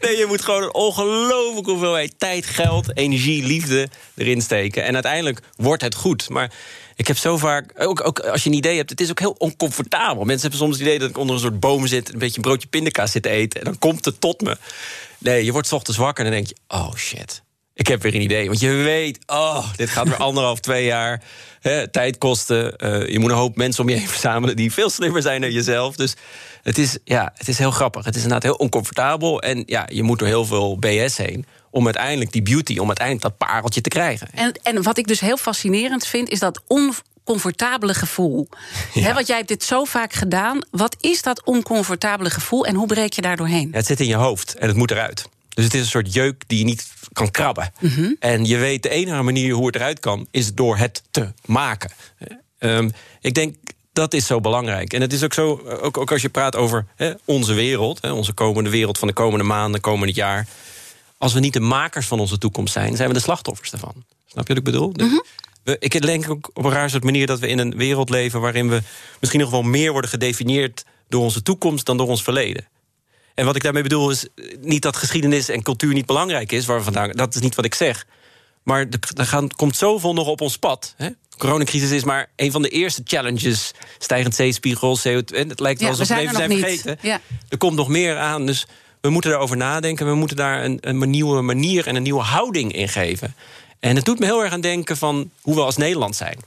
Nee, 0.00 0.16
je 0.20 0.24
moet 0.28 0.42
gewoon 0.42 0.62
een 0.62 0.74
ongelooflijke 0.74 1.70
hoeveelheid 1.70 2.14
tijd, 2.18 2.46
geld, 2.46 2.96
energie, 2.96 3.44
liefde 3.44 3.88
erin 4.14 4.42
steken. 4.42 4.84
En 4.84 4.94
uiteindelijk 4.94 5.40
wordt 5.56 5.82
het 5.82 5.94
goed. 5.94 6.28
Maar 6.28 6.52
ik 6.96 7.06
heb 7.06 7.16
zo 7.16 7.36
vaak, 7.36 7.72
ook, 7.76 8.06
ook 8.06 8.20
als 8.20 8.42
je 8.42 8.50
een 8.50 8.56
idee 8.56 8.76
hebt, 8.76 8.90
het 8.90 9.00
is 9.00 9.10
ook 9.10 9.18
heel 9.18 9.34
oncomfortabel. 9.38 10.24
Mensen 10.24 10.40
hebben 10.40 10.58
soms 10.58 10.72
het 10.72 10.86
idee 10.86 10.98
dat 10.98 11.10
ik 11.10 11.18
onder 11.18 11.34
een 11.34 11.40
soort 11.40 11.60
boom 11.60 11.86
zit, 11.86 12.12
een 12.12 12.18
beetje 12.18 12.36
een 12.36 12.42
broodje 12.42 12.68
pindakaas 12.68 13.10
zit 13.10 13.22
te 13.22 13.28
eten. 13.28 13.60
En 13.60 13.64
dan 13.64 13.78
komt 13.78 14.04
het 14.04 14.20
tot 14.20 14.40
me. 14.40 14.56
Nee, 15.18 15.44
je 15.44 15.52
wordt 15.52 15.68
's 15.68 15.72
ochtends 15.72 15.98
wakker 15.98 16.24
en 16.24 16.30
dan 16.30 16.40
denk 16.40 16.56
je, 16.56 16.76
oh 16.76 16.94
shit. 16.94 17.42
Ik 17.74 17.86
heb 17.86 18.02
weer 18.02 18.14
een 18.14 18.20
idee. 18.20 18.46
Want 18.46 18.60
je 18.60 18.70
weet, 18.70 19.18
oh, 19.26 19.72
dit 19.76 19.90
gaat 19.90 20.08
weer 20.08 20.16
anderhalf, 20.28 20.60
twee 20.60 20.84
jaar. 20.84 21.22
Hè, 21.60 21.88
tijd 21.88 22.18
kosten. 22.18 22.76
Eh, 22.76 23.08
je 23.08 23.18
moet 23.18 23.30
een 23.30 23.36
hoop 23.36 23.56
mensen 23.56 23.82
om 23.82 23.88
je 23.88 23.96
heen 23.96 24.08
verzamelen 24.08 24.56
die 24.56 24.72
veel 24.72 24.90
slimmer 24.90 25.22
zijn 25.22 25.40
dan 25.40 25.52
jezelf. 25.52 25.96
Dus 25.96 26.14
het 26.62 26.78
is, 26.78 26.98
ja, 27.04 27.32
het 27.34 27.48
is 27.48 27.58
heel 27.58 27.70
grappig. 27.70 28.04
Het 28.04 28.16
is 28.16 28.22
inderdaad 28.22 28.50
heel 28.50 28.66
oncomfortabel. 28.66 29.42
En 29.42 29.62
ja, 29.66 29.88
je 29.92 30.02
moet 30.02 30.18
door 30.18 30.28
heel 30.28 30.44
veel 30.44 30.78
BS 30.78 31.16
heen. 31.16 31.46
Om 31.74 31.84
uiteindelijk 31.84 32.32
die 32.32 32.42
beauty, 32.42 32.78
om 32.78 32.86
uiteindelijk 32.86 33.26
dat 33.26 33.48
pareltje 33.48 33.80
te 33.80 33.88
krijgen. 33.88 34.28
En, 34.34 34.52
en 34.62 34.82
wat 34.82 34.98
ik 34.98 35.06
dus 35.06 35.20
heel 35.20 35.36
fascinerend 35.36 36.06
vind, 36.06 36.28
is 36.28 36.38
dat 36.38 36.60
oncomfortabele 36.66 37.94
gevoel. 37.94 38.48
Hè, 38.92 39.12
want 39.14 39.26
jij 39.26 39.36
hebt 39.36 39.48
dit 39.48 39.64
zo 39.64 39.84
vaak 39.84 40.12
gedaan. 40.12 40.58
Wat 40.70 40.96
is 41.00 41.22
dat 41.22 41.44
oncomfortabele 41.44 42.30
gevoel 42.30 42.66
en 42.66 42.74
hoe 42.74 42.86
breek 42.86 43.12
je 43.12 43.22
daar 43.22 43.36
doorheen? 43.36 43.68
Ja, 43.70 43.76
het 43.76 43.86
zit 43.86 44.00
in 44.00 44.06
je 44.06 44.14
hoofd 44.14 44.54
en 44.54 44.68
het 44.68 44.76
moet 44.76 44.90
eruit. 44.90 45.28
Dus 45.48 45.64
het 45.64 45.74
is 45.74 45.80
een 45.80 45.86
soort 45.86 46.14
jeuk 46.14 46.42
die 46.46 46.58
je 46.58 46.64
niet 46.64 46.86
kan 47.12 47.30
krabben. 47.30 47.72
Mhm. 47.80 48.12
En 48.18 48.44
je 48.44 48.56
weet 48.56 48.82
de 48.82 48.88
enige 48.88 49.22
manier 49.22 49.54
hoe 49.54 49.66
het 49.66 49.76
eruit 49.76 50.00
kan, 50.00 50.26
is 50.30 50.54
door 50.54 50.76
het 50.76 51.02
te 51.10 51.32
maken. 51.44 51.90
Ehm, 52.58 52.90
ik 53.20 53.34
denk 53.34 53.56
dat 53.94 54.14
is 54.14 54.26
zo 54.26 54.40
belangrijk. 54.40 54.92
En 54.92 55.00
het 55.00 55.12
is 55.12 55.22
ook 55.22 55.34
zo, 55.34 55.62
ook, 55.80 55.98
ook 55.98 56.12
als 56.12 56.22
je 56.22 56.28
praat 56.28 56.56
over 56.56 56.86
hè, 56.96 57.12
onze 57.24 57.52
wereld, 57.52 58.02
hè, 58.02 58.12
onze 58.12 58.32
komende 58.32 58.70
wereld 58.70 58.98
van 58.98 59.08
de 59.08 59.14
komende 59.14 59.44
maanden, 59.44 59.80
komende 59.80 60.12
jaar. 60.14 60.46
Als 61.24 61.32
we 61.32 61.40
niet 61.40 61.52
de 61.52 61.60
makers 61.60 62.06
van 62.06 62.20
onze 62.20 62.38
toekomst 62.38 62.72
zijn, 62.72 62.96
zijn 62.96 63.08
we 63.08 63.14
de 63.14 63.20
slachtoffers 63.20 63.70
daarvan. 63.70 63.94
Snap 64.26 64.46
je 64.48 64.54
wat 64.54 64.56
ik 64.66 64.72
bedoel? 64.72 64.92
Mhm. 64.96 65.18
We- 65.62 65.76
Ik 65.78 66.00
denk 66.02 66.30
ook 66.30 66.50
op 66.54 66.64
een 66.64 66.70
raar 66.70 66.90
soort 66.90 67.04
manier 67.04 67.26
dat 67.26 67.38
we 67.38 67.46
in 67.48 67.58
een 67.58 67.76
wereld 67.76 68.10
leven 68.10 68.40
waarin 68.40 68.68
we 68.68 68.80
misschien 69.20 69.40
nog 69.40 69.50
wel 69.50 69.62
meer 69.62 69.92
worden 69.92 70.10
gedefinieerd 70.10 70.84
door 71.08 71.22
onze 71.22 71.42
toekomst 71.42 71.86
dan 71.86 71.96
door 71.96 72.08
ons 72.08 72.22
verleden. 72.22 72.66
En 73.34 73.44
wat 73.44 73.56
ik 73.56 73.62
daarmee 73.62 73.82
bedoel 73.82 74.10
is 74.10 74.26
eh, 74.34 74.44
niet 74.60 74.82
dat 74.82 74.96
geschiedenis 74.96 75.48
en 75.48 75.62
cultuur 75.62 75.92
niet 75.94 76.06
belangrijk 76.06 76.52
is, 76.52 76.66
waar 76.66 76.78
we 76.78 76.84
vandaan, 76.84 77.10
dat 77.10 77.34
is 77.34 77.40
niet 77.40 77.54
wat 77.54 77.64
ik 77.64 77.74
zeg. 77.74 78.06
Maar 78.62 78.86
er, 79.14 79.26
gaan, 79.26 79.48
komt 79.48 79.76
zoveel 79.76 80.12
nog 80.14 80.26
op 80.26 80.40
ons 80.40 80.56
pad. 80.58 80.94
Hè? 80.96 81.08
De 81.08 81.36
coronacrisis 81.38 81.90
is 81.90 82.04
maar 82.04 82.30
een 82.36 82.50
van 82.52 82.62
de 82.62 82.68
eerste 82.68 83.00
challenges. 83.04 83.72
Stijgend 83.98 84.34
zeespiegel, 84.34 84.98
CO2. 84.98 85.34
En 85.36 85.48
het 85.48 85.60
lijkt 85.60 85.80
wel 85.80 85.90
Ja, 85.92 85.96
alsof 85.98 85.98
we 85.98 86.04
zijn 86.14 86.18
even 86.28 86.40
er 86.42 86.48
zijn 86.48 86.58
vergeten. 86.60 86.98
Ja. 87.08 87.20
Er 87.48 87.58
komt 87.58 87.76
nog 87.76 87.88
meer 87.88 88.16
aan. 88.18 88.46
Dus 88.46 88.66
we 89.04 89.10
moeten 89.10 89.30
daarover 89.30 89.56
nadenken. 89.56 90.06
We 90.06 90.14
moeten 90.14 90.36
daar 90.36 90.64
een, 90.64 90.78
een 90.80 91.10
nieuwe 91.10 91.40
manier 91.42 91.86
en 91.86 91.96
een 91.96 92.02
nieuwe 92.02 92.22
houding 92.22 92.72
in 92.72 92.88
geven. 92.88 93.34
En 93.80 93.96
het 93.96 94.04
doet 94.04 94.18
me 94.18 94.24
heel 94.24 94.42
erg 94.42 94.52
aan 94.52 94.60
denken 94.60 94.96
van 94.96 95.30
hoe 95.40 95.54
we 95.54 95.60
als 95.60 95.76
Nederland 95.76 96.16
zijn. 96.16 96.38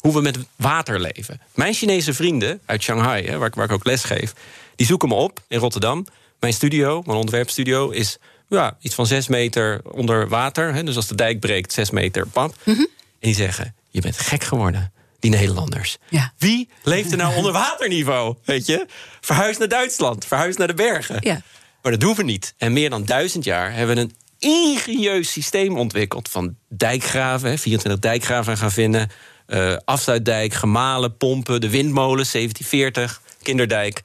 Hoe 0.00 0.12
we 0.12 0.20
met 0.20 0.38
water 0.56 1.00
leven. 1.00 1.40
Mijn 1.54 1.74
Chinese 1.74 2.14
vrienden 2.14 2.60
uit 2.64 2.82
Shanghai, 2.82 3.26
hè, 3.26 3.38
waar, 3.38 3.48
ik, 3.48 3.54
waar 3.54 3.64
ik 3.64 3.72
ook 3.72 3.84
les 3.84 4.04
geef, 4.04 4.34
die 4.76 4.86
zoeken 4.86 5.08
me 5.08 5.14
op 5.14 5.40
in 5.48 5.58
Rotterdam. 5.58 6.06
Mijn 6.40 6.52
studio, 6.52 7.02
mijn 7.06 7.18
ontwerpstudio, 7.18 7.90
is 7.90 8.18
ja, 8.48 8.76
iets 8.80 8.94
van 8.94 9.06
zes 9.06 9.28
meter 9.28 9.80
onder 9.92 10.28
water. 10.28 10.74
Hè, 10.74 10.84
dus 10.84 10.96
als 10.96 11.06
de 11.06 11.14
dijk 11.14 11.40
breekt, 11.40 11.72
zes 11.72 11.90
meter 11.90 12.26
pap. 12.26 12.54
Mhm. 12.64 12.80
En 12.80 12.88
die 13.20 13.34
zeggen: 13.34 13.74
Je 13.90 14.00
bent 14.00 14.18
gek 14.18 14.44
geworden, 14.44 14.92
die 15.20 15.30
Nederlanders. 15.30 15.96
Ja. 16.08 16.32
Wie 16.38 16.68
leeft 16.82 17.10
er 17.10 17.16
nou 17.16 17.36
onder 17.36 17.52
waterniveau? 17.52 18.36
Weet 18.44 18.66
je? 18.66 18.86
Verhuis 19.20 19.58
naar 19.58 19.68
Duitsland, 19.68 20.24
verhuis 20.24 20.56
naar 20.56 20.66
de 20.66 20.74
bergen. 20.74 21.16
Ja. 21.20 21.42
Maar 21.82 21.92
dat 21.92 22.00
doen 22.00 22.14
we 22.14 22.22
niet. 22.22 22.54
En 22.58 22.72
meer 22.72 22.90
dan 22.90 23.04
duizend 23.04 23.44
jaar 23.44 23.74
hebben 23.74 23.96
we 23.96 24.00
een 24.02 24.14
ingenieus 24.38 25.32
systeem 25.32 25.76
ontwikkeld 25.78 26.28
van 26.28 26.56
dijkgraven, 26.68 27.48
hè, 27.50 27.58
24 27.58 28.00
dijkgraven 28.00 28.56
gaan 28.56 28.72
vinden, 28.72 29.10
eh 29.46 29.76
afsluitdijk, 29.84 30.52
gemalen, 30.54 31.16
pompen, 31.16 31.60
de 31.60 31.70
windmolen 31.70 32.26
1740, 32.32 33.20
kinderdijk. 33.42 34.02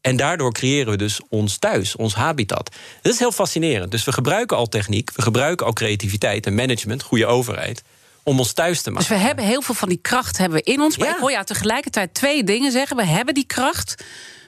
En 0.00 0.16
daardoor 0.16 0.52
creëren 0.52 0.90
we 0.90 0.96
dus 0.96 1.20
ons 1.28 1.58
thuis, 1.58 1.96
ons 1.96 2.14
habitat. 2.14 2.70
Dat 3.02 3.12
is 3.12 3.18
heel 3.18 3.32
fascinerend. 3.32 3.90
Dus 3.90 4.04
we 4.04 4.12
gebruiken 4.12 4.56
al 4.56 4.66
techniek, 4.66 5.10
we 5.14 5.22
gebruiken 5.22 5.66
al 5.66 5.72
creativiteit 5.72 6.46
en 6.46 6.54
management, 6.54 7.02
goede 7.02 7.26
overheid, 7.26 7.82
om 8.22 8.38
ons 8.38 8.52
thuis 8.52 8.82
te 8.82 8.90
maken. 8.90 9.08
Dus 9.08 9.18
we 9.18 9.24
hebben 9.24 9.44
heel 9.44 9.62
veel 9.62 9.74
van 9.74 9.88
die 9.88 9.98
kracht 10.02 10.38
hebben 10.38 10.58
we 10.58 10.70
in 10.72 10.80
ons. 10.80 10.96
Maar 10.96 11.06
Ja. 11.08 11.14
ik 11.14 11.20
hoor 11.20 11.30
jou 11.30 11.44
tegelijkertijd 11.44 12.14
twee 12.14 12.44
dingen 12.44 12.72
zeggen. 12.72 12.96
We 12.96 13.04
hebben 13.06 13.34
die 13.34 13.46
kracht, 13.46 14.04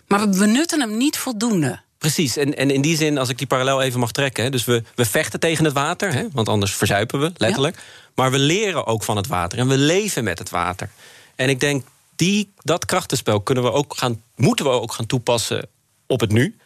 maar 0.06 0.20
we 0.20 0.38
benutten 0.38 0.80
hem 0.80 0.96
niet 0.96 1.16
voldoende. 1.16 1.80
Precies, 1.98 2.36
en, 2.36 2.56
en 2.56 2.70
in 2.70 2.80
die 2.80 2.96
zin, 2.96 3.18
als 3.18 3.28
ik 3.28 3.38
die 3.38 3.46
parallel 3.46 3.82
even 3.82 4.00
mag 4.00 4.12
trekken... 4.12 4.44
Hè, 4.44 4.50
dus 4.50 4.64
we, 4.64 4.82
we 4.94 5.04
vechten 5.04 5.40
tegen 5.40 5.64
het 5.64 5.74
water, 5.74 6.12
hè, 6.12 6.24
want 6.32 6.48
anders 6.48 6.74
verzuipen 6.74 7.20
we, 7.20 7.32
letterlijk. 7.36 7.78
Maar 8.14 8.30
we 8.30 8.38
leren 8.38 8.86
ook 8.86 9.02
van 9.02 9.16
het 9.16 9.26
water 9.26 9.58
en 9.58 9.68
we 9.68 9.78
leven 9.78 10.24
met 10.24 10.38
het 10.38 10.50
water. 10.50 10.90
En 11.36 11.48
ik 11.48 11.60
denk, 11.60 11.84
die, 12.16 12.52
dat 12.62 12.84
krachtenspel 12.84 13.40
kunnen 13.40 13.64
we 13.64 13.72
ook 13.72 13.94
gaan, 13.96 14.22
moeten 14.36 14.64
we 14.64 14.70
ook 14.70 14.92
gaan 14.92 15.06
toepassen 15.06 15.68
op 16.06 16.20
het 16.20 16.32
nu. 16.32 16.56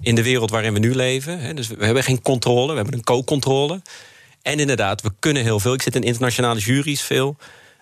In 0.00 0.14
de 0.14 0.22
wereld 0.22 0.50
waarin 0.50 0.72
we 0.72 0.78
nu 0.78 0.94
leven. 0.94 1.40
Hè. 1.40 1.54
Dus 1.54 1.66
we, 1.66 1.84
hebben 1.84 2.02
geen 2.02 2.22
controle, 2.22 2.70
we 2.70 2.76
hebben 2.76 2.94
een 2.94 3.04
co-controle. 3.04 3.82
En 4.42 4.60
inderdaad, 4.60 5.02
we 5.02 5.12
kunnen 5.18 5.42
heel 5.42 5.60
veel. 5.60 5.72
Ik 5.72 5.82
zit 5.82 5.94
in 5.94 6.02
internationale 6.02 6.60
juries 6.60 7.02
veel. 7.02 7.36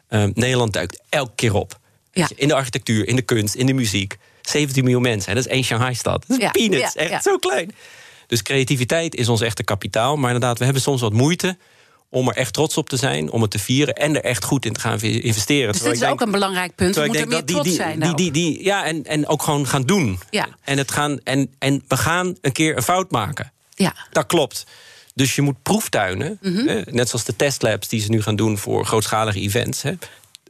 Ehm, 0.09 0.31
Nederland 0.35 0.73
duikt 0.73 1.03
elke 1.09 1.33
keer 1.35 1.55
op. 1.55 1.79
Ja. 2.13 2.29
In 2.35 2.49
de 2.49 2.55
architectuur, 2.55 3.09
in 3.09 3.17
de 3.17 3.23
kunst, 3.23 3.55
in 3.55 3.67
de 3.67 3.73
muziek. 3.73 4.17
17 4.49 4.83
miljoen 4.83 5.03
mensen, 5.03 5.35
dat 5.35 5.47
is 5.47 5.51
één 5.53 5.65
Shanghai-stad. 5.65 6.25
Dat 6.27 6.39
is 6.39 6.45
Ja, 6.45 6.51
peanuts, 6.51 6.93
ja, 6.93 7.01
echt 7.01 7.11
ja. 7.11 7.21
zo 7.21 7.37
klein. 7.37 7.75
Dus 8.27 8.43
creativiteit 8.43 9.15
is 9.15 9.29
ons 9.29 9.41
echte 9.41 9.65
kapitaal. 9.65 10.17
Maar 10.17 10.33
inderdaad, 10.33 10.59
we 10.59 10.65
hebben 10.65 10.83
soms 10.83 11.01
wat 11.01 11.13
moeite 11.13 11.57
om 12.09 12.29
er 12.29 12.37
echt 12.37 12.53
trots 12.53 12.77
op 12.77 12.89
te 12.89 12.97
zijn, 12.97 13.31
om 13.31 13.43
het 13.43 13.51
te 13.51 13.59
vieren 13.59 13.95
en 13.95 14.17
er 14.17 14.25
echt 14.25 14.45
goed 14.45 14.65
in 14.65 14.73
te 14.73 14.81
gaan 14.81 15.01
investeren. 15.01 15.73
Dus 15.73 15.83
dit 15.83 15.93
is 15.93 16.03
ook 16.03 16.21
een 16.21 16.31
belangrijk 16.31 16.75
punt. 16.75 16.95
We 16.95 17.07
moeten 17.07 17.29
meer 17.29 17.45
trots 17.45 17.69
dat 17.69 17.77
zijn. 17.77 18.01
die, 18.01 18.15
die, 18.15 18.33
die, 18.33 18.53
die, 18.53 18.65
ja, 18.65 18.85
en, 18.85 19.05
en 19.05 19.27
ook 19.27 19.43
gewoon 19.43 19.67
gaan 19.67 19.83
doen. 19.83 20.19
Ja. 20.31 20.49
En, 20.65 20.79
het 20.79 20.91
gaan, 20.91 21.21
en, 21.25 21.55
en 21.59 21.85
we 21.89 21.97
gaan 21.97 22.37
een 22.41 22.53
keer 22.53 22.77
een 22.77 22.83
fout 22.83 23.11
maken. 23.11 23.53
Ja. 23.75 23.95
Dat 24.13 24.27
klopt. 24.27 24.67
Dus 25.15 25.35
je 25.35 25.43
moet 25.43 25.63
proeftuinen, 25.63 26.39
hè, 26.43 26.83
net 26.91 27.09
zoals 27.09 27.25
de 27.25 27.37
testlabs 27.37 27.89
die 27.89 28.01
ze 28.01 28.11
nu 28.11 28.23
gaan 28.23 28.37
doen 28.37 28.59
voor 28.59 28.87
grootschalige 28.87 29.41
events. 29.41 29.83
Hè, 29.83 29.93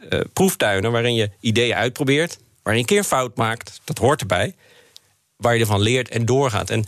eh, 0.08 0.20
proeftuinen 0.32 0.92
waarin 0.92 1.14
je 1.14 1.30
ideeën 1.40 1.74
uitprobeert, 1.74 2.38
waarin 2.66 2.84
je 2.84 2.90
een 2.90 2.96
keer 2.96 2.98
een 2.98 3.18
fout 3.18 3.36
maakt, 3.36 3.80
dat 3.84 3.98
hoort 3.98 4.20
erbij, 4.20 4.54
waar 5.36 5.54
je 5.54 5.60
ervan 5.60 5.80
leert 5.80 6.08
en 6.08 6.24
doorgaat. 6.24 6.70
En 6.70 6.84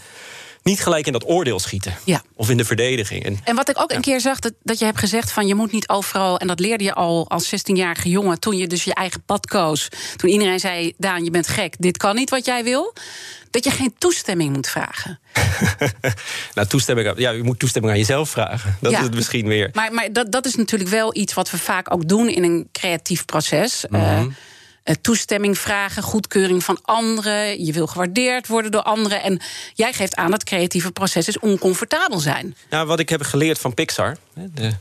niet 0.63 0.81
gelijk 0.81 1.07
in 1.07 1.13
dat 1.13 1.29
oordeel 1.29 1.59
schieten. 1.59 1.97
Ja. 2.05 2.23
Of 2.35 2.51
in 2.51 2.57
de 2.57 2.65
verdediging. 2.65 3.25
En 3.25 3.39
En 3.45 3.57
wat 3.57 3.69
ik 3.69 3.81
ook 3.81 3.93
een 3.93 4.01
keer 4.01 4.21
zag, 4.21 4.39
dat, 4.39 4.53
dat 4.63 4.79
je 4.79 4.85
hebt 4.85 4.99
gezegd 4.99 5.33
van 5.33 5.47
je 5.47 5.55
moet 5.55 5.73
niet 5.73 5.89
overal, 5.89 6.39
en 6.39 6.47
dat 6.47 6.61
leerde 6.61 6.85
je 6.85 6.95
al 6.95 7.31
als 7.31 7.55
16-jarige 7.55 8.09
jongen, 8.09 8.41
toen 8.41 8.57
je 8.57 8.67
dus 8.67 8.85
je 8.85 8.95
eigen 8.95 9.23
pad 9.23 9.47
koos. 9.47 9.89
Toen 10.17 10.31
iedereen 10.31 10.61
zei, 10.61 10.93
Daan, 10.97 11.25
je 11.25 11.31
bent 11.31 11.49
gek, 11.49 11.75
dit 11.79 11.97
kan 11.97 12.15
niet 12.15 12.31
wat 12.31 12.45
jij 12.45 12.65
wil. 12.65 12.95
Dat 13.51 13.65
je 13.65 13.71
geen 13.71 13.95
toestemming 13.99 14.53
moet 14.53 14.69
vragen. 14.69 15.21
nou, 16.55 16.67
toestemming, 16.69 17.13
ja, 17.17 17.31
je 17.31 17.43
moet 17.43 17.59
toestemming 17.59 17.93
aan 17.93 17.99
jezelf 18.01 18.31
vragen. 18.31 18.77
Dat 18.81 18.93
Ja. 18.93 18.99
is 18.99 19.05
het 19.05 19.15
misschien 19.15 19.47
weer. 19.47 19.71
Maar, 19.73 19.93
maar 19.93 20.13
dat, 20.13 20.33
dat 20.33 20.47
is 20.47 20.55
natuurlijk 20.55 20.91
wel 20.91 21.17
iets 21.17 21.35
wat 21.35 21.51
we 21.51 21.59
vaak 21.59 21.93
ook 21.93 22.09
doen 22.09 22.29
in 22.29 22.43
een 22.43 22.69
creatief 22.73 23.25
proces. 23.25 23.87
Eh, 23.87 24.23
toestemming 25.01 25.59
vragen, 25.59 26.03
goedkeuring 26.03 26.65
van 26.65 26.79
anderen. 26.83 27.65
Je 27.65 27.73
wil 27.73 27.87
gewaardeerd 27.87 28.47
worden 28.47 28.71
door 28.71 28.83
anderen. 28.83 29.23
En 29.23 29.41
jij 29.75 29.93
geeft 29.93 30.17
aan 30.17 30.31
dat 30.31 30.45
creatieve 30.45 30.93
processen 30.93 31.43
oncomfortabel 31.43 32.19
zijn. 32.19 32.57
Nou, 32.71 32.87
wat 32.87 33.01
ik 33.01 33.09
heb 33.09 33.23
geleerd 33.23 33.59
van 33.59 33.75
Pixar, 33.75 34.17
hè, 34.35 34.43
de, 34.55 34.73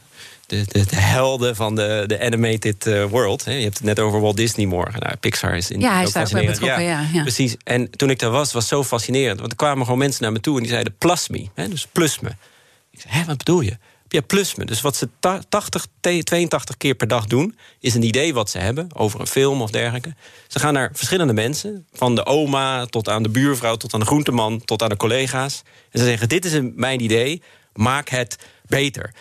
de, 0.45 0.63
de, 0.67 0.85
de 0.85 0.95
helden 0.95 1.55
van 1.55 1.75
de, 1.75 2.03
de 2.07 2.19
animated 2.21 2.87
eh, 2.87 3.03
world. 3.03 3.45
Hè. 3.45 3.51
Je 3.51 3.63
hebt 3.63 3.77
het 3.77 3.83
net 3.83 3.99
over 3.99 4.21
Walt 4.21 4.37
Disney 4.37 4.65
morgen. 4.65 4.99
Nou, 4.99 5.15
Pixar 5.15 5.55
is 5.57 5.71
in 5.71 5.79
Ja, 5.79 5.91
hij 5.91 6.01
ook 6.01 6.07
is 6.07 6.13
daar 6.13 6.23
ook 6.25 6.31
bij 6.31 6.45
fascinerend. 6.45 6.79
betrokken, 6.83 7.11
ja, 7.13 7.17
ja. 7.17 7.21
Precies. 7.21 7.55
En 7.63 7.89
toen 7.89 8.09
ik 8.09 8.19
daar 8.19 8.29
was, 8.29 8.53
was 8.53 8.67
zo 8.67 8.83
fascinerend. 8.83 9.39
Want 9.39 9.51
er 9.51 9.57
kwamen 9.57 9.83
gewoon 9.83 9.99
mensen 9.99 10.23
naar 10.23 10.31
me 10.31 10.39
toe 10.39 10.55
en 10.55 10.61
die 10.61 10.71
zeiden: 10.71 10.95
plus 10.97 11.27
me. 11.27 11.47
Hè, 11.53 11.67
dus 11.69 11.87
plus 11.91 12.19
me. 12.19 12.29
Ik 12.91 13.01
zei: 13.01 13.13
Hé, 13.13 13.25
wat 13.25 13.37
bedoel 13.37 13.61
je? 13.61 13.77
Ja, 14.09 14.21
plus 14.21 14.55
me. 14.55 14.65
Dus 14.65 14.81
wat 14.81 14.95
ze 14.95 15.09
ta- 15.19 15.41
80, 15.49 15.87
te- 15.99 16.23
82 16.23 16.77
keer 16.77 16.95
per 16.95 17.07
dag 17.07 17.25
doen, 17.25 17.57
is 17.79 17.93
een 17.93 18.03
idee 18.03 18.33
wat 18.33 18.49
ze 18.49 18.57
hebben 18.57 18.87
over 18.95 19.19
een 19.19 19.27
film 19.27 19.61
of 19.61 19.71
dergelijke. 19.71 20.15
Ze 20.47 20.59
gaan 20.59 20.73
naar 20.73 20.89
verschillende 20.93 21.33
mensen, 21.33 21.87
van 21.93 22.15
de 22.15 22.25
oma 22.25 22.85
tot 22.85 23.09
aan 23.09 23.23
de 23.23 23.29
buurvrouw, 23.29 23.75
tot 23.75 23.93
aan 23.93 23.99
de 23.99 24.05
groenteman, 24.05 24.61
tot 24.65 24.81
aan 24.83 24.89
de 24.89 24.97
collega's. 24.97 25.61
En 25.91 25.99
ze 25.99 26.05
zeggen: 26.05 26.29
Dit 26.29 26.45
is 26.45 26.53
een, 26.53 26.73
mijn 26.75 27.01
idee, 27.01 27.41
maak 27.73 28.09
het 28.09 28.35
beter. 28.67 29.13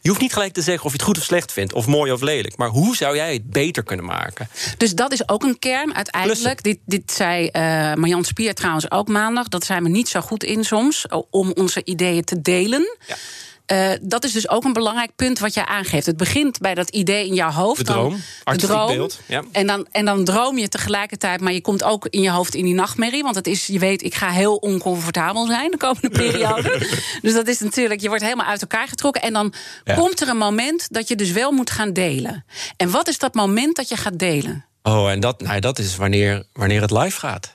Je 0.00 0.12
hoeft 0.12 0.24
niet 0.24 0.32
gelijk 0.34 0.52
te 0.52 0.62
zeggen 0.62 0.84
of 0.84 0.90
je 0.90 0.96
het 0.96 1.06
goed 1.06 1.18
of 1.18 1.24
slecht 1.24 1.52
vindt, 1.52 1.72
of 1.72 1.86
mooi 1.86 2.12
of 2.12 2.20
lelijk. 2.20 2.56
Maar 2.56 2.68
hoe 2.68 2.96
zou 2.96 3.16
jij 3.16 3.32
het 3.32 3.50
beter 3.50 3.82
kunnen 3.82 4.04
maken? 4.04 4.48
Dus 4.76 4.94
dat 4.94 5.12
is 5.12 5.28
ook 5.28 5.42
een 5.42 5.58
kern 5.58 5.94
uiteindelijk. 5.94 6.62
Dit, 6.62 6.78
dit 6.86 7.12
zei 7.12 7.46
eh 7.46 7.62
Marjan 7.94 8.24
Spier 8.24 8.54
trouwens 8.54 8.90
ook 8.90 9.08
maandag. 9.08 9.48
Dat 9.48 9.64
zijn 9.64 9.82
we 9.82 9.88
niet 9.88 10.08
zo 10.08 10.20
goed 10.20 10.44
in 10.44 10.64
soms, 10.64 11.06
om 11.30 11.52
onze 11.52 11.84
ideeën 11.84 12.24
te 12.24 12.40
delen. 12.42 12.96
Ja. 13.06 13.16
Eh, 13.66 13.90
dat 14.02 14.24
is 14.24 14.32
dus 14.32 14.48
ook 14.48 14.64
een 14.64 14.72
belangrijk 14.72 15.10
punt 15.16 15.38
wat 15.38 15.54
jij 15.54 15.64
aangeeft. 15.64 16.06
Het 16.06 16.16
begint 16.16 16.58
bij 16.58 16.74
dat 16.74 16.88
idee 16.90 17.26
in 17.26 17.34
jouw 17.34 17.50
hoofd. 17.50 17.78
De 17.78 17.84
dan- 17.84 17.94
droom, 17.94 18.20
artistiek 18.44 18.86
beeld, 18.86 19.20
ja. 19.26 19.42
En, 19.52 19.66
dan, 19.66 19.86
en 19.90 20.04
dan 20.04 20.24
droom 20.24 20.58
je 20.58 20.68
tegelijkertijd, 20.68 21.40
maar 21.40 21.52
je 21.52 21.60
komt 21.60 21.82
ook 21.84 22.06
in 22.10 22.22
je 22.22 22.30
hoofd 22.30 22.54
in 22.54 22.64
die 22.64 22.74
nachtmerrie. 22.74 23.22
Want 23.22 23.34
het 23.34 23.46
is, 23.46 23.66
je 23.66 23.78
weet, 23.78 24.02
ik 24.02 24.14
ga 24.14 24.30
heel 24.30 24.56
oncomfortabel 24.56 25.46
zijn 25.46 25.70
de 25.70 25.76
komende 25.76 26.08
periode. 26.22 26.88
dus 27.22 27.32
dat 27.34 27.48
is 27.48 27.58
natuurlijk, 27.58 28.00
je 28.00 28.08
wordt 28.08 28.22
helemaal 28.22 28.46
uit 28.46 28.60
elkaar 28.60 28.88
getrokken. 28.88 29.22
En 29.22 29.32
dan 29.32 29.52
Ja. 29.84 29.94
komt 29.94 30.20
er 30.20 30.28
een 30.28 30.36
moment 30.36 30.86
dat 30.92 31.08
je 31.08 31.16
dus 31.16 31.30
wel 31.32 31.50
moet 31.52 31.70
gaan 31.70 31.92
delen. 31.92 32.44
En 32.76 32.90
wat 32.90 33.08
is 33.08 33.18
dat 33.18 33.34
moment 33.34 33.76
dat 33.76 33.88
je 33.88 33.96
gaat 33.96 34.18
delen? 34.18 34.64
Oh, 34.82 35.10
en 35.10 35.20
dat, 35.20 35.40
nou, 35.40 35.60
dat 35.60 35.78
is 35.78 35.96
wanneer, 35.96 36.44
wanneer 36.52 36.80
het 36.80 36.90
live 36.90 37.18
gaat. 37.18 37.54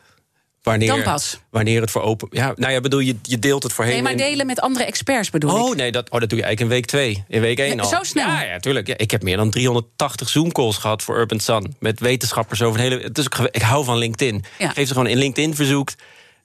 Wanneer, 0.61 0.87
Dan 0.87 1.03
pas. 1.03 1.39
Wanneer 1.49 1.81
het 1.81 1.91
voor 1.91 2.01
open. 2.01 2.27
Ja, 2.31 2.53
nou 2.55 2.73
ja, 2.73 2.81
bedoel 2.81 2.99
je, 2.99 3.15
je 3.21 3.39
deelt 3.39 3.63
het 3.63 3.73
voorheen. 3.73 3.93
Nee, 3.93 4.03
maar 4.03 4.11
in- 4.11 4.17
delen 4.17 4.45
met 4.45 4.59
andere 4.59 4.85
experts 4.85 5.29
bedoel 5.29 5.57
ik. 5.57 5.63
Oh 5.63 5.75
nee, 5.75 5.91
dat, 5.91 6.09
oh, 6.09 6.19
dat 6.19 6.29
doe 6.29 6.39
je 6.39 6.45
eigenlijk 6.45 6.59
in 6.59 6.67
week 6.67 6.85
twee. 6.85 7.23
In 7.27 7.41
week 7.41 7.59
één 7.59 7.79
al. 7.79 7.87
zo 7.87 7.97
snel? 8.01 8.27
Ja, 8.27 8.43
ja, 8.43 8.59
tuurlijk. 8.59 8.87
Ja, 8.87 8.97
ik 8.97 9.11
heb 9.11 9.23
meer 9.23 9.37
dan 9.37 9.49
380 9.49 10.29
Zoom-calls 10.29 10.77
gehad 10.77 11.03
voor 11.03 11.17
Urban 11.17 11.39
Sun. 11.39 11.75
Met 11.79 11.99
wetenschappers 11.99 12.61
over 12.61 12.79
het 12.81 12.89
hele... 12.89 13.11
Dus 13.11 13.25
ik, 13.25 13.37
ik 13.37 13.61
hou 13.61 13.85
van 13.85 13.97
LinkedIn. 13.97 14.43
Ja. 14.57 14.69
Geef 14.69 14.87
ze 14.87 14.93
gewoon 14.93 15.09
een 15.09 15.17
LinkedIn-verzoek. 15.17 15.91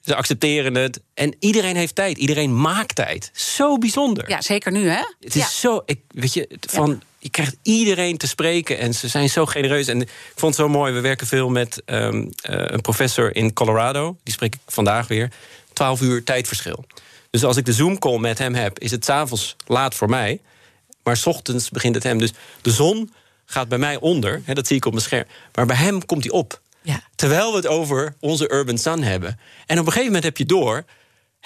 Ze 0.01 0.15
accepteren 0.15 0.75
het. 0.75 1.01
En 1.15 1.37
iedereen 1.39 1.77
heeft 1.77 1.95
tijd. 1.95 2.19
Iedereen 2.19 2.61
maakt 2.61 2.95
tijd. 2.95 3.31
Zo 3.33 3.79
bijzonder. 3.79 4.29
Ja, 4.29 4.43
zeker 4.43 4.73
nu, 4.73 4.89
hè? 4.89 5.03
Het 5.21 5.35
is 5.35 5.43
ja. 5.43 5.49
zo, 5.49 5.83
ik, 5.87 6.01
weet 6.09 6.35
je, 6.35 6.59
van, 6.61 7.03
je 7.27 7.33
krijgt 7.33 7.57
iedereen 7.62 8.17
te 8.17 8.29
spreken 8.29 8.79
en 8.79 8.95
ze 8.95 9.09
zijn 9.09 9.29
zo 9.29 9.47
genereus. 9.47 9.87
En 9.87 10.01
ik 10.01 10.11
vond 10.35 10.57
het 10.57 10.65
zo 10.65 10.69
mooi, 10.69 10.93
we 10.93 11.01
werken 11.01 11.27
veel 11.27 11.49
met 11.49 11.83
ehm, 11.85 12.29
eh, 12.41 12.65
een 12.67 12.81
professor 12.81 13.37
in 13.37 13.53
Colorado. 13.53 14.17
Die 14.23 14.35
spreek 14.35 14.55
ik 14.55 14.61
vandaag 14.67 15.09
weer. 15.09 15.31
12 15.73 16.01
uur 16.01 16.25
tijdverschil. 16.25 16.85
Dus 17.31 17.45
als 17.45 17.57
ik 17.57 17.65
de 17.65 17.73
Zoom-call 17.73 18.19
met 18.19 18.39
hem 18.39 18.55
heb, 18.55 18.79
is 18.79 18.91
het 18.91 19.05
s'avonds 19.05 19.57
laat 19.67 19.95
voor 19.95 20.09
mij. 20.09 20.41
Maar 21.03 21.17
's 21.17 21.27
ochtends 21.27 21.71
begint 21.71 21.95
het 21.95 22.05
hem. 22.05 22.19
Dus 22.19 22.33
de 22.62 22.71
zon 22.71 23.12
gaat 23.47 23.69
bij 23.69 23.79
mij 23.79 23.97
onder, 23.97 24.43
hè, 24.45 24.55
dat 24.55 24.67
zie 24.67 24.77
ik 24.77 24.85
op 24.85 24.93
mijn 24.93 25.05
scherm. 25.05 25.27
Maar 25.55 25.67
bij 25.67 25.77
hem 25.77 26.07
komt 26.07 26.25
hij 26.25 26.33
op. 26.33 26.61
Ja. 26.83 27.01
Terwijl 27.15 27.51
we 27.51 27.57
het 27.57 27.67
over 27.67 28.15
onze 28.21 28.53
urban 28.53 28.79
sun 28.79 29.03
hebben. 29.03 29.39
En 29.67 29.79
op 29.79 29.87
een 29.87 29.93
gegeven 29.93 30.05
moment 30.05 30.25
heb 30.25 30.37
je 30.37 30.47
door... 30.47 30.85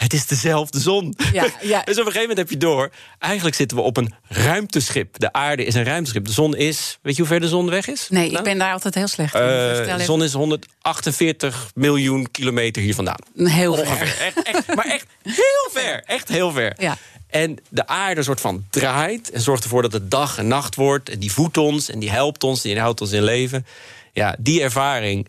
het 0.02 0.12
is 0.12 0.26
dezelfde 0.26 0.80
zon. 0.80 1.14
Ja, 1.32 1.46
ja. 1.60 1.82
dus 1.84 1.98
op 1.98 2.06
een 2.06 2.12
gegeven 2.12 2.20
moment 2.20 2.38
heb 2.38 2.50
je 2.50 2.56
door... 2.56 2.90
eigenlijk 3.18 3.56
zitten 3.56 3.76
we 3.76 3.82
op 3.82 3.96
een 3.96 4.14
ruimteschip. 4.28 5.18
De 5.18 5.32
aarde 5.32 5.64
is 5.64 5.74
een 5.74 5.84
ruimteschip. 5.84 6.24
De 6.24 6.32
zon 6.32 6.56
is... 6.56 6.98
weet 7.02 7.14
je 7.16 7.20
hoe 7.22 7.30
ver 7.30 7.40
de 7.40 7.48
zon 7.48 7.70
weg 7.70 7.88
is? 7.88 8.06
Nee, 8.10 8.26
ik 8.26 8.32
Nou? 8.32 8.44
ben 8.44 8.58
daar 8.58 8.72
altijd 8.72 8.94
heel 8.94 9.08
slecht 9.08 9.34
in. 9.34 9.40
Eh, 9.40 9.46
Vertel 9.46 9.84
de 9.84 9.92
even. 9.92 10.04
zon 10.04 10.22
is 10.22 10.32
148 10.32 11.70
miljoen 11.74 12.30
kilometer 12.30 12.82
hier 12.82 12.94
vandaan. 12.94 13.18
Heel 13.36 13.74
ver. 13.74 14.00
Echt, 14.20 14.42
echt, 14.42 14.74
maar 14.74 14.84
echt 14.86 15.06
heel 15.22 15.68
ver. 15.72 16.02
Echt 16.06 16.28
heel 16.28 16.52
ver. 16.52 16.74
Ja. 16.78 16.96
En 17.26 17.58
de 17.68 17.86
aarde 17.86 18.22
soort 18.22 18.40
van 18.40 18.66
draait 18.70 19.30
en 19.30 19.40
zorgt 19.40 19.62
ervoor 19.62 19.82
dat 19.82 19.92
het 19.92 20.10
dag 20.10 20.38
en 20.38 20.48
nacht 20.48 20.74
wordt. 20.74 21.08
En 21.08 21.18
die 21.18 21.32
voedt 21.32 21.56
ons 21.56 21.90
en 21.90 21.98
die 21.98 22.10
helpt 22.10 22.44
ons, 22.44 22.62
die 22.62 22.80
houdt 22.80 23.00
ons 23.00 23.12
in 23.12 23.22
leven. 23.22 23.66
Ja, 24.12 24.36
die 24.38 24.62
ervaring 24.62 25.26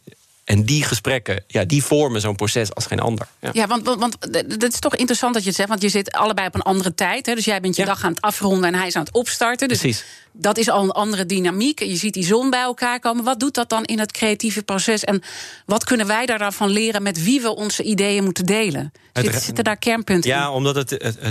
en 0.51 0.63
die 0.63 0.83
gesprekken, 0.83 1.43
ja, 1.47 1.63
die 1.65 1.83
vormen 1.83 2.21
zo'n 2.21 2.35
proces 2.35 2.73
als 2.75 2.85
geen 2.85 2.99
ander. 2.99 3.27
Ja. 3.39 3.49
Ja, 3.53 3.67
want, 3.67 3.85
want, 3.85 3.99
want 3.99 4.21
d- 4.21 4.35
het 4.35 4.73
is 4.73 4.79
toch 4.79 4.95
interessant 4.95 5.33
dat 5.33 5.41
je 5.41 5.47
het 5.47 5.57
zegt. 5.57 5.69
Want 5.69 5.81
je 5.81 5.89
zit 5.89 6.11
allebei 6.11 6.47
op 6.47 6.55
een 6.55 6.61
andere 6.61 6.95
tijd. 6.95 7.25
Hè? 7.25 7.35
Dus 7.35 7.45
jij 7.45 7.59
bent 7.61 7.75
je 7.75 7.81
Ja. 7.81 7.87
dag 7.87 8.03
aan 8.03 8.11
het 8.11 8.21
afronden 8.21 8.73
en 8.73 8.79
hij 8.79 8.87
is 8.87 8.95
aan 8.95 9.03
het 9.03 9.13
opstarten. 9.13 9.67
Dus 9.67 9.79
Precies. 9.79 10.03
dat 10.31 10.57
is 10.57 10.69
al 10.69 10.83
een 10.83 10.91
andere 10.91 11.25
dynamiek. 11.25 11.79
Je 11.79 11.95
ziet 11.95 12.13
die 12.13 12.25
zon 12.25 12.49
bij 12.49 12.61
elkaar 12.61 12.99
komen. 12.99 13.23
Wat 13.23 13.39
doet 13.39 13.53
dat 13.53 13.69
dan 13.69 13.83
in 13.83 13.99
het 13.99 14.11
creatieve 14.11 14.63
proces? 14.63 15.03
En 15.03 15.21
wat 15.65 15.83
kunnen 15.83 16.07
wij 16.07 16.25
daarvan 16.25 16.69
leren 16.69 17.03
met 17.03 17.23
wie 17.23 17.41
we 17.41 17.55
onze 17.55 17.83
ideeën 17.83 18.23
moeten 18.23 18.45
delen? 18.45 18.91
Zit, 19.13 19.41
zitten 19.43 19.63
daar 19.63 19.77
kernpunten 19.77 20.31
in? 20.31 20.37
Ja, 20.37 20.51
omdat 20.51 20.75
het, 20.75 20.89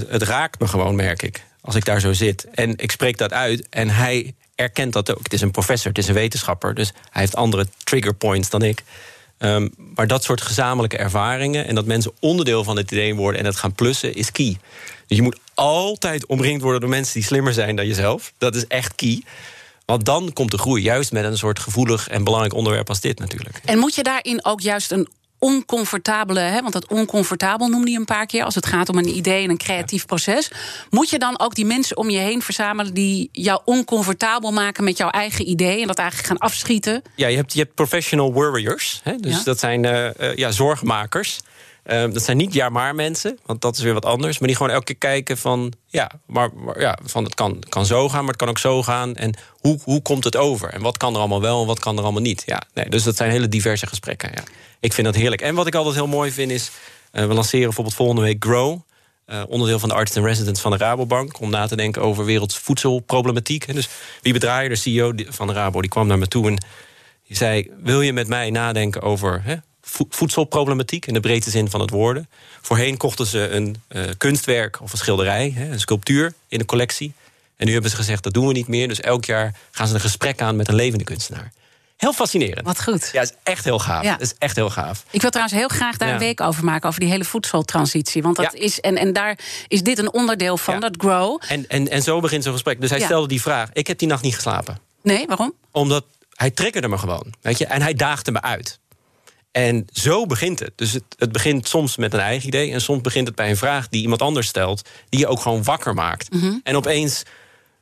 het 0.08 0.22
raakt 0.22 0.60
me 0.60 0.68
gewoon, 0.68 0.94
merk 0.94 1.22
ik. 1.22 1.42
Als 1.60 1.74
ik 1.74 1.84
daar 1.84 2.00
zo 2.00 2.12
zit. 2.12 2.46
En 2.54 2.74
ik 2.76 2.90
spreek 2.90 3.18
dat 3.18 3.32
uit. 3.32 3.66
En 3.70 3.88
hij 3.90 4.34
erkent 4.60 4.92
dat 4.92 5.10
ook. 5.10 5.22
Het 5.22 5.32
is 5.32 5.40
een 5.40 5.50
professor, 5.50 5.88
het 5.88 5.98
is 5.98 6.08
een 6.08 6.14
wetenschapper. 6.14 6.74
Dus 6.74 6.92
hij 7.10 7.20
heeft 7.22 7.36
andere 7.36 7.66
trigger 7.84 8.14
points 8.14 8.50
dan 8.50 8.62
ik. 8.62 8.82
Ehm, 9.38 9.68
maar 9.94 10.06
dat 10.06 10.24
soort 10.24 10.40
gezamenlijke 10.40 10.96
ervaringen... 10.96 11.66
en 11.66 11.74
dat 11.74 11.86
mensen 11.86 12.12
onderdeel 12.20 12.64
van 12.64 12.76
het 12.76 12.90
idee 12.90 13.14
worden... 13.14 13.40
en 13.40 13.46
het 13.46 13.56
gaan 13.56 13.72
plussen, 13.72 14.14
is 14.14 14.32
key. 14.32 14.58
Dus 15.06 15.16
je 15.16 15.22
moet 15.22 15.38
altijd 15.54 16.26
omringd 16.26 16.62
worden 16.62 16.80
door 16.80 16.90
mensen... 16.90 17.14
die 17.14 17.22
slimmer 17.22 17.52
zijn 17.52 17.76
dan 17.76 17.86
jezelf. 17.86 18.32
Dat 18.38 18.54
is 18.54 18.66
echt 18.66 18.94
key. 18.94 19.22
Want 19.84 20.04
dan 20.04 20.32
komt 20.32 20.50
de 20.50 20.58
groei. 20.58 20.82
Juist 20.82 21.12
met 21.12 21.24
een 21.24 21.38
soort 21.38 21.58
gevoelig 21.58 22.08
en 22.08 22.24
belangrijk 22.24 22.54
onderwerp 22.54 22.88
als 22.88 23.00
dit 23.00 23.18
natuurlijk. 23.18 23.60
En 23.64 23.78
moet 23.78 23.94
je 23.94 24.02
daarin 24.02 24.44
ook 24.44 24.60
juist 24.60 24.90
een 24.90 25.08
oncomfortabele, 25.40 26.40
hè, 26.40 26.60
want 26.60 26.72
dat 26.72 26.86
oncomfortabel 26.88 27.68
noemde 27.68 27.90
je 27.90 27.98
een 27.98 28.04
paar 28.04 28.26
keer 28.26 28.44
als 28.44 28.54
het 28.54 28.66
gaat 28.66 28.88
om 28.88 28.98
een 28.98 29.16
idee 29.16 29.44
en 29.44 29.50
een 29.50 29.58
creatief 29.58 30.06
proces. 30.06 30.50
Moet 30.90 31.10
je 31.10 31.18
dan 31.18 31.40
ook 31.40 31.54
die 31.54 31.64
mensen 31.66 31.96
om 31.96 32.10
je 32.10 32.18
heen 32.18 32.42
verzamelen 32.42 32.94
die 32.94 33.28
jou 33.32 33.60
oncomfortabel 33.64 34.52
maken 34.52 34.84
met 34.84 34.96
jouw 34.96 35.10
eigen 35.10 35.48
idee 35.48 35.80
en 35.80 35.86
dat 35.86 35.98
eigenlijk 35.98 36.28
gaan 36.28 36.38
afschieten? 36.38 37.02
Ja, 37.14 37.26
je 37.28 37.36
hebt, 37.36 37.52
je 37.52 37.58
hebt 37.60 37.74
professional 37.74 38.32
worriers. 38.32 39.00
Hè? 39.04 39.16
Dus 39.16 39.32
Ja. 39.36 39.42
dat 39.44 39.58
zijn 39.58 39.84
eh, 39.84 40.06
eh, 40.30 40.36
ja, 40.36 40.50
zorgmakers. 40.50 41.38
Eh, 41.82 42.00
dat 42.00 42.22
zijn 42.22 42.36
niet 42.36 42.54
ja-maar 42.54 42.94
mensen, 42.94 43.38
want 43.46 43.60
dat 43.60 43.76
is 43.76 43.82
weer 43.82 43.94
wat 43.94 44.04
anders. 44.04 44.38
Maar 44.38 44.48
die 44.48 44.56
gewoon 44.56 44.72
elke 44.72 44.84
keer 44.84 44.96
kijken 44.96 45.38
van... 45.38 45.72
ja, 45.86 46.10
maar, 46.26 46.50
ja, 46.78 46.98
van 47.02 47.24
het 47.24 47.34
kan, 47.34 47.62
kan 47.68 47.86
zo 47.86 48.08
gaan, 48.08 48.20
maar 48.20 48.28
het 48.28 48.36
kan 48.36 48.48
ook 48.48 48.58
zo 48.58 48.82
gaan. 48.82 49.16
En 49.16 49.34
hoe, 49.50 49.78
hoe 49.84 50.02
komt 50.02 50.24
het 50.24 50.36
over? 50.36 50.68
En 50.68 50.82
wat 50.82 50.96
kan 50.96 51.12
er 51.14 51.18
allemaal 51.18 51.40
wel 51.40 51.60
en 51.60 51.66
wat 51.66 51.78
kan 51.78 51.96
er 51.96 52.02
allemaal 52.02 52.22
niet? 52.22 52.42
Ja, 52.46 52.62
nee, 52.74 52.88
dus 52.88 53.02
dat 53.02 53.16
zijn 53.16 53.30
hele 53.30 53.48
diverse 53.48 53.86
gesprekken. 53.86 54.30
Ja. 54.34 54.42
Ik 54.80 54.92
vind 54.92 55.06
dat 55.06 55.16
heerlijk. 55.16 55.42
En 55.42 55.54
wat 55.54 55.66
ik 55.66 55.74
altijd 55.74 55.94
heel 55.94 56.06
mooi 56.06 56.30
vind 56.30 56.50
is... 56.50 56.70
eh, 57.10 57.26
we 57.26 57.34
lanceren 57.34 57.64
bijvoorbeeld 57.64 57.96
volgende 57.96 58.22
week 58.22 58.44
Grow... 58.44 58.78
eh, 59.26 59.42
onderdeel 59.48 59.78
van 59.78 59.88
de 59.88 59.94
Artist 59.94 60.16
in 60.16 60.24
Residence 60.24 60.62
van 60.62 60.70
de 60.70 60.76
Rabobank... 60.76 61.40
om 61.40 61.50
na 61.50 61.66
te 61.66 61.76
denken 61.76 62.02
over 62.02 62.24
wereldvoedselproblematiek. 62.24 63.74
Dus 63.74 63.88
wie 64.22 64.32
bedraaier, 64.32 64.68
de 64.68 64.76
CEO 64.76 65.12
van 65.28 65.46
de 65.46 65.52
Rabo, 65.52 65.80
die 65.80 65.90
kwam 65.90 66.06
naar 66.06 66.18
me 66.18 66.28
toe... 66.28 66.46
en 66.46 66.64
die 67.26 67.36
zei, 67.36 67.70
wil 67.82 68.00
je 68.00 68.12
met 68.12 68.28
mij 68.28 68.50
nadenken 68.50 69.02
over 69.02 69.40
hè, 69.44 69.56
voedselproblematiek... 70.08 71.06
in 71.06 71.14
de 71.14 71.20
breedste 71.20 71.50
zin 71.50 71.70
van 71.70 71.80
het 71.80 71.90
woorden? 71.90 72.28
Voorheen 72.60 72.96
kochten 72.96 73.26
ze 73.26 73.48
een 73.48 73.76
eh, 73.88 74.02
kunstwerk 74.18 74.80
of 74.82 74.92
een 74.92 74.98
schilderij, 74.98 75.52
hè, 75.56 75.70
een 75.72 75.80
sculptuur... 75.80 76.32
in 76.48 76.58
de 76.58 76.64
collectie. 76.64 77.12
En 77.56 77.66
nu 77.66 77.72
hebben 77.72 77.90
ze 77.90 77.96
gezegd, 77.96 78.22
dat 78.22 78.32
doen 78.32 78.46
we 78.46 78.52
niet 78.52 78.68
meer. 78.68 78.88
Dus 78.88 79.00
elk 79.00 79.24
jaar 79.24 79.54
gaan 79.70 79.86
ze 79.88 79.94
een 79.94 80.00
gesprek 80.00 80.40
aan 80.40 80.56
met 80.56 80.68
een 80.68 80.74
levende 80.74 81.04
kunstenaar. 81.04 81.52
heel 81.96 82.12
fascinerend. 82.12 82.66
Wat 82.66 82.82
goed. 82.82 83.08
Ja, 83.12 83.20
is 83.22 83.32
echt 83.42 83.64
heel 83.64 83.78
gaaf. 83.78 84.04
Ja. 84.04 84.18
is 84.18 84.34
echt 84.38 84.56
heel 84.56 84.70
gaaf. 84.70 85.04
Ik 85.10 85.20
wil 85.20 85.30
trouwens 85.30 85.58
heel 85.58 85.68
graag 85.68 85.96
daar 85.96 86.08
Ja. 86.08 86.14
een 86.14 86.20
week 86.20 86.40
over 86.40 86.64
maken, 86.64 86.88
over 86.88 87.00
die 87.00 87.08
hele 87.08 87.24
voedseltransitie. 87.24 88.22
Want 88.22 88.36
dat 88.36 88.52
Ja. 88.52 88.58
is, 88.60 88.80
en, 88.80 88.96
en 88.96 89.12
daar 89.12 89.38
is 89.68 89.82
dit 89.82 89.98
een 89.98 90.12
onderdeel 90.12 90.56
van, 90.58 90.74
Ja. 90.74 90.80
dat 90.80 90.94
grow. 90.98 91.40
En, 91.48 91.68
en, 91.68 91.88
en 91.90 92.02
zo 92.02 92.20
begint 92.20 92.42
zo'n 92.44 92.52
gesprek. 92.52 92.80
Dus 92.80 92.90
hij 92.90 93.00
stelde 93.00 93.28
die 93.28 93.40
vraag. 93.42 93.68
Ik 93.72 93.86
heb 93.86 93.98
die 93.98 94.08
nacht 94.08 94.22
niet 94.22 94.34
geslapen. 94.34 94.78
Nee, 95.02 95.26
waarom? 95.26 95.52
Omdat 95.70 96.04
hij 96.34 96.50
triggerde 96.50 96.88
me 96.88 96.98
gewoon. 96.98 97.34
Weet 97.40 97.58
je? 97.58 97.66
En 97.66 97.82
hij 97.82 97.94
daagde 97.94 98.32
me 98.32 98.42
uit. 98.42 98.78
En 99.52 99.86
zo 99.92 100.26
begint 100.26 100.58
het. 100.58 100.72
Dus 100.74 100.92
het, 100.92 101.04
het 101.16 101.32
begint 101.32 101.68
soms 101.68 101.96
met 101.96 102.14
een 102.14 102.20
eigen 102.20 102.48
idee. 102.48 102.72
En 102.72 102.80
soms 102.80 103.00
begint 103.00 103.26
het 103.26 103.36
bij 103.36 103.50
een 103.50 103.56
vraag 103.56 103.88
die 103.88 104.02
iemand 104.02 104.22
anders 104.22 104.46
stelt. 104.46 104.88
Die 105.08 105.20
je 105.20 105.26
ook 105.26 105.40
gewoon 105.40 105.62
wakker 105.62 105.94
maakt. 105.94 106.32
Mhm. 106.32 106.54
En 106.62 106.76
opeens, 106.76 107.22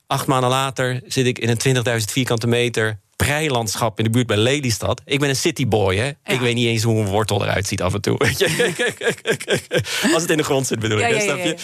acht 0.07 0.27
maanden 0.27 0.51
later, 0.51 1.01
zit 1.07 1.27
ik 1.27 1.39
in 1.39 1.49
een 1.49 1.85
20.000 2.01 2.05
vierkante 2.13 2.47
meter 2.47 2.99
preilandschap 3.17 3.99
in 3.99 4.05
de 4.05 4.11
buurt 4.11 4.27
bij 4.27 4.37
Lelystad. 4.37 5.01
Ik 5.05 5.19
ben 5.19 5.29
een 5.29 5.37
cityboy, 5.37 5.97
hè? 5.97 6.09
Ik 6.25 6.41
weet 6.41 6.55
niet 6.55 6.67
eens 6.67 6.83
hoe 6.83 7.01
een 7.01 7.07
wortel 7.07 7.43
eruit 7.43 7.67
ziet 7.67 7.83
af 7.83 7.95
en 7.95 8.01
toe. 8.01 8.19
Als 10.15 10.23
het 10.23 10.31
in 10.31 10.37
de 10.37 10.43
grond 10.43 10.67
zit, 10.67 10.79
bedoel 10.79 10.99
ik. 10.99 11.05
hè, 11.05 11.11
ja, 11.11 11.17
ja, 11.17 11.23
snap 11.23 11.37
je? 11.37 11.57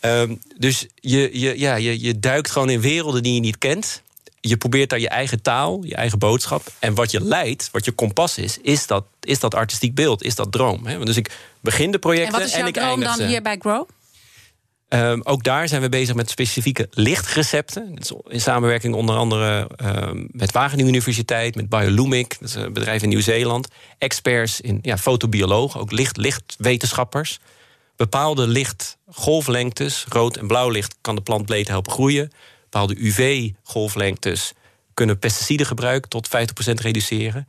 Ehm, 0.00 0.34
dus 0.58 0.86
je, 0.94 1.40
je, 1.40 1.58
ja, 1.58 1.74
je, 1.74 2.00
je 2.00 2.18
duikt 2.18 2.50
gewoon 2.50 2.70
in 2.70 2.80
werelden 2.80 3.22
die 3.22 3.34
je 3.34 3.40
niet 3.40 3.58
kent. 3.58 4.02
Je 4.48 4.56
probeert 4.56 4.90
daar 4.90 4.98
je 4.98 5.08
eigen 5.08 5.42
taal, 5.42 5.84
je 5.84 5.94
eigen 5.94 6.18
boodschap. 6.18 6.62
En 6.78 6.94
wat 6.94 7.10
je 7.10 7.24
leidt, 7.24 7.68
wat 7.72 7.84
je 7.84 7.92
kompas 7.92 8.38
is, 8.38 8.58
is 8.58 8.86
dat, 8.86 9.04
is 9.20 9.38
dat 9.38 9.54
artistiek 9.54 9.94
beeld, 9.94 10.22
is 10.22 10.34
dat 10.34 10.52
droom. 10.52 10.86
Hè? 10.86 11.04
Dus 11.04 11.16
ik 11.16 11.30
begin 11.60 11.86
de 11.86 11.92
En 11.92 12.00
projecten 12.00 12.32
wat 12.32 12.48
is 12.48 12.54
jouw 12.56 12.66
ik 12.66 12.74
droom 12.74 13.00
dan 13.00 13.16
ze. 13.16 13.26
hier 13.26 13.42
bij 13.42 13.56
Grow? 13.58 13.88
Ehm, 14.88 15.20
ook 15.22 15.44
daar 15.44 15.68
zijn 15.68 15.82
we 15.82 15.88
bezig 15.88 16.14
met 16.14 16.30
specifieke 16.30 16.88
lichtrecepten. 16.90 17.98
In 18.28 18.40
samenwerking 18.40 18.94
onder 18.94 19.16
andere 19.16 19.70
ehm, 19.76 20.24
met 20.30 20.52
Wageningen 20.52 20.92
Universiteit, 20.92 21.54
met 21.54 21.68
Biolumic, 21.68 22.36
dat 22.40 22.48
is 22.48 22.54
een 22.54 22.72
bedrijf 22.72 23.02
in 23.02 23.08
Nieuw-Zeeland. 23.08 23.68
Experts 23.98 24.60
in 24.60 24.78
ja, 24.82 24.98
fotobiologen, 24.98 25.80
ook 25.80 25.90
licht, 25.90 26.16
lichtwetenschappers. 26.16 27.40
Bepaalde 27.96 28.46
lichtgolflengtes, 28.46 30.04
rood 30.08 30.36
en 30.36 30.46
blauw 30.46 30.68
licht, 30.68 30.96
kan 31.00 31.14
de 31.14 31.22
plant 31.22 31.46
beter 31.46 31.72
helpen 31.72 31.92
groeien. 31.92 32.32
Bepaalde 32.74 33.00
UV-golflengtes 33.06 34.52
kunnen 34.94 35.18
pesticiden 35.18 35.66
gebruik 35.66 36.06
tot 36.06 36.28
50% 36.28 36.30
reduceren. 36.74 37.48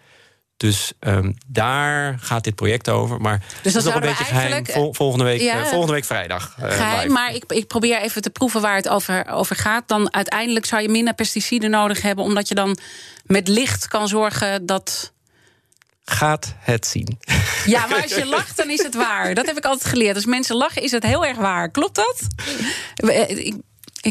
Dus 0.58 0.92
ehm, 1.00 1.32
daar 1.48 2.18
gaat 2.20 2.44
dit 2.44 2.56
project 2.56 2.90
over. 2.90 3.22
Maar 3.22 3.40
Dus 3.62 3.74
dat 3.74 3.82
is 3.82 3.88
nog 3.88 3.96
een 3.96 4.08
beetje 4.10 4.24
geheim. 4.24 4.66
Vol- 4.66 4.94
volgende, 4.94 5.24
week, 5.26 5.42
ja, 5.42 5.60
eh, 5.62 5.66
volgende 5.66 5.94
week 5.94 6.06
vrijdag. 6.06 6.56
eh, 6.60 6.72
Geheim, 6.72 6.98
live. 7.02 7.10
maar 7.14 7.34
ik, 7.34 7.44
ik 7.48 7.68
probeer 7.68 8.02
even 8.02 8.22
te 8.22 8.30
proeven 8.30 8.62
waar 8.62 8.76
het 8.76 8.88
over, 8.90 9.28
over 9.28 9.56
gaat. 9.56 9.88
Dan 9.88 10.14
uiteindelijk 10.14 10.66
zou 10.66 10.82
je 10.82 10.90
minder 10.90 11.14
pesticiden 11.14 11.70
nodig 11.70 12.02
hebben, 12.02 12.26
omdat 12.26 12.48
je 12.48 12.56
dan 12.56 12.78
met 13.24 13.48
licht 13.48 13.88
kan 13.88 14.08
zorgen 14.08 14.66
dat. 14.66 15.12
gaat 16.06 16.54
het 16.60 16.86
zien. 16.88 17.20
Ja, 17.66 17.86
maar 17.88 18.02
als 18.02 18.16
je 18.16 18.26
lacht, 18.26 18.58
dan 18.58 18.70
is 18.70 18.84
het 18.84 18.96
waar. 18.96 19.34
Dat 19.34 19.46
heb 19.46 19.58
ik 19.58 19.66
altijd 19.66 19.90
geleerd. 19.90 20.16
Als 20.16 20.26
mensen 20.26 20.56
lachen, 20.56 20.82
is 20.82 20.92
het 20.92 21.04
heel 21.04 21.26
erg 21.26 21.38
waar. 21.38 21.70
Klopt 21.72 21.96
dat? 21.96 22.22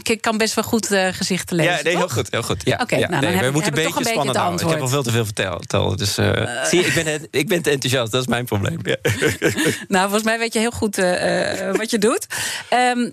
Ik, 0.02 0.18
kan 0.20 0.36
best 0.36 0.54
wel 0.54 0.64
goed 0.64 0.90
eh, 0.90 1.08
gezichten 1.12 1.56
lezen. 1.56 1.72
Ja, 1.72 1.82
nee, 1.82 1.96
heel 1.96 2.08
goed, 2.08 2.30
heel 2.30 2.42
goed. 2.42 2.60
Ja, 2.64 2.78
Oké, 2.82 2.96
ja, 2.96 3.08
nou, 3.08 3.20
dan 3.22 3.30
nee, 3.30 3.40
we 3.40 3.50
moeten 3.50 3.74
heb 3.74 3.84
een 3.84 3.84
toch 3.84 3.94
beetje 3.94 3.98
een 3.98 4.02
beetje 4.04 4.10
spannend 4.10 4.36
het 4.36 4.36
houden. 4.44 4.66
Ik 4.66 4.72
heb 4.72 4.80
al 4.82 4.88
veel 4.88 5.02
te 5.02 5.10
veel 5.10 5.24
verteld. 5.24 5.98
Dus, 5.98 6.18
eh, 6.18 6.66
zie 6.66 6.80
je, 6.80 6.86
ik 6.86 6.94
ben, 6.94 7.06
het- 7.06 7.28
ik 7.30 7.48
ben 7.48 7.62
te 7.62 7.70
enthousiast, 7.70 8.12
dat 8.12 8.20
is 8.20 8.26
mijn 8.26 8.44
probleem. 8.44 8.78
Ja. 8.82 8.96
Nou, 9.88 10.02
volgens 10.02 10.22
mij 10.24 10.38
weet 10.38 10.52
je 10.52 10.58
heel 10.58 10.70
goed 10.70 10.98
eh, 10.98 11.68
eh, 11.68 11.74
wat 11.76 11.90
je 11.90 11.98
doet. 11.98 12.26
Ehm, 12.68 13.08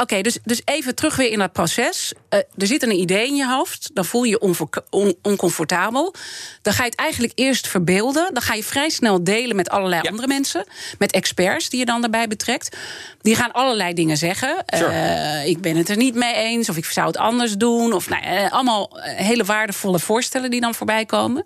Oké, 0.00 0.20
dus, 0.20 0.38
dus 0.44 0.62
even 0.64 0.94
terug 0.94 1.16
weer 1.16 1.30
in 1.30 1.38
dat 1.38 1.52
proces. 1.52 2.12
Eh, 2.28 2.38
er 2.38 2.66
zit 2.66 2.82
een 2.82 3.00
idee 3.00 3.26
in 3.26 3.36
je 3.36 3.46
hoofd. 3.46 3.90
Dan 3.94 4.04
voel 4.04 4.22
je 4.22 4.30
je 4.30 4.80
on- 4.90 5.16
oncomfortabel. 5.22 6.14
Dan 6.62 6.72
ga 6.72 6.82
je 6.84 6.90
het 6.90 6.98
eigenlijk 6.98 7.32
eerst 7.34 7.68
verbeelden. 7.68 8.34
Dan 8.34 8.42
ga 8.42 8.54
je 8.54 8.62
vrij 8.62 8.88
snel 8.88 9.24
delen 9.24 9.56
met 9.56 9.70
allerlei 9.70 10.08
andere 10.08 10.26
mensen. 10.26 10.64
Met 10.98 11.12
experts 11.12 11.68
die 11.68 11.78
je 11.78 11.84
dan 11.84 12.00
daarbij 12.00 12.28
betrekt. 12.28 12.76
Die 13.22 13.34
gaan 13.34 13.52
allerlei 13.52 13.94
dingen 13.94 14.16
zeggen. 14.16 14.64
Sure. 14.66 14.90
Eh, 14.92 15.46
ik 15.46 15.60
ben 15.60 15.76
het 15.76 15.88
er 15.88 15.96
niet 15.96 16.14
mee 16.14 16.34
eens. 16.34 16.68
Of 16.68 16.76
ik 16.76 16.84
zou 16.84 17.06
het 17.06 17.16
anders 17.16 17.54
doen. 17.56 17.92
Of 17.92 18.08
nou, 18.08 18.22
eh, 18.22 18.52
allemaal 18.52 18.90
hele 19.02 19.44
waardevolle 19.44 19.98
voorstellen 19.98 20.50
die 20.50 20.60
dan 20.60 20.74
voorbij 20.74 21.04
komen. 21.06 21.44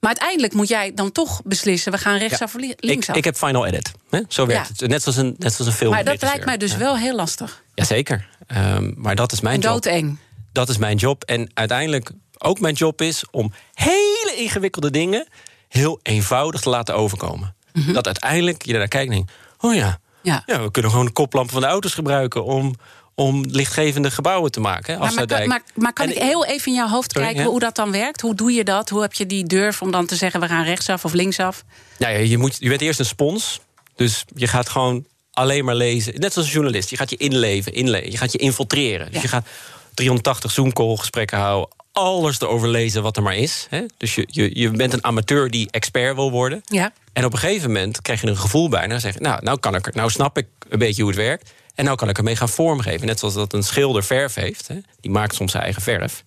Maar 0.00 0.10
uiteindelijk 0.10 0.52
moet 0.54 0.68
jij 0.68 0.92
dan 0.94 1.12
toch 1.12 1.40
beslissen: 1.44 1.92
we 1.92 1.98
gaan 1.98 2.16
rechtsaf 2.18 2.54
of 2.54 2.60
li- 2.60 2.70
Ik, 2.70 2.84
linksaf. 2.84 3.16
ik 3.16 3.24
heb 3.24 3.36
final 3.36 3.66
edit. 3.66 3.92
Hè? 4.10 4.20
Zo 4.28 4.46
werkt 4.46 4.66
Ja. 4.68 4.72
het. 4.78 4.88
Net 4.90 5.02
zoals 5.02 5.18
een, 5.18 5.34
net 5.38 5.52
zoals 5.52 5.70
een 5.70 5.76
film. 5.76 5.90
maar 5.92 6.04
dat 6.04 6.22
lijkt 6.22 6.44
mij 6.44 6.56
dus 6.56 6.76
wel 6.76 6.96
heel 6.98 7.14
lastig. 7.16 7.62
Jazeker. 7.74 8.28
Ehm 8.46 8.92
maar 8.96 9.14
dat 9.14 9.32
is 9.32 9.40
mijn 9.40 9.60
job. 9.60 9.72
doodeng. 9.82 10.18
Dat 10.52 10.68
is 10.68 10.76
mijn 10.78 10.96
job. 10.96 11.24
En 11.24 11.50
uiteindelijk 11.54 12.10
ook 12.38 12.60
mijn 12.60 12.74
job 12.74 13.00
is 13.02 13.24
om 13.30 13.52
hele 13.72 14.34
ingewikkelde 14.36 14.90
dingen 14.90 15.26
heel 15.68 16.00
eenvoudig 16.02 16.60
te 16.60 16.68
laten 16.70 16.94
overkomen. 16.94 17.54
Dat 17.92 18.06
uiteindelijk 18.06 18.64
je 18.64 18.72
naar 18.72 18.88
kijkt 18.88 19.08
en 19.10 19.14
denkt: 19.16 19.32
oh 19.60 19.74
ja, 19.74 19.86
Mhm. 20.22 20.34
Ja. 20.34 20.42
ja, 20.46 20.62
we 20.62 20.70
kunnen 20.70 20.90
gewoon 20.90 21.06
de 21.06 21.12
koplampen 21.12 21.52
van 21.52 21.62
de 21.62 21.68
auto's 21.68 21.94
gebruiken 21.94 22.44
om, 22.44 22.74
om 23.18 23.44
lichtgevende 23.48 24.10
gebouwen 24.10 24.50
te 24.50 24.60
maken. 24.60 24.94
Hè, 24.94 24.98
Maar, 24.98 25.26
maar, 25.26 25.46
maar, 25.46 25.62
maar 25.74 25.92
kan 25.92 26.06
En 26.06 26.12
ik 26.16 26.22
heel 26.22 26.44
even 26.46 26.66
in 26.66 26.74
jouw 26.78 26.88
hoofd 26.88 27.12
Sorry, 27.12 27.26
kijken 27.26 27.44
ja? 27.44 27.50
hoe 27.50 27.60
dat 27.60 27.76
dan 27.76 27.92
werkt? 27.92 28.20
Hoe 28.20 28.34
doe 28.34 28.52
je 28.52 28.64
dat? 28.64 28.88
Hoe 28.88 29.00
heb 29.00 29.12
je 29.12 29.26
die 29.26 29.44
durf 29.44 29.82
om 29.82 29.90
dan 29.90 30.06
te 30.06 30.16
zeggen: 30.16 30.40
we 30.40 30.46
gaan 30.48 30.64
rechtsaf 30.64 31.04
of 31.04 31.12
linksaf? 31.12 31.64
Nou 31.98 32.12
ja, 32.12 32.18
je, 32.18 32.38
moet, 32.38 32.56
je 32.58 32.68
bent 32.68 32.80
eerst 32.80 32.98
een 32.98 33.06
spons. 33.06 33.60
Dus 33.94 34.24
je 34.34 34.46
gaat 34.46 34.68
gewoon 34.68 35.06
alleen 35.30 35.64
maar 35.64 35.74
lezen. 35.74 36.20
Net 36.20 36.32
zoals 36.32 36.48
een 36.48 36.54
journalist. 36.54 36.90
Je 36.90 36.96
gaat 36.96 37.10
je 37.10 37.16
inleven, 37.16 37.72
inleven. 37.72 38.10
Je 38.10 38.16
gaat 38.16 38.32
je 38.32 38.38
infiltreren. 38.38 39.12
Dus 39.12 39.22
je 39.22 39.28
gaat 39.28 39.46
380 39.94 40.50
Zoom-call 40.50 40.96
gesprekken 40.96 41.38
houden. 41.38 41.74
Alles 41.92 42.40
erover 42.40 42.68
lezen 42.68 43.02
wat 43.02 43.16
er 43.16 43.22
maar 43.22 43.36
is. 43.36 43.66
Hè? 43.70 43.82
Dus 43.96 44.14
je, 44.14 44.24
je, 44.30 44.50
je 44.52 44.70
bent 44.70 44.92
een 44.92 45.04
amateur 45.04 45.50
die 45.50 45.68
expert 45.70 46.14
wil 46.14 46.30
worden. 46.30 46.62
Ja. 46.64 46.92
En 47.12 47.24
op 47.24 47.32
een 47.32 47.38
gegeven 47.38 47.72
moment 47.72 48.02
krijg 48.02 48.20
je 48.20 48.26
een 48.26 48.36
gevoel 48.36 48.68
bij. 48.68 48.82
En 48.82 48.88
dan 48.88 49.00
zeg 49.00 49.14
je, 49.14 49.20
nou, 49.20 49.42
nou, 49.42 49.58
kan 49.58 49.74
ik 49.74 49.94
nou 49.94 50.10
snap 50.10 50.38
ik 50.38 50.46
een 50.68 50.78
beetje 50.78 51.02
hoe 51.02 51.10
het 51.10 51.20
werkt. 51.20 51.50
En 51.76 51.84
nou 51.84 51.96
kan 51.96 52.08
ik 52.08 52.18
ermee 52.18 52.36
gaan 52.36 52.48
vormgeven. 52.48 53.06
Net 53.06 53.18
zoals 53.18 53.34
dat 53.34 53.52
een 53.52 53.62
schilder 53.62 54.04
verf 54.04 54.34
heeft. 54.34 54.68
Hè? 54.68 54.76
Die 55.00 55.10
maakt 55.10 55.34
soms 55.34 55.50
zijn 55.50 55.62
eigen 55.62 55.82
verf. 55.82 56.24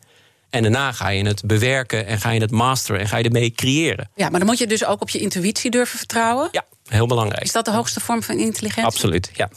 En 0.49 0.61
daarna 0.61 0.91
ga 0.91 1.09
je 1.09 1.25
het 1.25 1.45
bewerken 1.45 2.05
en 2.05 2.19
ga 2.19 2.29
je 2.29 2.41
het 2.41 2.51
masteren 2.51 3.01
en 3.01 3.07
ga 3.07 3.17
je 3.17 3.23
ermee 3.23 3.51
creëren. 3.51 4.09
ja, 4.15 4.29
maar 4.29 4.39
dan 4.39 4.47
moet 4.49 4.57
je 4.57 4.67
dus 4.67 4.85
ook 4.85 5.01
op 5.01 5.09
je 5.09 5.19
intuïtie 5.19 5.71
durven 5.71 5.97
vertrouwen. 5.97 6.49
Ja, 6.51 6.65
heel 6.87 7.07
belangrijk. 7.07 7.43
Is 7.43 7.51
dat 7.51 7.65
de 7.65 7.71
hoogste 7.71 7.99
vorm 7.99 8.23
van 8.23 8.37
intelligentie? 8.37 8.91
Absoluut, 8.91 9.31
ja. 9.33 9.49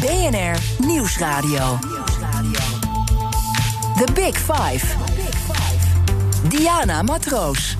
BNR 0.00 0.58
Nieuwsradio. 0.86 1.78
The 3.96 4.12
Big 4.14 4.36
Five. 4.36 4.86
Diana 6.48 7.02
Matroos. 7.02 7.76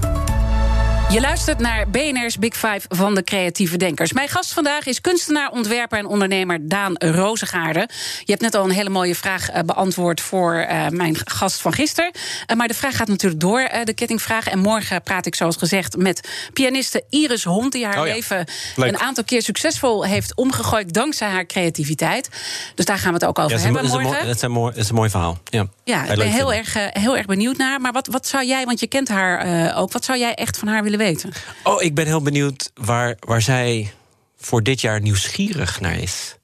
Je 1.11 1.21
luistert 1.21 1.59
naar 1.59 1.89
BNR's 1.89 2.39
Big 2.39 2.55
Five 2.55 2.81
van 2.89 3.15
de 3.15 3.25
creatieve 3.25 3.77
denkers. 3.77 4.13
Mijn 4.13 4.29
gast 4.29 4.53
vandaag 4.53 4.87
is 4.87 5.01
kunstenaar, 5.01 5.51
ontwerper 5.51 5.99
en 5.99 6.07
ondernemer 6.07 6.69
Daan 6.69 6.95
Rozengaarde. 6.99 7.89
Je 8.25 8.31
hebt 8.33 8.41
net 8.41 8.55
al 8.55 8.65
een 8.65 8.71
hele 8.71 8.89
mooie 8.89 9.15
vraag 9.15 9.51
eh, 9.51 9.63
beantwoord 9.63 10.21
voor 10.21 10.55
eh, 10.55 10.89
mijn 10.89 11.17
gast 11.25 11.61
van 11.61 11.73
gisteren. 11.73 12.11
Eh, 12.47 12.57
maar 12.57 12.69
de 12.69 12.75
vraag 12.75 12.97
gaat 12.97 13.09
natuurlijk 13.09 13.41
door, 13.41 13.69
de 13.85 13.93
kettingvraag. 13.93 14.47
En 14.47 14.59
morgen 14.59 15.03
praat 15.03 15.27
ik 15.27 15.35
zoals 15.35 15.57
gezegd 15.57 15.97
met 15.97 16.29
pianiste 16.53 17.05
Iris 17.09 17.45
Hond... 17.45 17.73
die 17.73 17.85
haar 17.85 18.01
Oh 18.01 18.07
ja, 18.07 18.13
leven 18.15 18.45
leuk. 18.77 18.89
een 18.89 18.99
aantal 18.99 19.25
keer 19.25 19.43
succesvol 19.43 20.05
heeft 20.05 20.37
omgegooid... 20.37 20.93
dankzij 20.95 21.29
haar 21.29 21.47
creativiteit. 21.47 22.29
Dus 22.75 22.85
daar 22.85 22.99
gaan 22.99 23.13
we 23.13 23.19
het 23.19 23.25
ook 23.25 23.39
over 23.39 23.57
Ja, 23.57 23.63
hebben 23.63 23.83
dat, 23.83 23.91
is 23.91 23.97
een 23.97 24.03
morgen. 24.03 24.19
mooi, 24.19 24.27
dat, 24.27 24.37
is 24.37 24.43
een 24.43 24.51
mooi, 24.51 24.73
dat 24.75 24.83
is 24.83 24.89
een 24.89 24.95
mooi 24.95 25.11
verhaal. 25.11 25.39
Ja, 25.45 25.67
Ja, 25.85 26.07
ik 26.07 26.17
ben 26.17 26.31
heel 26.31 26.53
erg, 26.53 26.75
heel 26.91 27.17
erg 27.17 27.27
benieuwd 27.27 27.57
naar. 27.57 27.81
Maar 27.81 27.93
wat, 27.93 28.07
wat 28.07 28.27
zou 28.27 28.47
jij, 28.47 28.65
want 28.65 28.81
je 28.81 28.87
kent 28.87 29.09
haar 29.09 29.77
ook... 29.77 29.93
wat 29.93 30.05
zou 30.05 30.19
jij 30.19 30.35
echt 30.35 30.59
van 30.59 30.69
haar 30.69 30.83
willen 30.83 30.99
weten? 31.01 31.33
Oh, 31.65 31.83
ik 31.83 31.95
ben 31.95 32.07
heel 32.07 32.23
benieuwd 32.23 32.71
waar, 32.75 33.17
waar 33.21 33.43
zij 33.43 33.93
voor 34.37 34.63
dit 34.63 34.81
jaar 34.81 35.01
nieuwsgierig 35.01 35.81
naar 35.81 35.99
is. 35.99 36.37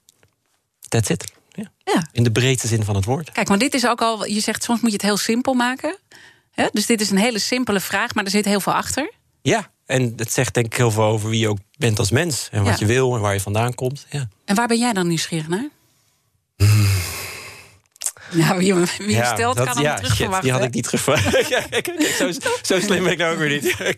That's 0.87 1.09
it. 1.09 1.31
Ja. 1.51 1.71
Ja. 1.83 2.07
In 2.11 2.23
de 2.23 2.31
breedste 2.31 2.67
zin 2.67 2.83
van 2.83 2.95
het 2.95 3.05
woord. 3.05 3.31
Kijk, 3.31 3.47
maar 3.47 3.57
dit 3.57 3.73
is 3.73 3.87
ook 3.87 4.01
al. 4.01 4.25
Je 4.25 4.39
zegt 4.39 4.63
soms 4.63 4.79
moet 4.81 4.89
je 4.89 4.95
het 4.95 5.05
heel 5.05 5.17
simpel 5.17 5.53
maken. 5.53 5.97
Hè? 6.51 6.67
Dus 6.71 6.85
dit 6.85 7.01
is 7.01 7.09
een 7.09 7.17
hele 7.17 7.39
simpele 7.39 7.79
vraag, 7.79 8.13
maar 8.13 8.23
er 8.23 8.29
zit 8.29 8.45
heel 8.45 8.59
veel 8.59 8.73
achter. 8.73 9.11
Ja, 9.41 9.71
en 9.85 10.13
het 10.15 10.33
zegt 10.33 10.53
denk 10.53 10.65
ik 10.65 10.73
heel 10.77 10.91
veel 10.91 11.03
over 11.03 11.29
wie 11.29 11.39
je 11.39 11.47
ook 11.49 11.59
bent 11.77 11.99
als 11.99 12.11
mens. 12.11 12.47
En 12.51 12.63
wat 12.63 12.79
Ja. 12.79 12.85
je 12.87 12.93
wil 12.93 13.15
en 13.15 13.21
waar 13.21 13.33
je 13.33 13.39
vandaan 13.39 13.73
komt. 13.75 14.05
Ja. 14.09 14.27
En 14.45 14.55
waar 14.55 14.67
ben 14.67 14.79
jij 14.79 14.93
dan 14.93 15.07
nieuwsgierig 15.07 15.47
naar? 15.47 15.69
Ja, 18.31 18.57
wie, 18.57 18.73
wie 18.73 19.15
je 19.15 19.25
stelt, 19.33 19.55
dat- 19.57 19.65
kan 19.65 19.75
dan 19.75 19.83
ja, 19.83 20.41
die 20.41 20.51
had 20.51 20.63
ik 20.63 20.73
niet 20.73 20.87
gevraagd. 20.87 21.47
Ja, 21.49 21.61
kijk, 21.69 21.83
kijk, 21.83 22.15
zo, 22.17 22.31
zo 22.61 22.79
slim 22.79 23.03
ben 23.03 23.11
ik 23.11 23.17
nou 23.17 23.33
ook 23.33 23.39
weer 23.39 23.49
niet. 23.49 23.75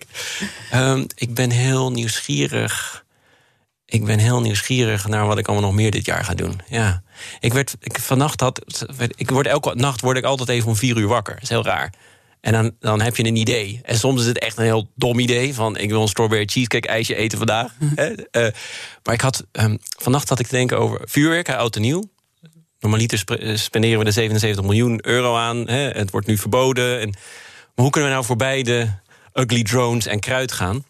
Ehm, 0.71 1.05
ik 1.15 1.33
ben 1.33 1.49
heel 1.49 1.91
nieuwsgierig. 1.91 3.03
Ik 3.85 4.05
ben 4.05 4.19
heel 4.19 4.41
nieuwsgierig 4.41 5.07
naar 5.07 5.27
wat 5.27 5.37
ik 5.37 5.47
allemaal 5.47 5.65
nog 5.69 5.75
meer 5.79 5.91
dit 5.91 6.05
jaar 6.05 6.23
ga 6.23 6.33
doen. 6.33 6.61
Ja. 6.67 7.01
Ik 7.39 7.53
werd, 7.53 7.75
ik, 7.79 7.99
vannacht 7.99 8.39
had, 8.41 8.61
ik 9.15 9.29
word 9.29 9.47
elke 9.47 9.75
nacht 9.75 10.01
word 10.01 10.17
ik 10.17 10.23
altijd 10.23 10.49
even 10.49 10.67
om 10.67 10.75
vier 10.75 10.97
uur 10.97 11.07
wakker. 11.07 11.33
Dat 11.33 11.43
is 11.43 11.49
heel 11.49 11.63
raar. 11.63 11.93
En 12.41 12.51
dan, 12.51 12.71
dan 12.79 13.01
heb 13.01 13.15
je 13.15 13.25
een 13.25 13.35
idee. 13.35 13.79
En 13.83 13.97
soms 13.97 14.21
is 14.21 14.27
het 14.27 14.39
echt 14.39 14.57
een 14.57 14.63
heel 14.63 14.89
dom 14.95 15.19
idee. 15.19 15.53
Van 15.53 15.77
ik 15.77 15.89
wil 15.89 16.01
een 16.01 16.07
strawberry 16.07 16.45
cheesecake 16.45 16.87
ijsje 16.87 17.15
eten 17.15 17.37
vandaag. 17.37 17.71
Hè? 17.95 18.13
Eh, 18.13 18.53
maar 19.03 19.13
ik 19.13 19.21
had, 19.21 19.45
ehm, 19.51 19.75
vannacht 19.97 20.29
had 20.29 20.39
ik 20.39 20.47
te 20.47 20.55
denken 20.55 20.77
over 20.79 21.01
vuurwerk, 21.03 21.49
oud 21.49 21.75
en 21.75 21.81
nieuw. 21.81 22.03
Normaliter 22.79 23.17
sp- 23.17 23.31
eh, 23.31 23.55
spenderen 23.55 23.99
we 23.99 24.05
er 24.05 24.13
77 24.13 24.63
miljoen 24.63 24.99
euro 25.07 25.35
aan. 25.35 25.67
Hè? 25.67 25.89
Het 25.89 26.11
wordt 26.11 26.27
nu 26.27 26.37
verboden. 26.37 26.99
En, 26.99 27.13
hoe 27.75 27.89
kunnen 27.89 28.09
we 28.09 28.15
nou 28.15 28.27
voorbij 28.27 28.63
de 28.63 28.87
ugly 29.33 29.63
drones 29.63 30.05
en 30.05 30.19
kruid 30.19 30.51
gaan? 30.51 30.85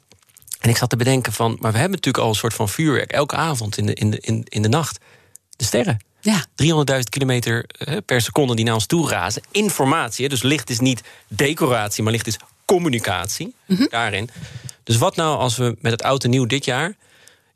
En 0.60 0.70
ik 0.70 0.78
zat 0.78 0.90
te 0.90 0.96
bedenken 0.96 1.34
van, 1.34 1.58
maar 1.60 1.72
we 1.72 1.78
hebben 1.78 1.96
natuurlijk 1.96 2.24
al 2.24 2.30
een 2.30 2.36
soort 2.36 2.54
van 2.54 2.70
vuurwerk 2.70 3.12
elke 3.12 3.36
avond 3.36 3.78
in 3.78 3.86
de, 3.86 3.94
in 3.94 4.10
de, 4.10 4.20
in, 4.20 4.44
in 4.50 4.62
de 4.62 4.68
nacht. 4.68 5.00
De 5.56 5.64
sterren. 5.64 6.00
Ja. 6.22 6.46
300.000 6.64 7.00
kilometer 7.10 7.66
eh, 7.68 7.98
per 8.06 8.22
seconde 8.22 8.56
die 8.56 8.66
naar 8.66 8.74
ons 8.74 8.86
toe 8.86 9.10
razen. 9.10 9.42
Informatie, 9.52 10.30
dus 10.30 10.42
licht 10.42 10.70
is 10.70 10.80
niet 10.80 11.02
decoratie, 11.28 12.04
maar 12.04 12.12
licht 12.12 12.28
is 12.28 12.38
communicatie 12.66 13.56
daarin. 13.90 14.30
Dus 14.84 14.98
wat 14.98 15.16
nou 15.16 15.38
als 15.38 15.58
we 15.58 15.76
met 15.80 15.92
het 15.92 16.04
oude 16.04 16.28
nieuw 16.28 16.46
dit 16.46 16.66
jaar... 16.66 16.96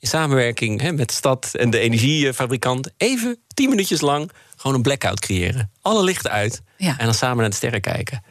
in 0.03 0.09
samenwerking 0.09 0.81
hè, 0.81 0.91
met 0.91 1.07
de 1.07 1.13
stad 1.13 1.49
en 1.53 1.69
de 1.69 1.79
energiefabrikant... 1.79 2.89
even 2.97 3.37
tien 3.53 3.69
minuutjes 3.69 4.01
lang 4.01 4.31
gewoon 4.55 4.75
een 4.75 4.81
blackout 4.81 5.19
creëren. 5.19 5.71
Alle 5.81 6.03
lichten 6.03 6.31
uit 6.31 6.61
Ja. 6.77 6.95
en 6.97 7.05
dan 7.05 7.13
samen 7.13 7.37
naar 7.37 7.49
de 7.49 7.55
sterren 7.55 7.81
kijken. 7.81 8.23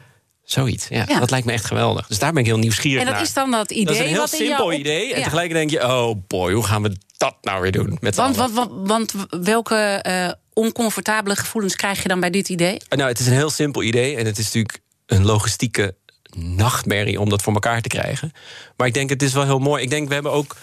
Zoiets, 0.43 0.87
ja, 0.87 1.03
Ja. 1.07 1.19
Dat 1.19 1.29
lijkt 1.31 1.45
me 1.45 1.51
echt 1.51 1.65
geweldig. 1.65 2.07
Dus 2.07 2.19
daar 2.19 2.31
ben 2.33 2.41
ik 2.41 2.47
heel 2.47 2.57
nieuwsgierig 2.57 2.99
En 2.99 3.05
dat 3.05 3.13
naar. 3.15 3.23
is 3.23 3.33
dan 3.33 3.51
dat 3.51 3.71
idee 3.71 3.85
Dat 3.85 3.93
is 3.95 3.99
een 4.01 4.07
heel 4.07 4.17
wat 4.17 4.29
simpel 4.29 4.65
op- 4.65 4.71
idee. 4.71 5.13
En 5.13 5.23
tegelijk 5.23 5.51
denk 5.51 5.69
je, 5.69 5.83
oh 5.87 6.15
boy, 6.27 6.53
hoe 6.53 6.63
gaan 6.63 6.81
we 6.81 6.95
dat 7.17 7.35
nou 7.41 7.61
weer 7.61 7.71
doen? 7.71 7.97
Met 8.01 8.15
Want, 8.15 8.35
want, 8.35 8.53
want, 8.53 8.71
want 8.87 9.13
welke 9.43 9.75
eh, 9.75 10.31
oncomfortabele 10.53 11.35
gevoelens 11.35 11.75
krijg 11.75 12.01
je 12.01 12.07
dan 12.07 12.19
bij 12.19 12.29
dit 12.29 12.49
idee? 12.49 12.77
Nou, 12.89 13.09
het 13.09 13.19
is 13.19 13.27
een 13.27 13.33
heel 13.33 13.49
simpel 13.49 13.83
idee. 13.83 14.15
En 14.15 14.25
het 14.25 14.37
is 14.37 14.45
natuurlijk 14.45 14.79
een 15.05 15.25
logistieke 15.25 15.95
nachtmerrie 16.35 17.19
om 17.19 17.29
dat 17.29 17.41
voor 17.41 17.53
elkaar 17.53 17.81
te 17.81 17.87
krijgen. 17.89 18.31
Maar 18.77 18.87
ik 18.87 18.93
denk, 18.93 19.09
het 19.09 19.21
is 19.21 19.33
wel 19.33 19.43
heel 19.43 19.59
mooi. 19.59 19.83
Ik 19.83 19.89
denk, 19.89 20.07
we 20.07 20.13
hebben 20.13 20.31
ook 20.31 20.55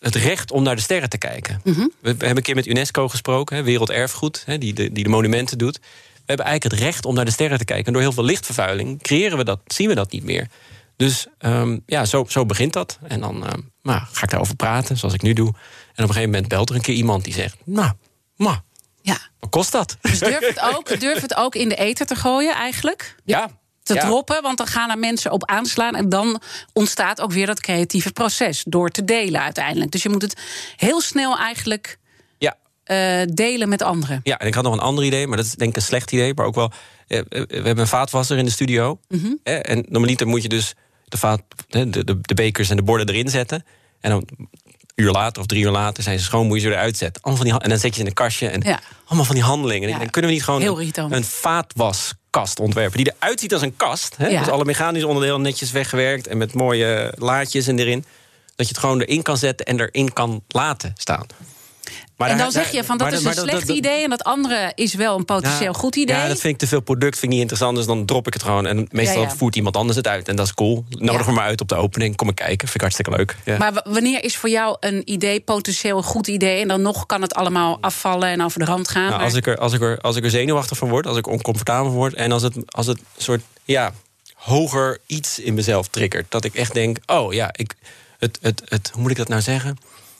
het 0.00 0.14
recht 0.14 0.50
om 0.50 0.62
naar 0.62 0.76
de 0.76 0.82
sterren 0.82 1.08
te 1.08 1.18
kijken. 1.18 1.60
Mhm. 1.64 1.80
We 1.80 1.88
we 2.00 2.08
hebben 2.08 2.36
een 2.36 2.42
keer 2.42 2.54
met 2.54 2.66
UNESCO 2.66 3.08
gesproken, 3.08 3.56
hè, 3.56 3.62
Werelderfgoed, 3.62 4.42
hè, 4.46 4.58
die, 4.58 4.72
de, 4.72 4.92
die 4.92 5.04
de 5.04 5.10
monumenten 5.10 5.58
doet. 5.58 5.78
We 6.12 6.36
hebben 6.36 6.46
eigenlijk 6.46 6.74
het 6.74 6.84
recht 6.92 7.04
om 7.04 7.14
naar 7.14 7.24
de 7.24 7.30
sterren 7.30 7.58
te 7.58 7.64
kijken. 7.64 7.86
En 7.86 7.92
door 7.92 8.02
heel 8.02 8.12
veel 8.12 8.24
lichtvervuiling 8.24 9.02
creëren 9.02 9.38
we 9.38 9.44
dat, 9.44 9.60
zien 9.66 9.88
we 9.88 9.94
dat 9.94 10.12
niet 10.12 10.24
meer. 10.24 10.46
Dus 10.96 11.26
ehm, 11.38 11.78
ja, 11.86 12.04
zo, 12.04 12.24
zo 12.28 12.46
begint 12.46 12.72
dat. 12.72 12.98
En 13.02 13.20
dan 13.20 13.46
ehm, 13.46 13.60
nou, 13.82 14.00
ga 14.12 14.22
ik 14.22 14.30
daarover 14.30 14.56
praten, 14.56 14.96
zoals 14.96 15.14
ik 15.14 15.22
nu 15.22 15.32
doe. 15.32 15.46
En 15.46 15.54
op 15.54 15.96
een 15.96 16.06
gegeven 16.06 16.30
moment 16.30 16.48
belt 16.48 16.68
er 16.70 16.74
een 16.74 16.80
keer 16.82 16.94
iemand 16.94 17.24
die 17.24 17.32
zegt... 17.32 17.56
nou, 17.64 17.92
ma, 18.36 18.62
Ja. 19.02 19.18
wat 19.38 19.50
kost 19.50 19.72
dat? 19.72 19.96
Dus 20.00 20.18
durf 20.18 20.46
het 20.48 20.60
ook, 20.74 21.00
durf 21.00 21.20
het 21.20 21.34
ook 21.34 21.54
in 21.54 21.68
de 21.68 21.74
ether 21.76 22.06
te 22.06 22.14
gooien 22.14 22.54
eigenlijk? 22.54 23.16
ja. 23.24 23.58
Te 23.94 23.96
ja. 24.00 24.06
droppen, 24.06 24.42
want 24.42 24.58
dan 24.58 24.66
gaan 24.66 24.90
er 24.90 24.98
mensen 24.98 25.30
op 25.32 25.44
aanslaan... 25.46 25.94
en 25.94 26.08
dan 26.08 26.40
ontstaat 26.72 27.20
ook 27.20 27.32
weer 27.32 27.46
dat 27.46 27.60
creatieve 27.60 28.12
proces... 28.12 28.62
door 28.66 28.90
te 28.90 29.04
delen 29.04 29.40
uiteindelijk. 29.40 29.90
Dus 29.90 30.02
je 30.02 30.08
moet 30.08 30.22
het 30.22 30.36
heel 30.76 31.00
snel 31.00 31.38
eigenlijk 31.38 31.98
Ja, 32.38 32.56
eh, 32.84 33.20
delen 33.32 33.68
met 33.68 33.82
anderen. 33.82 34.20
Ja, 34.22 34.38
en 34.38 34.46
ik 34.46 34.54
had 34.54 34.64
nog 34.64 34.72
een 34.72 34.78
ander 34.80 35.04
idee, 35.04 35.26
maar 35.26 35.36
dat 35.36 35.46
is 35.46 35.54
denk 35.54 35.70
ik 35.70 35.76
een 35.76 35.82
slecht 35.82 36.12
idee. 36.12 36.34
Maar 36.34 36.46
ook 36.46 36.54
wel, 36.54 36.72
eh, 37.06 37.18
eh, 37.18 37.24
we 37.28 37.54
hebben 37.54 37.78
een 37.78 37.86
vaatwasser 37.86 38.38
in 38.38 38.44
de 38.44 38.50
studio. 38.50 38.98
Mhm. 39.08 39.26
Eh, 39.42 39.70
En 39.70 39.84
normaliter 39.88 40.26
moet 40.26 40.42
je 40.42 40.48
dus 40.48 40.74
de, 41.04 41.16
vaat, 41.16 41.42
de, 41.68 41.90
de, 41.90 42.04
de 42.20 42.34
bekers 42.34 42.70
en 42.70 42.76
de 42.76 42.82
borden 42.82 43.08
erin 43.08 43.28
zetten. 43.28 43.64
En 44.00 44.10
dan 44.10 44.22
een 44.36 44.48
uur 44.94 45.10
later 45.10 45.40
of 45.40 45.46
drie 45.48 45.62
uur 45.64 45.70
later 45.70 46.02
zijn 46.02 46.18
ze 46.18 46.24
schoon, 46.24 46.46
moet 46.46 46.56
je 46.56 46.62
ze 46.68 46.72
eruit 46.74 46.96
zetten. 46.96 47.22
Allemaal 47.22 47.42
van 47.44 47.52
die, 47.52 47.62
en 47.62 47.68
dan 47.70 47.78
zet 47.78 47.88
je 47.88 47.94
ze 47.94 48.00
in 48.00 48.06
een 48.06 48.12
kastje. 48.12 48.48
En 48.48 48.60
Ja. 48.60 48.80
allemaal 49.04 49.24
van 49.24 49.34
die 49.34 49.44
handelingen. 49.44 49.82
En 49.88 49.92
Ja. 49.94 49.98
denk, 49.98 50.12
kunnen 50.12 50.30
we 50.30 50.36
niet 50.36 50.44
gewoon 50.44 50.60
Heel 50.60 50.72
een, 50.74 50.78
irritant. 50.78 51.12
Vaatwaskast 52.30 52.60
ontwerpen... 52.60 53.04
die 53.04 53.12
eruit 53.18 53.40
ziet 53.40 53.52
als 53.52 53.62
een 53.62 53.76
kast. 53.76 54.16
Hè? 54.16 54.28
Ja. 54.28 54.38
Dus 54.38 54.48
alle 54.48 54.64
mechanische 54.64 55.06
onderdelen 55.06 55.42
netjes 55.42 55.70
weggewerkt... 55.70 56.26
en 56.26 56.38
met 56.38 56.54
mooie 56.54 57.12
laadjes 57.18 57.66
en 57.66 57.78
erin. 57.78 58.04
Dat 58.56 58.68
je 58.68 58.74
het 58.74 58.78
gewoon 58.78 59.00
erin 59.00 59.22
kan 59.22 59.36
zetten 59.36 59.66
en 59.66 59.80
erin 59.80 60.12
kan 60.12 60.42
laten 60.48 60.92
staan. 60.96 61.26
Maar 62.20 62.28
en 62.30 62.36
daar- 62.36 62.52
dan 62.52 62.62
zeg 62.62 62.72
je 62.72 62.84
van 62.84 62.98
dat 62.98 63.12
is 63.12 63.24
een 63.24 63.34
slecht 63.34 63.68
idee... 63.68 64.02
en 64.02 64.10
dat 64.10 64.24
andere 64.24 64.72
is 64.74 64.94
wel 64.94 65.18
een 65.18 65.24
potentieel 65.24 65.72
goed 65.72 65.96
idee. 65.96 66.16
Ja, 66.16 66.28
dat 66.28 66.40
vind 66.40 66.52
ik 66.52 66.58
te 66.58 66.66
veel 66.66 66.80
product, 66.80 67.12
vind 67.12 67.22
ik 67.22 67.28
niet 67.30 67.40
interessant. 67.40 67.76
Dus 67.76 67.86
dan 67.86 68.04
drop 68.04 68.26
ik 68.26 68.32
het 68.32 68.42
gewoon. 68.42 68.66
En 68.66 68.86
meestal 68.90 69.22
Ja, 69.22 69.28
ja. 69.28 69.34
voert 69.36 69.56
iemand 69.56 69.76
anders 69.76 69.96
het 69.96 70.06
uit. 70.06 70.28
En 70.28 70.36
dat 70.36 70.46
is 70.46 70.54
cool. 70.54 70.84
Nodig 70.88 71.26
me 71.26 71.32
maar 71.32 71.44
uit 71.44 71.60
op 71.60 71.68
de 71.68 71.74
opening. 71.74 72.16
Kom 72.16 72.28
ik 72.28 72.34
kijken. 72.34 72.58
Vind 72.58 72.74
ik 72.74 72.80
hartstikke 72.80 73.10
leuk. 73.10 73.36
Maar 73.58 73.80
wanneer 73.84 74.24
is 74.24 74.36
voor 74.36 74.48
jou 74.48 74.76
een 74.80 75.10
idee 75.10 75.40
potentieel 75.40 75.96
een 75.96 76.02
goed 76.02 76.26
idee... 76.26 76.60
en 76.60 76.68
dan 76.68 76.82
nog 76.82 77.06
kan 77.06 77.22
het 77.22 77.34
allemaal 77.34 77.78
afvallen 77.80 78.28
en 78.28 78.42
over 78.42 78.58
de 78.58 78.64
rand 78.64 78.88
gaan? 78.88 79.02
Nou, 79.02 79.14
maar- 79.14 79.24
als, 79.24 79.34
ik 79.34 79.46
er, 79.46 79.58
als, 79.58 79.72
ik 79.72 79.80
er, 79.80 80.00
als 80.00 80.16
ik 80.16 80.24
er 80.24 80.30
zenuwachtig 80.30 80.78
van 80.78 80.88
word, 80.88 81.06
als 81.06 81.16
ik 81.16 81.26
oncomfortabel 81.26 81.84
van 81.90 81.98
word... 81.98 82.14
en 82.14 82.32
als 82.32 82.42
het, 82.42 82.54
als 82.66 82.86
het 82.86 82.98
soort 83.16 83.42
ja, 83.64 83.92
hoger 84.34 84.98
iets 85.06 85.38
in 85.38 85.54
mezelf 85.54 85.88
triggert. 85.88 86.26
Dat 86.28 86.44
ik 86.44 86.54
echt 86.54 86.74
denk, 86.74 86.98
oh 87.06 87.32
ja, 87.32 87.50
ik, 87.52 87.74
het, 88.18 88.38
het, 88.40 88.62
het, 88.64 88.90
hoe 88.92 89.02
moet 89.02 89.10
ik 89.10 89.16
dat 89.16 89.28
nou 89.28 89.40
zeggen? 89.42 89.76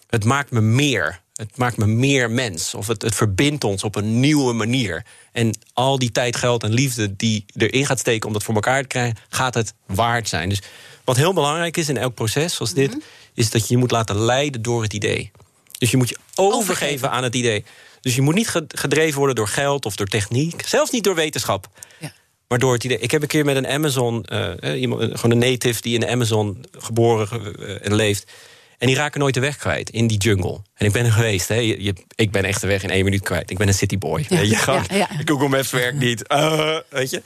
Het 0.08 0.24
maakt 0.24 0.50
me 0.50 0.60
meer. 0.60 1.20
Het 1.40 1.56
maakt 1.56 1.76
me 1.76 1.86
meer 1.86 2.30
mens. 2.30 2.74
Of 2.74 2.86
het, 2.86 3.02
het 3.02 3.14
verbindt 3.14 3.64
ons 3.64 3.84
op 3.84 3.96
een 3.96 4.20
nieuwe 4.20 4.52
manier. 4.52 5.04
En 5.32 5.58
al 5.72 5.98
die 5.98 6.12
tijd, 6.12 6.36
geld 6.36 6.62
en 6.62 6.72
liefde 6.72 7.16
die 7.16 7.44
erin 7.56 7.86
gaat 7.86 7.98
steken 7.98 8.26
om 8.26 8.32
dat 8.32 8.42
voor 8.42 8.54
elkaar 8.54 8.82
te 8.82 8.86
krijgen, 8.88 9.16
gaat 9.28 9.54
het 9.54 9.74
waard 9.86 10.28
zijn. 10.28 10.48
Dus 10.48 10.62
wat 11.04 11.16
heel 11.16 11.32
belangrijk 11.32 11.76
is 11.76 11.88
in 11.88 11.96
elk 11.96 12.14
proces 12.14 12.54
zoals 12.54 12.74
dit, 12.74 12.96
is 13.34 13.50
dat 13.50 13.60
je 13.68 13.74
je 13.74 13.80
moet 13.80 13.90
laten 13.90 14.16
leiden 14.16 14.62
door 14.62 14.82
het 14.82 14.92
idee. 14.92 15.30
Dus 15.78 15.90
je 15.90 15.96
moet 15.96 16.08
je 16.08 16.16
overgeven, 16.34 16.58
Overgeven. 16.74 17.10
aan 17.10 17.22
het 17.22 17.34
idee. 17.34 17.64
Dus 18.00 18.14
je 18.14 18.22
moet 18.22 18.34
niet 18.34 18.48
ge- 18.48 18.64
gedreven 18.68 19.18
worden 19.18 19.36
door 19.36 19.48
geld 19.48 19.84
of 19.86 19.96
door 19.96 20.06
techniek, 20.06 20.62
zelfs 20.66 20.90
niet 20.90 21.04
door 21.04 21.14
wetenschap. 21.14 21.68
Ja. 21.98 22.12
Maar 22.48 22.58
door 22.58 22.72
het 22.72 22.84
idee. 22.84 22.98
Ik 22.98 23.10
heb 23.10 23.22
een 23.22 23.28
keer 23.28 23.44
met 23.44 23.56
een 23.56 23.66
Amazon, 23.68 24.24
eh, 24.24 24.62
eh, 24.72 24.80
iemand, 24.80 25.00
eh, 25.00 25.08
gewoon 25.14 25.30
een 25.30 25.50
native 25.50 25.80
die 25.82 25.94
in 25.94 26.00
de 26.00 26.08
Amazon 26.08 26.64
geboren 26.78 27.56
en 27.82 27.94
leeft. 27.94 28.32
En 28.80 28.86
die 28.86 28.96
raken 28.96 29.20
nooit 29.20 29.34
de 29.34 29.40
weg 29.40 29.56
kwijt 29.56 29.90
in 29.90 30.06
die 30.06 30.18
jungle. 30.18 30.60
En 30.74 30.86
ik 30.86 30.92
ben 30.92 31.04
er 31.04 31.12
geweest. 31.12 31.48
Hè. 31.48 31.54
Je, 31.54 31.82
je- 31.82 32.04
ik 32.14 32.30
ben 32.30 32.44
echt 32.44 32.60
de 32.60 32.66
weg 32.66 32.82
in 32.82 32.90
één 32.90 33.04
minuut 33.04 33.22
kwijt. 33.22 33.50
Ik 33.50 33.58
ben 33.58 33.68
een 33.68 33.74
cityboy. 33.74 34.26
Ja, 34.28 34.40
je, 34.40 34.56
gewoon, 34.56 34.84
ja, 34.88 34.96
ja. 34.96 35.08
Google 35.24 35.48
Maps 35.48 35.70
werkt 35.70 35.98
niet. 35.98 36.26
Eh, 36.26 36.76
weet 36.88 37.10
je. 37.10 37.22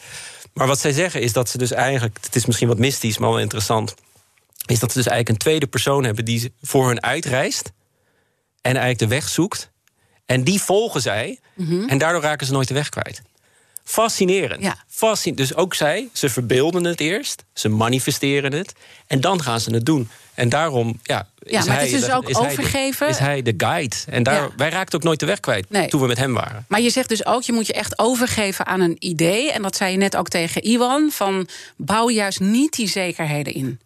Maar 0.54 0.66
wat 0.66 0.80
zij 0.80 0.92
zeggen 0.92 1.20
is 1.20 1.32
dat 1.32 1.48
ze 1.48 1.58
dus 1.58 1.70
eigenlijk... 1.72 2.16
het 2.20 2.36
is 2.36 2.46
misschien 2.46 2.68
wat 2.68 2.78
mystisch, 2.78 3.18
maar 3.18 3.28
wel 3.30 3.40
interessant... 3.40 3.94
is 4.66 4.78
dat 4.78 4.92
ze 4.92 4.98
dus 4.98 5.06
eigenlijk 5.06 5.28
een 5.28 5.36
tweede 5.36 5.66
persoon 5.66 6.04
hebben... 6.04 6.24
die 6.24 6.52
voor 6.62 6.86
hun 6.88 7.02
uitreist 7.02 7.72
en 8.60 8.70
eigenlijk 8.76 8.98
de 8.98 9.06
weg 9.06 9.28
zoekt. 9.28 9.70
En 10.26 10.44
die 10.44 10.60
volgen 10.60 11.00
zij. 11.00 11.38
En 11.88 11.98
daardoor 11.98 12.22
raken 12.22 12.46
ze 12.46 12.52
nooit 12.52 12.68
de 12.68 12.74
weg 12.74 12.88
kwijt. 12.88 13.22
Fascinerend. 13.84 14.62
Ja. 14.62 14.76
Fascin 14.88 15.34
dus 15.34 15.54
ook 15.54 15.74
zij, 15.74 16.08
ze 16.12 16.28
verbeelden 16.28 16.84
het 16.84 17.00
eerst. 17.00 17.44
Ze 17.54 17.68
manifesteren 17.68 18.52
het. 18.52 18.72
En 19.06 19.20
dan 19.20 19.42
gaan 19.42 19.60
ze 19.60 19.70
het 19.74 19.86
doen. 19.86 20.08
En 20.34 20.48
daarom, 20.48 21.00
ja... 21.02 21.28
Ja, 21.46 21.58
is 21.60 21.66
maar 21.66 21.76
het 21.80 21.84
hij, 21.88 21.94
is 21.94 22.04
dus 22.04 22.10
ook 22.14 22.28
is 22.28 22.36
hij 22.38 22.46
de- 22.46 22.52
overgeven. 22.52 23.08
is 23.08 23.18
hij 23.18 23.42
de 23.42 23.54
guide. 23.56 23.96
En 24.06 24.22
daar, 24.22 24.34
Ja. 24.42 24.50
wij 24.56 24.68
raakten 24.70 24.98
ook 24.98 25.04
nooit 25.04 25.20
de 25.20 25.26
weg 25.26 25.40
kwijt 25.40 25.70
Nee. 25.70 25.88
toen 25.88 26.00
we 26.00 26.06
met 26.06 26.16
hem 26.18 26.34
waren. 26.34 26.64
Maar 26.68 26.80
je 26.80 26.90
zegt 26.90 27.08
dus 27.08 27.26
ook, 27.26 27.42
je 27.42 27.52
moet 27.52 27.66
je 27.66 27.72
echt 27.72 27.98
overgeven 27.98 28.66
aan 28.66 28.80
een 28.80 28.96
idee. 28.98 29.52
En 29.52 29.62
dat 29.62 29.76
zei 29.76 29.90
je 29.92 29.96
net 29.96 30.16
ook 30.16 30.28
tegen 30.28 30.62
Iwan. 30.62 31.10
Van 31.12 31.48
bouw 31.76 32.10
juist 32.10 32.40
niet 32.40 32.72
die 32.72 32.88
zekerheden 32.88 33.54
in. 33.54 33.80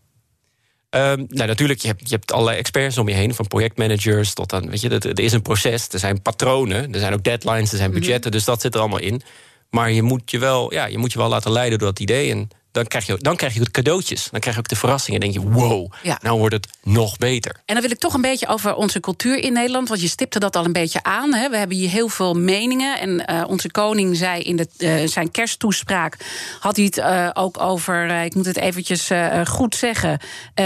Ehm, 0.91 1.25
nou, 1.29 1.47
natuurlijk, 1.49 1.81
je 1.81 1.87
hebt, 1.89 2.09
je 2.09 2.15
hebt 2.15 2.33
allerlei 2.33 2.59
experts 2.59 2.99
om 2.99 3.09
je 3.09 3.15
heen, 3.15 3.35
van 3.35 3.47
projectmanagers 3.47 4.33
tot 4.35 4.53
aan, 4.53 4.71
weet 4.71 4.81
je, 4.81 4.89
er 4.89 5.21
is 5.21 5.33
een 5.33 5.43
proces, 5.43 5.89
er 5.89 5.99
zijn 5.99 6.23
patronen, 6.23 6.93
er 6.95 7.01
zijn 7.01 7.13
ook 7.13 7.23
deadlines, 7.25 7.71
er 7.71 7.77
zijn 7.79 7.91
Mhm. 7.91 7.99
budgetten, 7.99 8.31
dus 8.31 8.45
dat 8.45 8.61
zit 8.61 8.75
er 8.75 8.81
allemaal 8.81 8.99
in. 9.01 9.23
Maar 9.71 9.91
je 9.93 10.03
moet 10.03 10.31
je 10.31 10.39
wel, 10.39 10.73
ja, 10.73 10.87
je 10.87 10.99
moet 10.99 11.13
je 11.13 11.19
wel 11.19 11.29
laten 11.29 11.53
leiden 11.53 11.79
door 11.79 11.89
dat 11.89 12.01
idee. 12.01 12.31
En 12.31 12.49
dan 12.73 12.87
krijg 12.87 13.07
je, 13.07 13.17
dan 13.19 13.37
krijg 13.37 13.55
je 13.55 13.61
ook 13.61 13.71
cadeautjes. 13.71 14.29
Dan 14.31 14.41
krijg 14.41 14.57
je 14.57 14.63
ook 14.63 14.69
de 14.69 14.77
verrassingen. 14.77 15.21
En 15.21 15.31
denk 15.31 15.45
je, 15.45 15.51
wow, 15.51 15.93
Ja. 16.03 16.19
nou 16.23 16.39
wordt 16.39 16.55
het 16.55 16.69
nog 16.83 17.17
beter. 17.17 17.53
En 17.65 17.75
dan 17.75 17.83
wil 17.83 17.91
ik 17.91 17.99
toch 17.99 18.15
een 18.15 18.21
beetje 18.21 18.47
over 18.47 18.75
onze 18.75 19.01
cultuur 19.01 19.37
in 19.37 19.53
Nederland. 19.53 19.89
Want 19.89 20.01
je 20.01 20.09
stipte 20.09 20.39
dat 20.39 20.57
al 20.57 20.65
een 20.65 20.73
beetje 20.73 21.03
aan. 21.03 21.35
Hè. 21.35 21.51
We 21.51 21.57
hebben 21.57 21.77
hier 21.77 21.91
heel 21.91 22.09
veel 22.09 22.35
meningen. 22.35 23.01
En 23.01 23.27
eh, 23.27 23.45
onze 23.47 23.71
koning 23.71 24.17
zei 24.17 24.43
in 24.43 24.57
de, 24.57 24.69
eh, 24.79 25.09
zijn 25.09 25.31
kersttoespraak... 25.31 26.17
had 26.61 26.77
hij 26.77 26.85
het 26.85 26.99
eh, 26.99 27.31
ook 27.33 27.61
over, 27.61 28.25
ik 28.25 28.35
moet 28.35 28.47
het 28.47 28.57
eventjes 28.57 29.11
goed 29.45 29.75
zeggen... 29.75 30.21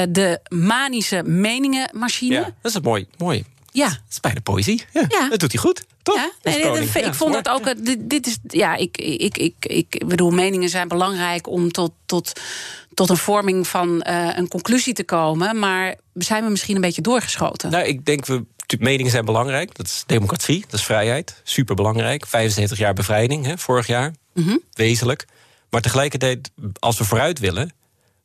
de 0.09 0.41
manische 0.49 1.23
meningenmachine. 1.23 2.35
Ja, 2.35 2.43
dat 2.43 2.53
is 2.63 2.75
het 2.75 2.85
mooi. 2.85 3.07
mooi. 3.19 3.45
Ja. 3.73 3.89
Dat 3.89 3.99
is 4.11 4.21
bijna 4.21 4.41
poëzie. 4.41 4.85
Ja, 4.93 5.05
Ja. 5.09 5.29
Dat 5.29 5.41
doet 5.41 5.53
hij 5.53 5.61
goed, 5.61 5.85
toch? 6.03 6.15
Ja, 6.17 6.31
nee, 6.43 6.59
Ja, 6.93 7.07
ik 7.07 7.15
vond 7.15 7.33
dat 7.33 7.49
ook. 7.49 7.67
eh, 7.67 7.75
Dit, 7.79 8.11
dit 8.11 8.27
is, 8.27 8.39
ja, 8.47 8.75
ik, 8.77 8.97
ik, 8.99 9.39
ik, 9.39 9.55
ik 9.61 10.07
bedoel, 10.07 10.31
meningen 10.31 10.69
zijn 10.69 10.89
belangrijk 10.89 11.47
om 11.49 11.73
tot, 11.73 11.93
tot, 12.07 12.41
tot 12.95 13.11
een 13.11 13.17
vorming 13.17 13.67
van 13.67 14.03
eh, 14.03 14.37
een 14.37 14.49
conclusie 14.49 14.93
te 14.95 15.05
komen. 15.05 15.59
Maar 15.59 15.95
zijn 16.15 16.45
we 16.45 16.51
misschien 16.51 16.75
een 16.75 16.81
beetje 16.81 17.03
doorgeschoten? 17.03 17.71
Nou, 17.71 17.85
ik 17.85 18.05
denk, 18.05 18.27
we, 18.27 18.45
meningen 18.79 19.11
zijn 19.11 19.25
belangrijk. 19.25 19.75
Dat 19.77 19.87
is 19.87 20.03
democratie, 20.07 20.61
dat 20.61 20.81
is 20.81 20.85
vrijheid. 20.87 21.41
Super 21.43 21.75
belangrijk. 21.75 22.27
75 22.27 22.79
jaar 22.79 22.95
bevrijding, 22.95 23.45
hè, 23.47 23.59
vorig 23.59 23.87
jaar. 23.87 24.13
Mhm. 24.35 24.57
Wezenlijk. 24.73 25.27
Maar 25.71 25.81
tegelijkertijd, 25.81 26.51
als 26.79 26.99
we 26.99 27.05
vooruit 27.05 27.39
willen... 27.39 27.73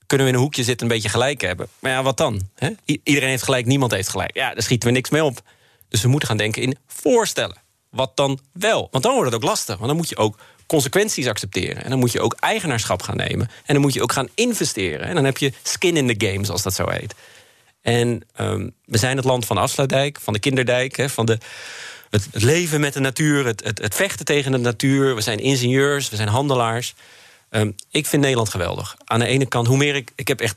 kunnen 0.08 0.26
we 0.26 0.32
in 0.32 0.38
een 0.38 0.43
hoekje 0.43 0.64
zitten 0.64 0.88
een 0.88 0.93
beetje 0.93 1.10
gelijk 1.10 1.41
hebben. 1.41 1.68
Maar 1.80 1.91
ja, 1.91 2.03
wat 2.03 2.18
dan? 2.18 2.49
Iedereen 2.86 3.30
heeft 3.30 3.43
gelijk, 3.43 3.66
niemand 3.66 3.91
heeft 3.91 4.10
gelijk. 4.10 4.36
Ja, 4.36 4.53
daar 4.53 4.64
schieten 4.64 4.88
we 4.88 4.95
niks 4.95 5.10
mee 5.10 5.24
op. 5.24 5.41
Dus 5.89 6.01
we 6.01 6.08
moeten 6.08 6.28
gaan 6.28 6.38
denken 6.38 6.62
in 6.62 6.78
voorstellen. 6.88 7.58
Wat 7.89 8.12
dan 8.16 8.39
wel? 8.51 8.88
Want 8.91 9.03
dan 9.03 9.14
wordt 9.14 9.32
het 9.32 9.41
ook 9.41 9.49
lastig. 9.49 9.76
Want 9.76 9.88
dan 9.88 9.97
moet 9.97 10.10
je 10.10 10.18
ook 10.18 10.39
consequenties 10.66 11.28
accepteren. 11.28 11.84
En 11.84 11.89
dan 11.89 11.99
moet 11.99 12.12
je 12.12 12.22
ook 12.22 12.36
eigenaarschap 12.39 13.01
gaan 13.01 13.18
nemen. 13.18 13.49
En 13.66 13.74
dan 13.74 13.82
moet 13.82 13.93
je 13.93 14.01
ook 14.01 14.12
gaan 14.12 14.30
investeren. 14.36 15.08
En 15.08 15.16
dan 15.16 15.24
heb 15.24 15.38
je 15.38 15.53
skin 15.64 15.97
in 15.97 16.18
the 16.18 16.28
game, 16.28 16.45
zoals 16.45 16.64
dat 16.64 16.74
zo 16.74 16.89
heet. 16.89 17.16
En 17.82 18.22
ehm, 18.36 18.70
we 18.86 18.97
zijn 18.97 19.18
het 19.18 19.26
land 19.26 19.45
van 19.45 19.55
de 19.55 19.62
afsluitdijk, 19.62 20.20
van 20.22 20.34
de 20.34 20.39
kinderdijk, 20.39 21.10
van 21.10 21.26
de, 21.26 21.38
het, 22.10 22.28
het 22.32 22.43
leven 22.43 22.80
met 22.80 22.93
de 22.93 22.99
natuur, 22.99 23.45
het, 23.45 23.64
het, 23.64 23.78
het 23.78 23.95
vechten 23.95 24.26
tegen 24.26 24.51
de 24.51 24.58
natuur. 24.58 25.16
We 25.16 25.22
zijn 25.22 25.39
ingenieurs, 25.39 26.10
we 26.10 26.16
zijn 26.16 26.28
handelaars. 26.28 26.95
Ehm, 27.50 27.72
ik 27.91 28.06
vind 28.06 28.22
Nederland 28.22 28.50
geweldig. 28.50 28.95
Aan 29.06 29.20
de 29.20 29.26
ene 29.26 29.45
kant, 29.45 29.68
hoe 29.68 29.78
meer 29.78 29.95
ik. 29.95 30.12
Ik 30.16 30.28
heb 30.28 30.41
echt 30.41 30.56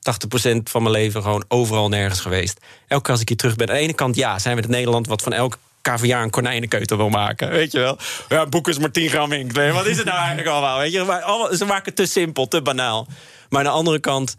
80% 0.00 0.70
van 0.70 0.82
mijn 0.82 0.94
leven 0.94 1.22
gewoon 1.22 1.44
overal 1.48 1.88
nergens 1.88 2.20
geweest. 2.20 2.60
Elke 2.88 3.02
keer 3.02 3.12
als 3.12 3.20
ik 3.20 3.28
hier 3.28 3.36
terug 3.36 3.56
ben. 3.56 3.68
Aan 3.68 3.74
de 3.74 3.80
ene 3.80 3.92
kant, 3.94 4.16
ja, 4.16 4.38
zijn 4.38 4.56
we 4.56 4.60
het 4.62 4.70
Nederland 4.70 5.06
wat 5.06 5.22
van 5.22 5.32
elk 5.32 5.58
KVA 5.82 6.22
een 6.22 6.30
konijnenkeutel 6.30 6.96
wil 6.96 7.08
maken. 7.08 7.50
Weet 7.50 7.72
je 7.72 7.78
wel? 7.78 7.98
Ja, 8.28 8.46
boek 8.46 8.68
is 8.68 8.78
maar 8.78 8.90
10 8.90 9.08
gram 9.08 9.32
inkt. 9.32 9.54
Nee, 9.56 9.72
wat 9.72 9.86
is 9.86 9.96
het 9.96 10.06
nou 10.06 10.18
eigenlijk 10.26 10.48
allemaal? 10.48 10.78
Weet 10.78 10.92
je? 10.92 11.02
Maar 11.02 11.54
ze 11.56 11.64
maken 11.64 11.84
het 11.84 11.96
te 11.96 12.06
simpel, 12.06 12.48
te 12.48 12.62
banaal. 12.62 13.06
Maar 13.48 13.58
aan 13.60 13.66
de 13.66 13.72
andere 13.72 13.98
kant 14.00 14.36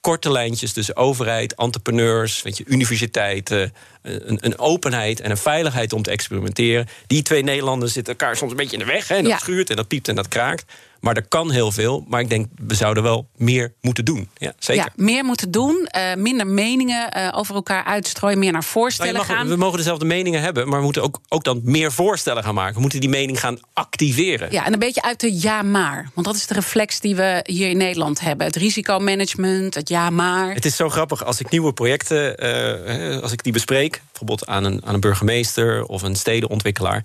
korte 0.00 0.30
lijntjes 0.30 0.72
tussen 0.72 0.96
overheid, 0.96 1.54
entrepreneurs, 1.54 2.42
weet 2.42 2.56
je, 2.56 2.64
universiteiten. 2.66 3.74
Een, 4.02 4.38
een, 4.40 4.58
openheid 4.58 5.20
en 5.20 5.30
een 5.30 5.36
veiligheid 5.36 5.92
om 5.92 6.02
te 6.02 6.10
experimenteren. 6.10 6.88
Die 7.06 7.22
twee 7.22 7.42
Nederlanders 7.42 7.92
zitten 7.92 8.12
elkaar 8.18 8.36
soms 8.36 8.50
een 8.50 8.56
beetje 8.56 8.76
in 8.76 8.86
de 8.86 8.92
weg. 8.92 9.08
Hè, 9.08 9.14
en 9.16 9.22
dat 9.22 9.32
Ja. 9.32 9.38
schuurt 9.38 9.70
en 9.70 9.76
dat 9.76 9.88
piept 9.88 10.08
en 10.08 10.14
dat 10.14 10.28
kraakt. 10.28 10.64
Maar 11.00 11.16
er 11.16 11.28
kan 11.28 11.50
heel 11.50 11.72
veel. 11.72 12.04
Maar 12.08 12.20
ik 12.20 12.28
denk, 12.28 12.46
we 12.66 12.74
zouden 12.74 13.02
wel 13.02 13.28
meer 13.36 13.72
moeten 13.80 14.04
doen. 14.04 14.28
Ja, 14.34 14.52
zeker. 14.58 14.84
Ja, 14.84 15.04
meer 15.04 15.24
moeten 15.24 15.50
doen, 15.50 15.86
eh, 15.86 16.14
minder 16.14 16.46
meningen 16.46 17.10
eh, 17.12 17.28
over 17.38 17.54
elkaar 17.54 17.84
uitstrooien, 17.84 18.38
meer 18.38 18.52
naar 18.52 18.60
Nou, 18.60 18.72
voorstellen 18.72 19.14
mag- 19.14 19.26
gaan. 19.26 19.48
we 19.48 19.56
mogen 19.56 19.76
dezelfde 19.76 20.04
meningen 20.04 20.40
hebben, 20.40 20.68
maar 20.68 20.78
we 20.78 20.84
moeten 20.84 21.02
ook, 21.02 21.20
ook 21.28 21.44
dan 21.44 21.60
meer 21.64 21.92
voorstellen 21.92 22.42
gaan 22.44 22.54
maken. 22.54 22.74
We 22.74 22.80
moeten 22.80 23.00
die 23.00 23.08
mening 23.08 23.40
gaan 23.40 23.58
activeren. 23.72 24.48
Ja, 24.52 24.64
en 24.66 24.72
een 24.72 24.78
beetje 24.78 25.02
uit 25.02 25.20
de 25.20 25.40
ja 25.40 25.62
maar. 25.62 26.10
Want 26.14 26.26
dat 26.26 26.36
is 26.36 26.46
de 26.46 26.54
reflex 26.54 27.00
die 27.00 27.16
we 27.16 27.40
hier 27.46 27.68
in 27.68 27.76
Nederland 27.76 28.20
hebben. 28.20 28.46
Het 28.46 28.56
risicomanagement, 28.56 29.74
het 29.74 29.88
ja 29.88 30.10
maar. 30.10 30.54
Het 30.54 30.64
is 30.64 30.76
zo 30.76 30.88
grappig 30.88 31.24
als 31.24 31.40
ik 31.40 31.50
nieuwe 31.50 31.72
projecten, 31.72 32.36
eh, 32.38 33.22
als 33.22 33.32
ik 33.32 33.42
die 33.42 33.52
bespreek, 33.52 34.02
bijvoorbeeld 34.10 34.46
aan 34.46 34.64
een, 34.64 34.80
aan 34.84 34.94
een 34.94 35.00
burgemeester 35.00 35.84
of 35.84 36.02
een 36.02 36.16
stedenontwikkelaar. 36.16 37.04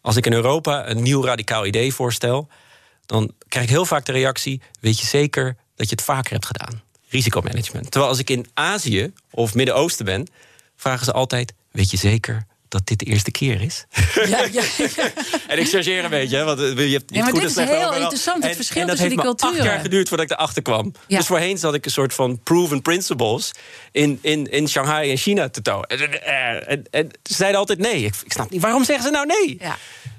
Als 0.00 0.16
ik 0.16 0.26
in 0.26 0.32
Europa 0.32 0.88
een 0.88 1.02
nieuw 1.02 1.24
radicaal 1.24 1.66
idee 1.66 1.94
voorstel, 1.94 2.48
dan 3.12 3.32
krijg 3.48 3.64
ik 3.66 3.70
heel 3.72 3.86
vaak 3.86 4.04
de 4.04 4.12
reactie: 4.12 4.60
weet 4.80 5.00
je 5.00 5.06
zeker 5.06 5.56
dat 5.76 5.88
je 5.88 5.94
het 5.94 6.04
vaker 6.04 6.32
hebt 6.32 6.46
gedaan? 6.46 6.82
Risicomanagement. 7.08 7.90
Terwijl 7.90 8.10
als 8.10 8.20
ik 8.20 8.30
in 8.30 8.46
Azië 8.54 9.12
of 9.30 9.54
Midden-Oosten 9.54 10.04
ben, 10.04 10.26
vragen 10.76 11.04
ze 11.04 11.12
altijd: 11.12 11.52
weet 11.70 11.90
je 11.90 11.96
zeker 11.96 12.46
dat 12.68 12.86
dit 12.86 12.98
de 12.98 13.04
eerste 13.04 13.30
keer 13.30 13.60
is? 13.60 13.84
Ja, 14.14 14.24
ja, 14.24 14.46
ja. 14.52 14.62
En 15.48 15.58
ik 15.58 15.68
chargeer 15.68 16.04
een 16.04 16.10
beetje, 16.10 16.36
hè, 16.36 16.44
want 16.44 16.60
eh, 16.60 16.66
je 16.66 16.74
hebt, 16.74 16.90
hebt 16.92 17.14
Ja, 17.14 17.22
maar 17.22 17.30
goed 17.32 17.40
dit 17.40 17.56
en 17.56 17.62
is 17.64 17.68
heel 17.70 17.78
overal. 17.80 18.00
interessant, 18.00 18.42
het 18.42 18.50
En- 18.50 18.56
verschil 18.56 18.80
en 18.80 18.86
dat 18.86 18.96
tussen 18.96 19.10
heeft 19.12 19.22
die 19.22 19.30
me 19.30 19.36
acht 19.36 19.40
culturen. 19.52 19.72
jaar 19.72 19.80
geduurd 19.82 20.08
voordat 20.08 20.30
ik 20.30 20.32
erachter 20.36 20.62
kwam. 20.62 20.92
Dus 21.08 21.26
voorheen 21.26 21.58
zat 21.58 21.74
ik 21.74 21.84
een 21.84 21.90
soort 21.90 22.14
van 22.14 22.40
proven 22.42 22.82
principles 22.82 23.50
in, 23.92 24.18
in, 24.22 24.46
in 24.50 24.68
Shanghai 24.68 25.10
en 25.10 25.16
China 25.16 25.48
te 25.48 25.62
tonen. 25.62 25.88
En, 25.88 26.22
en, 26.26 26.66
en, 26.68 26.84
en 26.90 27.08
ze 27.22 27.34
zeiden 27.34 27.58
altijd 27.60 27.78
nee. 27.78 28.04
Ik, 28.04 28.14
ik 28.24 28.32
snap 28.32 28.50
niet, 28.50 28.60
waarom 28.62 28.84
zeggen 28.84 29.04
ze 29.04 29.10
nou 29.10 29.26
nee? 29.26 29.58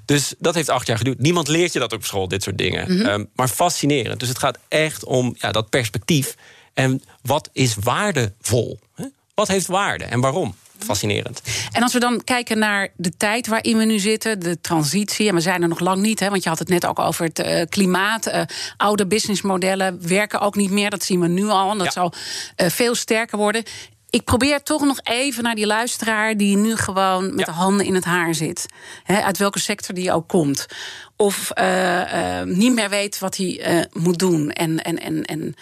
Dus 0.04 0.34
dat 0.38 0.54
heeft 0.54 0.68
acht 0.68 0.86
jaar 0.86 0.96
geduurd. 0.98 1.18
Niemand 1.20 1.48
leert 1.48 1.72
je 1.72 1.78
dat 1.78 1.92
op 1.92 2.04
school, 2.04 2.28
dit 2.28 2.42
soort 2.42 2.58
dingen. 2.58 2.92
Mhm. 2.96 3.06
Ehm, 3.06 3.24
maar 3.34 3.48
fascinerend. 3.48 4.20
Dus 4.20 4.28
het 4.28 4.38
gaat 4.38 4.58
echt 4.68 5.04
om 5.04 5.34
ja, 5.38 5.52
dat 5.52 5.68
perspectief. 5.70 6.34
En 6.74 7.02
wat 7.22 7.48
is 7.52 7.74
waardevol? 7.80 8.78
Hè? 8.94 9.04
Wat 9.34 9.48
heeft 9.48 9.66
waarde 9.66 10.04
en 10.04 10.20
waarom? 10.20 10.54
Fascinerend. 10.78 11.40
En 11.72 11.82
als 11.82 11.92
we 11.92 11.98
dan 12.00 12.24
kijken 12.24 12.58
naar 12.58 12.88
de 12.96 13.16
tijd 13.16 13.46
waarin 13.46 13.76
we 13.76 13.84
nu 13.84 13.98
zitten, 13.98 14.40
de 14.40 14.60
transitie, 14.60 15.28
en 15.28 15.34
we 15.34 15.40
zijn 15.40 15.62
er 15.62 15.68
nog 15.68 15.80
lang 15.80 16.02
niet, 16.02 16.20
hè, 16.20 16.28
want 16.30 16.42
je 16.42 16.48
had 16.48 16.58
het 16.58 16.68
net 16.68 16.86
ook 16.86 16.98
over 16.98 17.24
het 17.24 17.38
eh, 17.38 17.62
klimaat. 17.68 18.26
eh, 18.26 18.42
oude 18.76 19.06
businessmodellen 19.06 20.08
werken 20.08 20.40
ook 20.40 20.56
niet 20.56 20.70
meer, 20.70 20.90
dat 20.90 21.04
zien 21.04 21.20
we 21.20 21.28
nu 21.28 21.46
al. 21.48 21.70
En 21.70 21.76
dat 21.78 21.86
Ja. 21.86 21.92
zal 21.92 22.12
eh, 22.56 22.70
veel 22.70 22.94
sterker 22.94 23.38
worden. 23.38 23.62
Ik 24.14 24.24
probeer 24.24 24.62
toch 24.62 24.84
nog 24.84 24.98
even 25.02 25.42
naar 25.42 25.54
die 25.54 25.66
luisteraar 25.66 26.36
die 26.36 26.56
nu 26.56 26.76
gewoon 26.76 27.26
met 27.30 27.38
Ja. 27.38 27.44
de 27.44 27.50
handen 27.58 27.86
in 27.86 27.94
het 27.94 28.04
haar 28.04 28.34
zit. 28.34 28.66
Uit 29.06 29.38
welke 29.38 29.58
sector 29.58 29.94
die 29.94 30.12
ook 30.12 30.28
komt. 30.28 30.66
Of 31.16 31.50
eh, 31.50 32.40
eh, 32.40 32.46
niet 32.46 32.74
meer 32.74 32.88
weet 32.90 33.18
wat 33.18 33.36
hij 33.36 33.60
eh, 33.60 33.84
moet 33.92 34.18
doen. 34.18 34.50
En, 34.50 34.82
en, 34.82 34.98
en, 34.98 35.22
en 35.24 35.54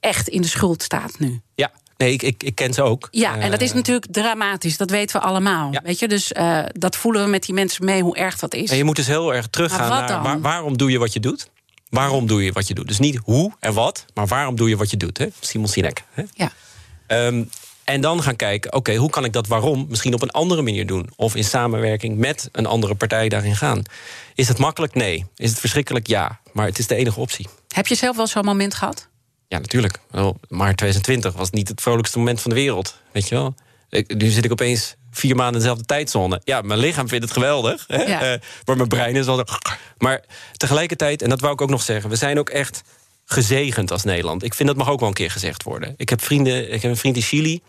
echt 0.00 0.28
in 0.28 0.42
de 0.42 0.48
schuld 0.48 0.82
staat 0.82 1.18
nu. 1.18 1.40
Ja, 1.54 1.70
nee, 1.96 2.12
ik, 2.12 2.22
ik, 2.22 2.42
ik 2.42 2.54
ken 2.54 2.74
ze 2.74 2.82
ook. 2.82 3.08
Ja, 3.10 3.36
en 3.38 3.50
dat 3.50 3.60
is 3.60 3.72
natuurlijk 3.72 4.06
dramatisch. 4.10 4.76
Dat 4.76 4.90
weten 4.90 5.20
we 5.20 5.26
allemaal. 5.26 5.72
Ja. 5.72 5.80
Weet 5.84 5.98
je? 5.98 6.08
Dus 6.08 6.32
dat 6.72 6.96
voelen 6.96 7.24
we 7.24 7.28
met 7.30 7.42
die 7.44 7.54
mensen 7.54 7.84
mee, 7.84 8.02
hoe 8.02 8.16
erg 8.16 8.38
dat 8.38 8.54
is. 8.54 8.70
En 8.70 8.76
je 8.76 8.84
moet 8.84 8.96
dus 8.96 9.06
heel 9.06 9.34
erg 9.34 9.46
teruggaan 9.48 9.88
naar 9.88 10.22
waar- 10.22 10.40
waarom 10.40 10.76
doe 10.76 10.90
je 10.90 10.98
wat 10.98 11.12
je 11.12 11.20
doet? 11.20 11.50
Waarom 11.88 12.26
doe 12.26 12.44
je 12.44 12.52
wat 12.52 12.68
je 12.68 12.74
doet? 12.74 12.88
Dus 12.88 12.98
niet 12.98 13.16
hoe 13.24 13.52
en 13.60 13.72
wat, 13.74 14.04
maar 14.14 14.26
waarom 14.26 14.56
doe 14.56 14.68
je 14.68 14.76
wat 14.76 14.90
je 14.90 14.96
doet? 14.96 15.18
Hè? 15.18 15.26
Simon 15.40 15.68
Sinek. 15.68 16.02
Hè? 16.10 16.22
Ja. 16.32 16.52
Ehm, 17.10 17.44
en 17.84 18.00
dan 18.00 18.22
gaan 18.22 18.36
kijken, 18.36 18.72
oké, 18.72 18.94
hoe 18.94 19.10
kan 19.10 19.24
ik 19.24 19.32
dat 19.32 19.46
waarom 19.46 19.86
misschien 19.88 20.14
op 20.14 20.22
een 20.22 20.30
andere 20.30 20.62
manier 20.62 20.86
doen? 20.86 21.10
Of 21.16 21.34
in 21.34 21.44
samenwerking 21.44 22.16
met 22.16 22.48
een 22.52 22.66
andere 22.66 22.94
partij 22.94 23.28
daarin 23.28 23.56
gaan. 23.56 23.82
Is 24.34 24.48
het 24.48 24.58
makkelijk? 24.58 24.94
Nee. 24.94 25.26
Is 25.36 25.50
het 25.50 25.58
verschrikkelijk? 25.58 26.06
Ja. 26.06 26.40
Maar 26.52 26.66
het 26.66 26.78
is 26.78 26.86
de 26.86 26.94
enige 26.94 27.20
optie. 27.20 27.48
Heb 27.68 27.86
je 27.86 27.94
zelf 27.94 28.16
wel 28.16 28.26
zo'n 28.26 28.44
moment 28.44 28.74
gehad? 28.74 29.08
Ja, 29.48 29.58
natuurlijk. 29.58 29.98
Wel, 30.10 30.36
maar 30.48 30.74
2020 30.74 31.34
was 31.34 31.50
niet 31.50 31.68
het 31.68 31.80
vrolijkste 31.80 32.18
moment 32.18 32.40
van 32.40 32.50
de 32.50 32.56
wereld. 32.56 33.00
Weet 33.12 33.28
je 33.28 33.34
wel? 33.34 33.54
Ik, 33.88 34.14
nu 34.14 34.28
zit 34.28 34.44
ik 34.44 34.52
opeens 34.52 34.94
vier 35.10 35.36
maanden 35.36 35.54
in 35.54 35.60
dezelfde 35.60 35.84
tijdzone. 35.84 36.40
Ja, 36.44 36.60
mijn 36.60 36.80
lichaam 36.80 37.08
vindt 37.08 37.24
het 37.24 37.32
geweldig. 37.32 37.84
Hè? 37.86 38.02
Ja. 38.02 38.20
Eh, 38.20 38.40
maar 38.64 38.76
mijn 38.76 38.88
brein 38.88 39.16
is 39.16 39.26
al... 39.26 39.44
Maar 39.98 40.24
tegelijkertijd, 40.56 41.22
en 41.22 41.28
dat 41.28 41.40
wou 41.40 41.52
ik 41.52 41.60
ook 41.60 41.70
nog 41.70 41.82
zeggen... 41.82 42.10
we 42.10 42.16
zijn 42.16 42.38
ook 42.38 42.50
echt 42.50 42.82
gezegend 43.32 43.90
als 43.90 44.04
Nederland. 44.04 44.42
Ik 44.42 44.54
vind 44.54 44.68
dat 44.68 44.78
mag 44.78 44.88
ook 44.88 45.00
wel 45.00 45.08
een 45.08 45.14
keer 45.14 45.30
gezegd 45.30 45.62
worden. 45.62 45.94
Ik 45.96 46.08
heb, 46.08 46.22
vrienden, 46.22 46.72
ik 46.72 46.82
heb 46.82 46.90
een 46.90 46.96
vriend 46.96 47.16
in 47.16 47.22
Chili. 47.22 47.60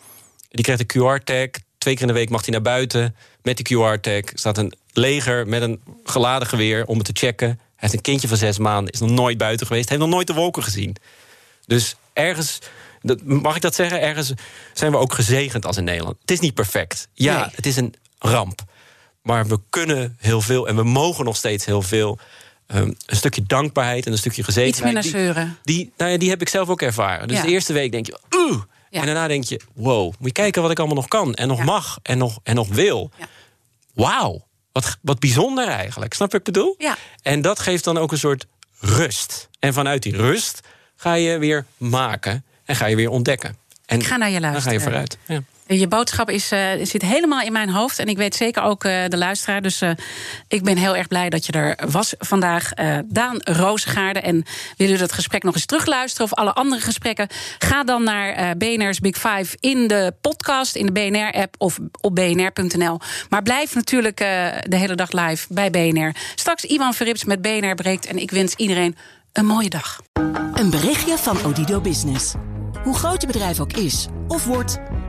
Die 0.49 0.63
krijgt 0.63 0.81
een 0.81 1.01
QR-tag. 1.01 1.61
Twee 1.77 1.93
keer 1.93 2.01
in 2.01 2.07
de 2.07 2.13
week 2.13 2.29
mag 2.29 2.41
hij 2.41 2.51
naar 2.51 2.61
buiten. 2.61 3.15
Met 3.41 3.57
die 3.57 3.77
QR-tag 3.77 4.21
staat 4.33 4.57
een 4.57 4.73
leger 4.93 5.47
met 5.47 5.61
een 5.61 5.81
geladen 6.03 6.47
geweer... 6.47 6.85
om 6.85 6.97
het 6.97 7.05
te 7.05 7.25
checken. 7.25 7.47
Hij 7.47 7.59
heeft 7.75 7.93
een 7.93 8.01
kindje 8.01 8.27
van 8.27 8.37
zes 8.37 8.57
maanden, 8.57 8.93
is 8.93 8.99
nog 8.99 9.09
nooit 9.09 9.37
buiten 9.37 9.67
geweest... 9.67 9.89
heeft 9.89 10.01
nog 10.01 10.09
nooit 10.09 10.27
de 10.27 10.33
wolken 10.33 10.63
gezien. 10.63 10.95
Dus 11.65 11.95
ergens, 12.13 12.59
dat, 13.01 13.23
mag 13.23 13.55
ik 13.55 13.61
dat 13.61 13.75
zeggen? 13.75 14.01
Ergens 14.01 14.33
zijn 14.73 14.91
we 14.91 14.97
ook 14.97 15.13
gezegend 15.13 15.65
als 15.65 15.77
in 15.77 15.83
Nederland. 15.83 16.17
Het 16.21 16.31
is 16.31 16.39
niet 16.39 16.53
perfect. 16.53 17.07
Ja, 17.13 17.39
Nee. 17.39 17.49
het 17.55 17.65
is 17.65 17.75
een 17.75 17.93
ramp. 18.19 18.61
Maar 19.21 19.47
we 19.47 19.59
kunnen 19.69 20.17
heel 20.19 20.41
veel 20.41 20.67
en 20.67 20.75
we 20.75 20.83
mogen 20.83 21.25
nog 21.25 21.35
steeds 21.35 21.65
heel 21.65 21.81
veel. 21.81 22.19
Ehm, 22.71 22.91
een 23.05 23.15
stukje 23.15 23.43
dankbaarheid 23.47 24.05
en 24.05 24.11
een 24.11 24.17
stukje 24.17 24.43
gezegenheid. 24.43 24.75
Iets 24.75 24.83
minder 24.85 25.01
die- 25.01 25.11
zeuren. 25.33 25.57
Die, 25.63 25.91
nou 25.97 26.11
ja, 26.11 26.17
die 26.17 26.29
heb 26.29 26.41
ik 26.41 26.49
zelf 26.49 26.69
ook 26.69 26.81
ervaren. 26.81 27.27
Dus 27.27 27.37
Ja. 27.37 27.43
de 27.43 27.49
eerste 27.49 27.73
week 27.73 27.91
denk 27.91 28.05
je, 28.05 28.19
oeh. 28.35 28.61
Ja. 28.89 28.99
En 28.99 29.05
daarna 29.05 29.27
denk 29.27 29.43
je, 29.43 29.61
wow, 29.73 30.03
moet 30.03 30.15
je 30.27 30.31
kijken 30.31 30.61
wat 30.61 30.71
ik 30.71 30.77
allemaal 30.79 30.95
nog 30.97 31.07
kan. 31.07 31.33
En 31.33 31.47
nog 31.47 31.57
Ja. 31.57 31.63
mag 31.63 31.99
en 32.03 32.17
nog, 32.17 32.39
en 32.43 32.55
nog 32.55 32.67
wil. 32.67 33.11
Wauw, 33.93 34.45
wat, 34.71 34.97
wat 35.01 35.19
bijzonder 35.19 35.67
eigenlijk. 35.67 36.13
Snap 36.13 36.31
je 36.31 36.37
wat 36.37 36.47
ik 36.47 36.53
bedoel? 36.53 36.75
Ja. 36.77 36.97
En 37.21 37.41
dat 37.41 37.59
geeft 37.59 37.83
dan 37.83 37.97
ook 37.97 38.11
een 38.11 38.17
soort 38.17 38.45
rust. 38.79 39.49
En 39.59 39.73
vanuit 39.73 40.03
die 40.03 40.15
rust 40.15 40.59
ga 40.95 41.13
je 41.13 41.37
weer 41.37 41.65
maken 41.77 42.43
en 42.65 42.75
ga 42.75 42.85
je 42.85 42.95
weer 42.95 43.09
ontdekken. 43.09 43.57
En 43.85 43.99
Ik 43.99 44.05
ga 44.05 44.17
naar 44.17 44.27
je 44.29 44.33
Dan 44.33 44.43
ga 44.43 44.49
luisteren. 44.49 44.77
je 44.77 44.83
vooruit. 44.83 45.17
Ja. 45.27 45.41
Je 45.77 45.87
boodschap 45.87 46.29
is, 46.29 46.51
eh, 46.51 46.67
zit 46.81 47.01
helemaal 47.01 47.41
in 47.41 47.51
mijn 47.51 47.69
hoofd. 47.69 47.99
En 47.99 48.07
ik 48.07 48.17
weet 48.17 48.35
zeker 48.35 48.63
ook 48.63 48.83
eh, 48.83 49.05
de 49.07 49.17
luisteraar. 49.17 49.61
Dus 49.61 49.81
eh, 49.81 49.91
ik 50.47 50.63
ben 50.63 50.77
heel 50.77 50.95
erg 50.95 51.07
blij 51.07 51.29
dat 51.29 51.45
je 51.45 51.51
er 51.51 51.77
was 51.91 52.13
vandaag. 52.17 52.69
Daan 53.05 53.37
Roosgaarde. 53.39 54.19
En 54.19 54.43
willen 54.77 54.95
u 54.95 54.97
dat 54.97 55.11
gesprek 55.11 55.43
nog 55.43 55.53
eens 55.53 55.65
terugluisteren... 55.65 56.31
of 56.31 56.33
alle 56.33 56.53
andere 56.53 56.81
gesprekken? 56.81 57.27
Ga 57.57 57.83
dan 57.83 58.03
naar 58.03 58.57
BNR's 58.57 58.99
Big 58.99 59.15
Five 59.15 59.57
in 59.59 59.87
de 59.87 60.13
podcast... 60.21 60.75
in 60.75 60.85
de 60.85 60.91
BNR-app 60.91 61.55
of 61.57 61.79
op 62.01 62.15
bnr.nl. 62.15 62.99
Maar 63.29 63.41
blijf 63.41 63.75
natuurlijk 63.75 64.17
de 64.17 64.77
hele 64.77 64.95
dag 64.95 65.11
live 65.11 65.45
bij 65.49 65.69
BNR. 65.69 66.15
Straks 66.35 66.63
Ivan 66.63 66.93
Verrips 66.93 67.23
met 67.23 67.41
BNR 67.41 67.75
breekt. 67.75 68.05
En 68.05 68.17
ik 68.17 68.31
wens 68.31 68.53
iedereen 68.55 68.95
een 69.33 69.45
mooie 69.45 69.69
dag. 69.69 70.01
Een 70.53 70.69
berichtje 70.69 71.17
van 71.17 71.45
Odido 71.45 71.81
Business. 71.81 72.33
Hoe 72.83 72.95
groot 72.95 73.21
je 73.21 73.27
bedrijf 73.27 73.59
ook 73.59 73.73
is 73.73 74.07
of 74.27 74.45
wordt, 74.45 74.79